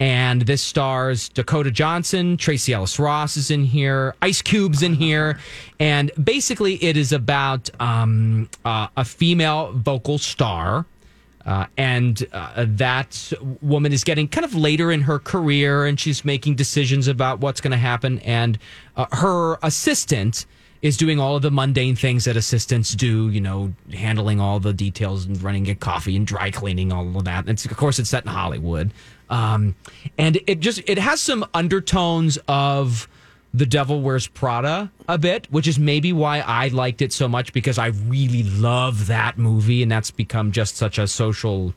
And 0.00 0.42
this 0.42 0.60
stars 0.62 1.28
Dakota 1.28 1.70
Johnson, 1.70 2.36
Tracee 2.36 2.72
Ellis 2.72 2.98
Ross 2.98 3.36
is 3.36 3.52
in 3.52 3.64
here, 3.64 4.16
Ice 4.20 4.42
Cube's 4.42 4.82
in 4.82 4.94
here. 4.94 5.38
And 5.78 6.10
basically, 6.22 6.82
it 6.82 6.96
is 6.96 7.12
about 7.12 7.70
um, 7.80 8.48
uh, 8.64 8.88
a 8.96 9.04
female 9.04 9.70
vocal 9.72 10.18
star. 10.18 10.86
Uh, 11.44 11.66
and 11.76 12.26
uh, 12.32 12.64
that 12.68 13.32
woman 13.60 13.92
is 13.92 14.04
getting 14.04 14.28
kind 14.28 14.44
of 14.44 14.54
later 14.54 14.92
in 14.92 15.02
her 15.02 15.18
career 15.18 15.86
and 15.86 15.98
she's 15.98 16.24
making 16.24 16.54
decisions 16.54 17.08
about 17.08 17.40
what's 17.40 17.60
going 17.60 17.72
to 17.72 17.76
happen. 17.76 18.20
And 18.20 18.58
uh, 18.96 19.06
her 19.12 19.58
assistant 19.62 20.46
is 20.82 20.96
doing 20.96 21.20
all 21.20 21.36
of 21.36 21.42
the 21.42 21.50
mundane 21.50 21.94
things 21.94 22.24
that 22.24 22.36
assistants 22.36 22.92
do, 22.92 23.30
you 23.30 23.40
know, 23.40 23.72
handling 23.92 24.40
all 24.40 24.58
the 24.58 24.72
details 24.72 25.24
and 25.24 25.40
running 25.40 25.68
a 25.70 25.74
coffee 25.74 26.16
and 26.16 26.26
dry 26.26 26.50
cleaning, 26.50 26.92
all 26.92 27.16
of 27.16 27.24
that. 27.24 27.40
And 27.40 27.50
it's, 27.50 27.64
of 27.64 27.76
course, 27.76 27.98
it's 27.98 28.10
set 28.10 28.24
in 28.24 28.30
Hollywood. 28.30 28.92
Um, 29.30 29.76
and 30.18 30.38
it 30.46 30.60
just 30.60 30.82
it 30.86 30.98
has 30.98 31.20
some 31.20 31.46
undertones 31.54 32.38
of 32.48 33.08
the 33.54 33.66
Devil 33.66 34.00
Wears 34.00 34.26
Prada 34.26 34.90
a 35.08 35.18
bit, 35.18 35.46
which 35.50 35.68
is 35.68 35.78
maybe 35.78 36.12
why 36.12 36.40
I 36.40 36.68
liked 36.68 37.02
it 37.02 37.12
so 37.12 37.28
much 37.28 37.52
because 37.52 37.78
I 37.78 37.88
really 37.88 38.42
love 38.44 39.06
that 39.08 39.38
movie, 39.38 39.82
and 39.82 39.92
that's 39.92 40.10
become 40.10 40.52
just 40.52 40.76
such 40.76 40.98
a 40.98 41.06
social 41.06 41.74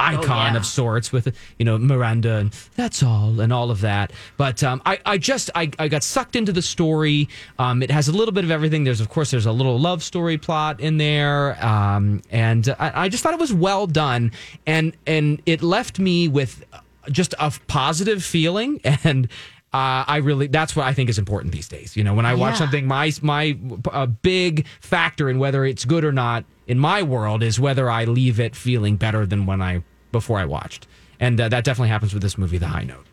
icon 0.00 0.52
yeah. 0.52 0.56
of 0.56 0.64
sorts 0.64 1.12
with 1.12 1.36
you 1.58 1.64
know 1.64 1.76
Miranda 1.76 2.36
and 2.36 2.52
that's 2.74 3.02
all 3.02 3.40
and 3.40 3.52
all 3.52 3.70
of 3.70 3.82
that. 3.82 4.12
But 4.36 4.62
um, 4.64 4.80
I 4.86 4.98
I 5.04 5.18
just 5.18 5.50
I, 5.54 5.70
I 5.78 5.88
got 5.88 6.02
sucked 6.02 6.36
into 6.36 6.52
the 6.52 6.62
story. 6.62 7.28
Um, 7.58 7.82
it 7.82 7.90
has 7.90 8.08
a 8.08 8.12
little 8.12 8.32
bit 8.32 8.44
of 8.44 8.50
everything. 8.50 8.84
There's 8.84 9.00
of 9.00 9.10
course 9.10 9.30
there's 9.30 9.46
a 9.46 9.52
little 9.52 9.78
love 9.78 10.02
story 10.02 10.38
plot 10.38 10.80
in 10.80 10.96
there, 10.96 11.62
um, 11.64 12.22
and 12.30 12.68
I, 12.78 13.04
I 13.04 13.08
just 13.08 13.22
thought 13.22 13.34
it 13.34 13.40
was 13.40 13.52
well 13.52 13.86
done, 13.86 14.32
and 14.66 14.96
and 15.06 15.42
it 15.46 15.62
left 15.62 15.98
me 15.98 16.28
with 16.28 16.64
just 17.10 17.34
a 17.38 17.52
positive 17.68 18.24
feeling 18.24 18.80
and. 19.04 19.28
Uh, 19.72 20.02
I 20.06 20.16
really 20.16 20.48
that's 20.48 20.74
what 20.74 20.86
I 20.86 20.92
think 20.94 21.08
is 21.10 21.18
important 21.18 21.52
these 21.52 21.68
days. 21.68 21.96
You 21.96 22.02
know, 22.02 22.12
when 22.14 22.26
I 22.26 22.34
watch 22.34 22.54
Yeah. 22.54 22.58
something, 22.58 22.86
my 22.88 23.12
my 23.22 23.56
a 23.92 24.06
big 24.08 24.66
factor 24.80 25.30
in 25.30 25.38
whether 25.38 25.64
it's 25.64 25.84
good 25.84 26.04
or 26.04 26.10
not 26.12 26.44
in 26.66 26.78
my 26.78 27.02
world 27.02 27.42
is 27.42 27.60
whether 27.60 27.88
I 27.88 28.04
leave 28.04 28.40
it 28.40 28.56
feeling 28.56 28.96
better 28.96 29.24
than 29.26 29.46
when 29.46 29.62
I 29.62 29.82
before 30.10 30.40
I 30.40 30.44
watched, 30.44 30.88
and 31.20 31.40
uh, 31.40 31.48
that 31.50 31.62
definitely 31.62 31.90
happens 31.90 32.12
with 32.12 32.22
this 32.22 32.36
movie, 32.36 32.58
The 32.58 32.66
High 32.66 32.82
Note. 32.82 33.06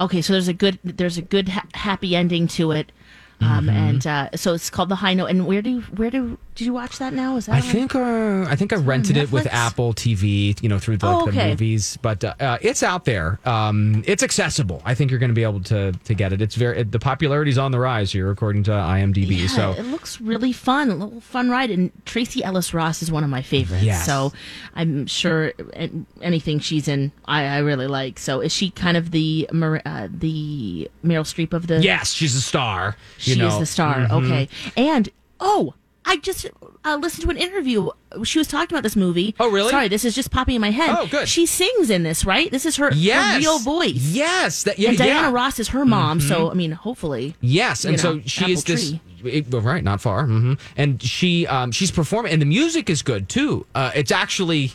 Okay, 0.00 0.22
so 0.22 0.32
there's 0.32 0.48
a 0.48 0.54
good 0.54 0.78
there's 0.82 1.18
a 1.18 1.22
good 1.22 1.50
ha- 1.50 1.66
happy 1.74 2.16
ending 2.16 2.48
to 2.48 2.70
it. 2.72 2.90
Um, 3.44 3.66
Mhm. 3.66 3.72
and 3.72 4.06
uh, 4.06 4.28
so 4.36 4.54
it's 4.54 4.70
called 4.70 4.88
the 4.88 4.96
High 4.96 5.14
Note. 5.14 5.26
And 5.26 5.46
where 5.46 5.62
do 5.62 5.80
where 5.96 6.10
do 6.10 6.38
did 6.54 6.66
you 6.66 6.72
watch 6.74 6.98
that 6.98 7.12
now? 7.14 7.36
Is 7.36 7.46
that 7.46 7.52
I 7.54 7.56
on- 7.56 7.62
think 7.62 7.94
uh, 7.94 8.44
I 8.48 8.56
think 8.56 8.72
I 8.72 8.76
rented 8.76 9.16
it 9.16 9.32
with 9.32 9.46
Apple 9.46 9.94
TV, 9.94 10.60
you 10.62 10.68
know, 10.68 10.78
through 10.78 10.98
the, 10.98 11.06
Oh, 11.06 11.26
the 11.26 11.32
movies. 11.32 11.98
But 12.02 12.22
uh, 12.24 12.34
uh, 12.40 12.58
it's 12.60 12.82
out 12.82 13.04
there. 13.06 13.38
Um, 13.44 14.04
it's 14.06 14.22
accessible. 14.22 14.82
I 14.84 14.94
think 14.94 15.10
you're 15.10 15.20
going 15.20 15.30
to 15.30 15.34
be 15.34 15.42
able 15.44 15.60
to 15.64 15.92
to 15.92 16.14
get 16.14 16.32
it. 16.32 16.42
It's 16.42 16.54
very 16.54 16.80
it, 16.80 16.92
the 16.92 16.98
popularity's 16.98 17.58
on 17.58 17.72
the 17.72 17.78
rise 17.80 18.12
here, 18.12 18.30
according 18.30 18.64
to 18.64 18.70
IMDb. 18.72 19.40
Yeah, 19.40 19.46
so 19.48 19.70
it 19.72 19.86
looks 19.86 20.20
really 20.20 20.52
fun, 20.52 20.90
a 20.90 20.94
little 20.94 21.20
fun 21.20 21.48
ride. 21.50 21.70
And 21.70 21.90
Tracee 22.04 22.44
Ellis 22.44 22.74
Ross 22.74 23.02
is 23.02 23.10
one 23.10 23.24
of 23.24 23.30
my 23.30 23.42
favorites. 23.42 23.84
Yes. 23.84 24.04
So 24.06 24.32
I'm 24.74 25.06
sure 25.06 25.52
anything 26.20 26.58
she's 26.60 26.88
in, 26.88 27.12
I, 27.24 27.44
I 27.46 27.58
really 27.58 27.86
like. 27.86 28.18
So 28.18 28.40
is 28.40 28.52
she 28.52 28.70
kind 28.70 28.96
of 28.96 29.10
the 29.10 29.48
uh, 29.52 30.08
the 30.10 30.90
Meryl 31.04 31.24
Streep 31.24 31.52
of 31.52 31.66
the? 31.66 31.80
yes, 31.82 32.12
she's 32.12 32.34
a 32.36 32.40
star. 32.40 32.96
she 33.18 33.31
you 33.36 33.42
know. 33.42 33.48
is 33.48 33.58
the 33.58 33.66
star. 33.66 33.96
Mhm. 34.06 34.24
Okay, 34.24 34.48
and 34.76 35.08
oh, 35.40 35.74
I 36.04 36.16
just 36.16 36.46
uh, 36.84 36.96
listened 36.96 37.24
to 37.24 37.30
an 37.30 37.36
interview. 37.36 37.88
She 38.24 38.38
was 38.38 38.48
talking 38.48 38.74
about 38.74 38.82
this 38.82 38.96
movie. 38.96 39.34
Oh, 39.38 39.48
really? 39.50 39.70
Sorry, 39.70 39.88
this 39.88 40.04
is 40.04 40.14
just 40.14 40.30
popping 40.30 40.56
in 40.56 40.60
my 40.60 40.70
head. 40.70 40.90
Oh, 40.98 41.06
good. 41.06 41.28
She 41.28 41.46
sings 41.46 41.90
in 41.90 42.02
this, 42.02 42.24
right? 42.24 42.50
This 42.50 42.66
is 42.66 42.76
her, 42.76 42.90
her 42.92 43.38
real 43.38 43.58
voice. 43.60 43.94
Yes, 44.12 44.64
that, 44.64 44.78
yeah, 44.78 44.90
and 44.90 44.98
Diana 44.98 45.12
yeah. 45.12 45.24
Mm-hmm. 45.26 45.34
Ross 45.34 45.60
is 45.60 45.68
her 45.68 45.84
mom. 45.84 46.20
So 46.20 46.50
I 46.50 46.54
mean, 46.54 46.72
hopefully. 46.72 47.36
Yes, 47.40 47.84
and 47.84 47.92
you 47.92 47.98
so 47.98 48.20
she 48.26 48.40
apple 48.42 48.52
is 48.52 48.64
this. 48.64 48.92
it- 48.92 49.46
right, 49.52 49.84
not 49.84 50.00
far. 50.00 50.26
hmm 50.26 50.54
And 50.76 51.00
she, 51.00 51.46
um, 51.46 51.70
she's 51.70 51.92
performing, 51.92 52.32
and 52.32 52.42
the 52.42 52.46
music 52.46 52.90
is 52.90 53.02
good 53.02 53.28
too. 53.28 53.64
Uh, 53.74 53.92
it's 53.94 54.10
actually, 54.10 54.58
you 54.62 54.72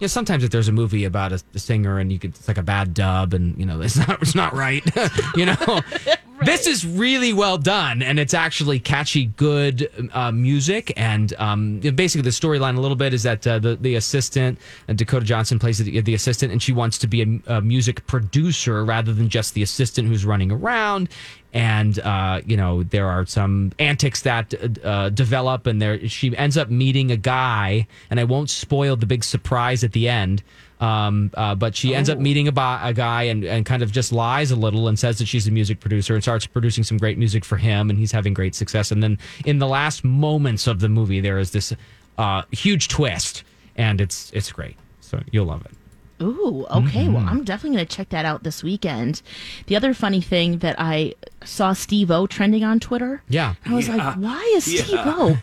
know, 0.00 0.06
sometimes 0.06 0.42
if 0.42 0.50
there's 0.50 0.68
a 0.68 0.72
movie 0.72 1.04
about 1.04 1.32
a, 1.32 1.42
a 1.54 1.58
singer 1.58 1.98
and 1.98 2.10
you 2.10 2.18
could, 2.18 2.30
it's 2.30 2.48
like 2.48 2.56
a 2.56 2.62
bad 2.62 2.94
dub, 2.94 3.34
and 3.34 3.58
you 3.58 3.66
know, 3.66 3.82
it's 3.82 3.96
not, 3.98 4.22
it's 4.22 4.34
not 4.34 4.54
right. 4.54 4.82
you 5.36 5.44
know, 5.44 5.80
this 6.44 6.66
is 6.66 6.86
really 6.86 7.32
well 7.32 7.58
done, 7.58 8.02
and 8.02 8.18
it's 8.18 8.34
actually 8.34 8.78
catchy, 8.80 9.26
good 9.26 9.90
uh, 10.12 10.32
music. 10.32 10.92
And 10.96 11.32
um, 11.38 11.80
basically, 11.80 12.22
the 12.22 12.30
storyline 12.30 12.76
a 12.76 12.80
little 12.80 12.96
bit 12.96 13.14
is 13.14 13.22
that 13.24 13.46
uh, 13.46 13.58
the 13.58 13.76
the 13.76 13.94
assistant, 13.94 14.58
uh, 14.88 14.92
Dakota 14.94 15.24
Johnson 15.24 15.58
plays 15.58 15.78
the, 15.78 16.00
the 16.00 16.14
assistant, 16.14 16.52
and 16.52 16.62
she 16.62 16.72
wants 16.72 16.98
to 16.98 17.06
be 17.06 17.22
a, 17.22 17.56
a 17.56 17.60
music 17.60 18.06
producer 18.06 18.84
rather 18.84 19.12
than 19.12 19.28
just 19.28 19.54
the 19.54 19.62
assistant 19.62 20.08
who's 20.08 20.24
running 20.24 20.50
around 20.50 21.08
and 21.52 21.98
uh, 22.00 22.40
you 22.44 22.56
know 22.56 22.82
there 22.82 23.08
are 23.08 23.26
some 23.26 23.72
antics 23.78 24.22
that 24.22 24.54
uh, 24.84 25.08
develop, 25.10 25.66
and 25.66 25.80
there 25.82 26.08
she 26.08 26.36
ends 26.36 26.56
up 26.56 26.70
meeting 26.70 27.10
a 27.10 27.16
guy, 27.16 27.86
and 28.08 28.20
I 28.20 28.24
won't 28.24 28.50
spoil 28.50 28.96
the 28.96 29.06
big 29.06 29.24
surprise 29.24 29.82
at 29.82 29.92
the 29.92 30.08
end. 30.08 30.42
Um, 30.80 31.30
uh, 31.34 31.54
but 31.54 31.76
she 31.76 31.94
ends 31.94 32.08
up 32.08 32.18
meeting 32.18 32.48
a, 32.48 32.52
bi- 32.52 32.88
a 32.88 32.92
guy 32.94 33.24
and, 33.24 33.44
and 33.44 33.66
kind 33.66 33.82
of 33.82 33.92
just 33.92 34.12
lies 34.12 34.50
a 34.50 34.56
little 34.56 34.88
and 34.88 34.98
says 34.98 35.18
that 35.18 35.26
she's 35.28 35.46
a 35.46 35.50
music 35.50 35.78
producer 35.80 36.14
and 36.14 36.22
starts 36.22 36.46
producing 36.46 36.84
some 36.84 36.96
great 36.96 37.18
music 37.18 37.44
for 37.44 37.58
him 37.58 37.90
and 37.90 37.98
he's 37.98 38.12
having 38.12 38.32
great 38.32 38.54
success. 38.54 38.90
And 38.90 39.02
then 39.02 39.18
in 39.44 39.58
the 39.58 39.66
last 39.68 40.04
moments 40.04 40.66
of 40.66 40.80
the 40.80 40.88
movie, 40.88 41.20
there 41.20 41.38
is 41.38 41.50
this 41.50 41.74
uh, 42.16 42.42
huge 42.50 42.88
twist 42.88 43.44
and 43.76 44.00
it's 44.00 44.30
it's 44.32 44.50
great. 44.52 44.76
So 45.00 45.20
you'll 45.30 45.46
love 45.46 45.64
it. 45.66 45.72
Ooh, 46.22 46.66
okay. 46.70 47.08
Well, 47.08 47.16
Mm-hmm. 47.22 47.28
I'm 47.28 47.44
definitely 47.44 47.76
going 47.78 47.86
to 47.88 47.96
check 47.96 48.10
that 48.10 48.24
out 48.26 48.42
this 48.42 48.62
weekend. 48.62 49.22
The 49.66 49.76
other 49.76 49.94
funny 49.94 50.20
thing 50.20 50.58
that 50.58 50.76
I 50.78 51.14
saw 51.44 51.72
Steve-O 51.72 52.26
trending 52.26 52.62
on 52.62 52.78
Twitter. 52.78 53.22
Yeah. 53.28 53.54
I 53.64 53.74
was 53.74 53.88
like, 53.88 54.16
why 54.16 54.52
is 54.54 54.64
Steve-O 54.64 55.38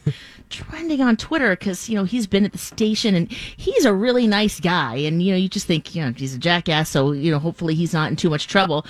trending 0.50 1.02
on 1.02 1.18
Twitter? 1.18 1.56
Because, 1.56 1.90
you 1.90 1.96
know, 1.96 2.04
he's 2.04 2.28
been 2.28 2.46
at 2.46 2.52
the 2.52 2.58
station 2.58 3.16
and 3.16 3.32
he's 3.32 3.86
a 3.86 3.94
really 3.94 4.28
nice 4.28 4.60
guy. 4.60 4.96
And, 4.96 5.22
you 5.22 5.32
know, 5.32 5.38
you 5.38 5.50
just 5.50 5.68
think, 5.68 5.96
you 5.96 6.04
know, 6.04 6.12
he's 6.12 6.36
a 6.36 6.40
jackass. 6.40 6.90
So, 6.90 7.12
you 7.12 7.32
know, 7.32 7.40
hopefully 7.40 7.76
he's 7.76 7.94
not 7.94 8.10
in 8.10 8.16
too 8.16 8.30
much 8.30 8.48
trouble. 8.48 8.86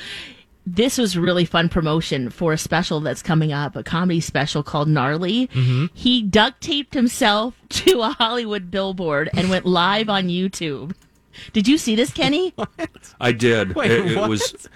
This 0.66 0.98
was 0.98 1.18
really 1.18 1.46
fun 1.46 1.70
promotion 1.70 2.30
for 2.30 2.52
a 2.52 2.58
special 2.58 3.00
that's 3.00 3.24
coming 3.24 3.54
up, 3.54 3.76
a 3.76 3.84
comedy 3.84 4.20
special 4.20 4.64
called 4.64 4.90
Gnarly. 4.90 5.48
Mm-hmm. 5.48 5.86
He 5.94 6.22
duct 6.22 6.62
taped 6.62 6.94
himself 6.94 7.56
to 7.70 8.02
a 8.02 8.10
Hollywood 8.10 8.70
billboard 8.70 9.30
and 9.34 9.50
went 9.50 9.66
live 9.66 10.10
on 10.10 10.28
YouTube. 10.28 10.94
Did 11.54 11.68
you 11.68 11.78
see 11.78 11.96
this, 11.96 12.12
Kenny? 12.12 12.54
I 13.22 13.32
did. 13.32 13.76
Wait, 13.76 13.92
it, 13.92 14.12
it 14.12 14.18
what? 14.18 14.30
was, 14.30 14.68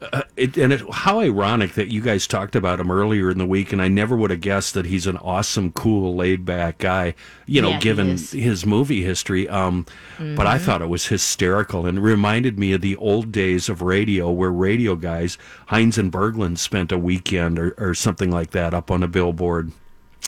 uh, 0.00 0.22
it, 0.36 0.56
and 0.56 0.72
it, 0.72 0.82
how 0.90 1.20
ironic 1.20 1.74
that 1.74 1.88
you 1.88 2.00
guys 2.00 2.26
talked 2.26 2.56
about 2.56 2.80
him 2.80 2.90
earlier 2.90 3.30
in 3.30 3.38
the 3.38 3.46
week, 3.46 3.72
and 3.72 3.82
I 3.82 3.88
never 3.88 4.16
would 4.16 4.30
have 4.30 4.40
guessed 4.40 4.74
that 4.74 4.86
he's 4.86 5.06
an 5.06 5.18
awesome, 5.18 5.72
cool, 5.72 6.16
laid 6.16 6.44
back 6.44 6.78
guy. 6.78 7.14
You 7.46 7.60
know, 7.60 7.70
Yeah, 7.70 7.80
given 7.80 8.08
his 8.16 8.64
movie 8.64 9.02
history. 9.02 9.48
Um, 9.48 9.84
But 10.18 10.24
Mm-hmm. 10.24 10.46
I 10.46 10.58
thought 10.58 10.82
it 10.82 10.88
was 10.88 11.06
hysterical 11.06 11.86
and 11.86 12.02
reminded 12.02 12.58
me 12.58 12.72
of 12.72 12.80
the 12.80 12.96
old 12.96 13.30
days 13.32 13.68
of 13.68 13.82
radio, 13.82 14.30
where 14.30 14.50
radio 14.50 14.94
guys, 14.96 15.36
Heinz 15.66 15.98
and 15.98 16.10
Berglund, 16.12 16.58
spent 16.58 16.92
a 16.92 16.98
weekend 16.98 17.58
or, 17.58 17.74
or 17.78 17.94
something 17.94 18.30
like 18.30 18.50
that 18.52 18.72
up 18.74 18.90
on 18.90 19.02
a 19.02 19.08
billboard. 19.08 19.72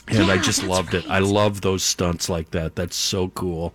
And 0.09 0.31
I 0.31 0.37
just 0.39 0.65
loved 0.65 0.95
it. 0.95 1.05
I 1.09 1.21
love 1.21 1.61
those 1.61 1.83
stunts 1.83 2.29
like 2.29 2.51
that. 2.51 2.75
That's 2.75 2.97
so 2.97 3.29
cool. 3.29 3.73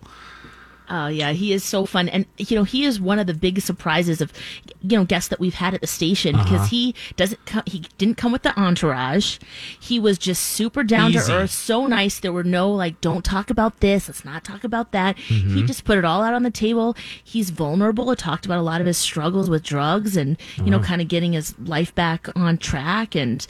Oh 0.90 1.08
yeah, 1.08 1.32
he 1.32 1.52
is 1.52 1.62
so 1.64 1.84
fun, 1.84 2.08
and 2.08 2.24
you 2.38 2.56
know 2.56 2.64
he 2.64 2.84
is 2.84 3.00
one 3.00 3.18
of 3.18 3.26
the 3.26 3.34
big 3.34 3.60
surprises 3.60 4.20
of 4.20 4.32
you 4.80 4.96
know 4.96 5.04
guests 5.04 5.28
that 5.28 5.38
we've 5.40 5.54
had 5.54 5.74
at 5.74 5.80
the 5.80 5.86
station 5.86 6.34
Uh-huh. 6.34 6.44
because 6.44 6.68
he 6.70 6.94
doesn't 7.16 7.44
come, 7.46 7.62
he 7.66 7.80
didn't 7.98 8.16
come 8.16 8.32
with 8.32 8.42
the 8.42 8.58
entourage. 8.58 9.38
He 9.78 9.98
was 10.00 10.16
just 10.18 10.42
super 10.42 10.82
down 10.84 11.10
Easy. 11.10 11.26
to 11.26 11.38
earth, 11.40 11.50
so 11.50 11.86
nice. 11.86 12.20
There 12.20 12.32
were 12.32 12.44
no 12.44 12.70
like, 12.70 13.00
don't 13.00 13.24
talk 13.24 13.50
about 13.50 13.80
this, 13.80 14.08
let's 14.08 14.24
not 14.24 14.44
talk 14.44 14.64
about 14.64 14.92
that. 14.92 15.16
Mm-hmm. 15.16 15.56
He 15.56 15.62
just 15.64 15.84
put 15.84 15.98
it 15.98 16.04
all 16.04 16.22
out 16.22 16.34
on 16.34 16.42
the 16.42 16.50
table. 16.50 16.96
He's 17.22 17.50
vulnerable. 17.50 18.14
Talked 18.16 18.46
about 18.46 18.58
a 18.58 18.62
lot 18.62 18.80
of 18.80 18.86
his 18.86 18.96
struggles 18.98 19.50
with 19.50 19.62
drugs 19.62 20.16
and 20.16 20.30
you 20.56 20.62
Uh-huh. 20.62 20.70
know 20.70 20.80
kind 20.80 21.00
of 21.02 21.08
getting 21.08 21.32
his 21.34 21.54
life 21.58 21.94
back 21.94 22.28
on 22.36 22.56
track 22.58 23.14
and. 23.14 23.46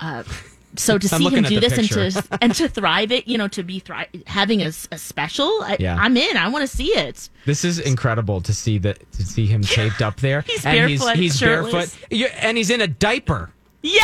Uh, 0.00 0.22
so 0.80 0.98
to 0.98 1.08
I'm 1.14 1.20
see 1.22 1.28
him 1.30 1.44
do 1.44 1.60
this 1.60 1.78
and 1.78 1.88
to 1.88 2.38
and 2.40 2.54
to 2.54 2.68
thrive 2.68 3.12
it, 3.12 3.28
you 3.28 3.38
know, 3.38 3.48
to 3.48 3.62
be 3.62 3.80
thri- 3.80 4.08
having 4.26 4.62
a 4.62 4.72
special, 4.72 5.46
I, 5.62 5.76
Yeah. 5.78 5.96
I'm 5.98 6.16
in. 6.16 6.36
I 6.36 6.48
want 6.48 6.62
to 6.68 6.76
see 6.76 6.88
it. 6.88 7.28
This 7.46 7.64
is 7.64 7.78
incredible 7.78 8.40
to 8.42 8.52
see 8.52 8.78
that 8.78 9.10
to 9.12 9.24
see 9.24 9.46
him 9.46 9.62
taped 9.62 10.02
up 10.02 10.16
there. 10.20 10.40
He's 10.46 10.64
and 10.64 10.76
barefoot, 10.76 11.16
he's, 11.16 11.32
he's 11.32 11.40
barefoot. 11.40 11.96
And 12.40 12.56
he's 12.56 12.70
in 12.70 12.80
a 12.80 12.86
diaper. 12.86 13.50
Yeah, 13.82 14.02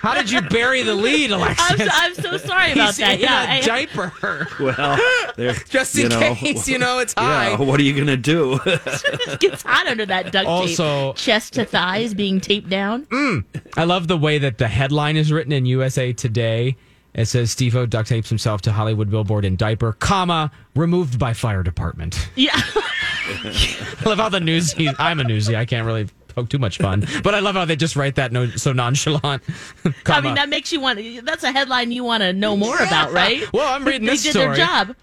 How 0.00 0.14
did 0.14 0.30
you 0.30 0.40
bury 0.40 0.82
the 0.82 0.94
lead, 0.94 1.30
Alexis? 1.30 1.58
I'm 1.70 1.78
so, 1.78 1.88
I'm 1.92 2.14
so 2.14 2.36
sorry 2.38 2.72
about 2.72 2.86
he's 2.86 2.96
that. 2.98 3.14
in 3.16 3.20
Yeah, 3.20 3.44
a 3.44 3.58
I- 3.58 3.60
diaper. 3.60 4.48
Well, 4.58 4.98
Just 5.68 5.94
in 5.96 6.02
you 6.04 6.08
know, 6.08 6.34
case, 6.34 6.66
you 6.68 6.78
know, 6.78 6.98
it's 6.98 7.12
Yeah, 7.18 7.58
what 7.60 7.78
are 7.78 7.82
you 7.82 7.92
going 7.94 8.06
to 8.06 8.16
do? 8.16 8.58
it 8.64 9.40
gets 9.40 9.62
hot 9.62 9.86
under 9.86 10.06
that 10.06 10.32
duct 10.32 10.46
Also- 10.48 11.12
tape. 11.12 11.16
Chest 11.16 11.52
to 11.54 11.66
thighs 11.66 12.14
being 12.14 12.40
taped 12.40 12.70
down. 12.70 13.04
Mm. 13.06 13.44
I 13.76 13.84
love 13.84 14.08
the 14.08 14.16
way 14.16 14.38
that 14.38 14.56
the 14.56 14.68
headline 14.68 15.16
is 15.18 15.30
written 15.30 15.52
in 15.52 15.66
USA 15.66 16.12
Today. 16.14 16.76
It 17.14 17.26
says 17.26 17.50
Steve-O 17.50 17.84
duct 17.84 18.08
tapes 18.08 18.30
himself 18.30 18.62
to 18.62 18.72
Hollywood 18.72 19.10
billboard 19.10 19.44
in 19.44 19.56
diaper, 19.56 19.92
comma, 19.92 20.50
removed 20.74 21.18
by 21.18 21.34
fire 21.34 21.62
department. 21.62 22.26
Yeah, 22.36 22.52
I 22.56 24.02
love 24.06 24.16
how 24.18 24.30
the 24.30 24.40
news. 24.40 24.74
I'm 24.98 25.20
a 25.20 25.24
newsie. 25.24 25.54
I 25.54 25.66
can't 25.66 25.86
really 25.86 26.08
poke 26.34 26.48
too 26.48 26.58
much 26.58 26.78
fun, 26.78 27.06
but 27.22 27.34
I 27.34 27.40
love 27.40 27.54
how 27.54 27.64
they 27.64 27.76
just 27.76 27.96
write 27.96 28.16
that 28.16 28.32
no, 28.32 28.46
so 28.48 28.72
nonchalant. 28.72 29.42
I 30.06 30.20
mean 30.20 30.34
that 30.34 30.48
makes 30.48 30.72
you 30.72 30.80
want. 30.80 30.98
That's 31.24 31.44
a 31.44 31.52
headline 31.52 31.92
you 31.92 32.04
want 32.04 32.22
to 32.22 32.32
know 32.32 32.56
more 32.56 32.76
about, 32.76 33.12
right? 33.12 33.42
Well, 33.52 33.72
I'm 33.72 33.84
reading 33.84 34.06
they 34.06 34.12
this 34.12 34.22
did 34.24 34.30
story. 34.32 34.46
their 34.56 34.66
job. 34.66 34.96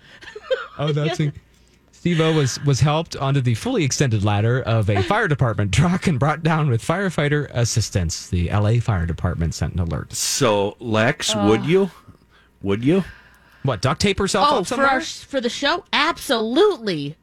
Oh, 0.78 0.92
that's 0.92 1.20
a, 1.20 1.32
Steve-O 1.92 2.34
was 2.34 2.60
was 2.64 2.80
helped 2.80 3.16
onto 3.18 3.42
the 3.42 3.54
fully 3.56 3.84
extended 3.84 4.24
ladder 4.24 4.62
of 4.62 4.90
a 4.90 5.04
fire 5.04 5.28
department 5.28 5.74
truck 5.74 6.08
and 6.08 6.18
brought 6.18 6.42
down 6.44 6.70
with 6.70 6.82
firefighter 6.82 7.50
assistance. 7.54 8.30
The 8.30 8.50
LA 8.50 8.80
Fire 8.80 9.06
Department 9.06 9.54
sent 9.54 9.74
an 9.74 9.80
alert. 9.82 10.14
so, 10.14 10.78
Lex, 10.80 11.36
uh. 11.36 11.46
would 11.50 11.66
you? 11.66 11.92
Would 12.62 12.84
you? 12.84 13.04
What 13.64 13.82
duct 13.82 14.00
tape 14.02 14.18
herself 14.20 14.48
Oh, 14.50 14.58
up 14.60 14.64
for 14.64 14.68
somewhere? 14.70 14.88
our, 14.90 15.02
for 15.02 15.42
the 15.42 15.50
show, 15.50 15.84
absolutely. 15.92 17.18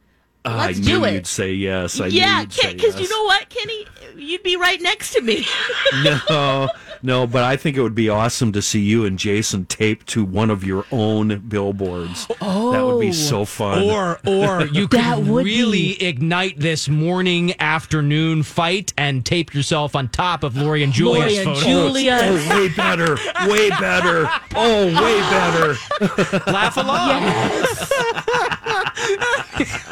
Uh, 0.46 0.50
I 0.50 0.66
Let's 0.66 0.78
knew 0.78 1.00
do 1.00 1.04
it. 1.04 1.14
you'd 1.14 1.26
say 1.26 1.52
yes. 1.52 2.00
I 2.00 2.06
yeah, 2.06 2.44
knew 2.44 2.68
you'd 2.68 2.76
because 2.76 3.00
you 3.00 3.08
know 3.08 3.24
what, 3.24 3.48
Kenny, 3.48 3.84
you'd 4.14 4.44
be 4.44 4.56
right 4.56 4.80
next 4.80 5.12
to 5.14 5.20
me. 5.20 5.44
No, 6.04 6.68
no, 7.02 7.26
but 7.26 7.42
I 7.42 7.56
think 7.56 7.76
it 7.76 7.82
would 7.82 7.94
be 7.94 8.08
awesome 8.08 8.52
to 8.52 8.62
see 8.62 8.80
you 8.80 9.04
and 9.04 9.18
Jason 9.18 9.66
taped 9.66 10.06
to 10.08 10.24
one 10.24 10.50
of 10.50 10.62
your 10.62 10.84
own 10.92 11.38
billboards. 11.48 12.26
Oh, 12.40 12.72
that 12.72 12.84
would 12.84 13.00
be 13.00 13.12
so 13.12 13.40
oh, 13.40 13.44
fun. 13.44 13.82
Or 13.84 14.20
or 14.26 14.66
you 14.72 14.88
could 14.88 15.26
would 15.26 15.44
really 15.44 16.02
ignite 16.02 16.60
this 16.60 16.88
morning 16.88 17.54
afternoon 17.60 18.42
fight 18.42 18.92
and 18.96 19.24
tape 19.24 19.54
yourself 19.54 19.96
on 19.96 20.08
top 20.08 20.44
of 20.44 20.56
Lori 20.56 20.82
and 20.82 20.92
Julia's 20.92 21.34
Lori 21.34 21.36
and 21.38 21.56
photo. 21.56 21.66
Julia. 21.66 22.18
oh, 22.22 22.50
way 22.50 22.68
better, 22.68 23.16
way 23.48 23.70
better. 23.70 24.28
Oh, 24.54 24.86
way 24.86 25.20
better. 25.30 26.50
Laugh 26.50 26.76
along. 26.76 27.22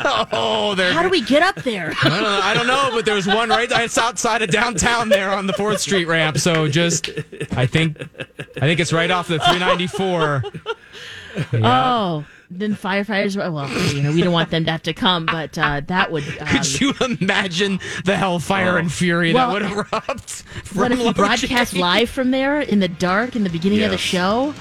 Oh, 0.05 0.75
there. 0.75 0.93
How 0.93 1.03
do 1.03 1.09
we 1.09 1.21
get 1.23 1.43
up 1.43 1.57
there? 1.63 1.93
I 2.03 2.09
don't, 2.09 2.23
know, 2.23 2.41
I 2.43 2.55
don't 2.55 2.67
know, 2.67 2.91
but 2.93 3.05
there's 3.05 3.27
one 3.27 3.49
right. 3.49 3.69
It's 3.71 3.99
outside 3.99 4.43
of 4.43 4.51
downtown 4.51 5.09
there 5.09 5.31
on 5.31 5.47
the 5.47 5.53
Fourth 5.55 5.81
Street 5.81 6.07
ramp. 6.07 6.39
So 6.39 6.69
just, 6.69 7.11
I 7.53 7.67
think, 7.67 8.01
I 8.57 8.61
think 8.61 8.81
it's 8.81 8.93
right 8.93 9.11
off 9.11 9.29
the 9.29 9.39
394. 9.39 10.45
Oh, 11.55 12.25
then 12.49 12.77
firefighters. 12.77 13.37
Well, 13.37 13.69
you 13.93 14.03
know, 14.05 14.13
we 14.13 14.23
don't 14.23 14.33
want 14.33 14.51
them 14.51 14.65
to 14.67 14.71
have 14.71 14.85
to 14.85 14.93
come, 14.95 15.27
but 15.27 15.59
uh, 15.59 15.81
that 15.89 16.13
would. 16.13 16.23
Um, 16.41 16.47
Could 16.47 16.81
you 16.81 16.95
imagine 17.21 17.81
the 18.05 18.17
hellfire 18.17 18.79
and 18.79 18.93
fury 18.93 19.33
Well, 19.35 19.53
that 19.53 19.75
would 19.75 19.87
erupt? 19.93 20.31
From 20.65 20.79
what 20.81 20.93
if 20.93 20.99
we 20.99 21.05
Lori 21.05 21.15
broadcast 21.15 21.75
live 21.75 22.09
from 22.09 22.31
there 22.31 22.61
in 22.61 22.79
the 22.81 22.87
dark 22.89 23.35
in 23.35 23.43
the 23.43 23.51
beginning 23.51 23.83
of 23.83 23.91
the 23.91 23.97
Yes. 23.97 24.01
show? 24.01 24.55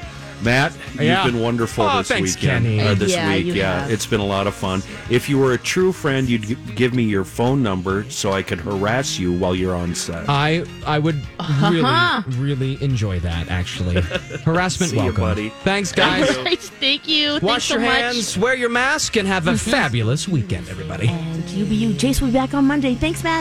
Matt, 0.42 0.72
Yeah. 0.98 1.24
you've 1.24 1.32
been 1.34 1.42
wonderful 1.42 1.84
Oh, 1.84 1.98
this 1.98 2.08
thanks, 2.08 2.34
weekend. 2.36 2.64
Kenny. 2.66 2.80
Or 2.80 2.94
this 2.94 3.12
Yeah, 3.12 3.28
week, 3.34 3.46
you 3.46 3.52
yeah, 3.54 3.82
have. 3.82 3.90
it's 3.90 4.06
been 4.06 4.20
a 4.20 4.24
lot 4.26 4.46
of 4.46 4.54
fun. 4.54 4.82
If 5.10 5.28
you 5.28 5.38
were 5.38 5.52
a 5.52 5.58
true 5.58 5.92
friend, 5.92 6.28
you'd 6.28 6.42
g- 6.48 6.56
give 6.74 6.94
me 6.94 7.02
your 7.04 7.24
phone 7.24 7.62
number 7.62 8.04
so 8.08 8.32
I 8.32 8.42
could 8.42 8.60
harass 8.60 9.18
you 9.18 9.32
while 9.32 9.54
you're 9.54 9.74
on 9.74 9.94
set. 9.94 10.28
I 10.28 10.64
I 10.86 10.98
would 10.98 11.22
Uh-huh. 11.38 12.22
really 12.38 12.52
really 12.76 12.82
enjoy 12.84 13.20
that. 13.20 13.48
Actually, 13.50 14.00
harassment 14.44 14.90
See 14.90 14.96
you, 14.96 15.04
welcome. 15.04 15.22
buddy. 15.24 15.52
Thanks, 15.64 15.92
guys. 15.92 16.36
All 16.36 16.44
right, 16.44 16.58
thank 16.60 17.06
you. 17.08 17.30
Thanks 17.30 17.42
Wash 17.44 17.64
so 17.68 17.74
your 17.74 17.82
much. 17.84 17.92
hands, 18.00 18.36
wear 18.38 18.54
your 18.56 18.68
mask, 18.68 19.16
and 19.16 19.26
have 19.28 19.46
a 19.46 19.56
fabulous 19.56 20.28
weekend, 20.28 20.68
everybody. 20.68 21.08
And 21.08 21.48
you 21.50 21.64
be 21.64 21.76
you. 21.76 21.90
Jace 21.90 22.20
will 22.20 22.28
be 22.28 22.34
back 22.34 22.52
on 22.54 22.66
Monday. 22.66 22.94
Thanks, 22.94 23.22
Matt. 23.22 23.30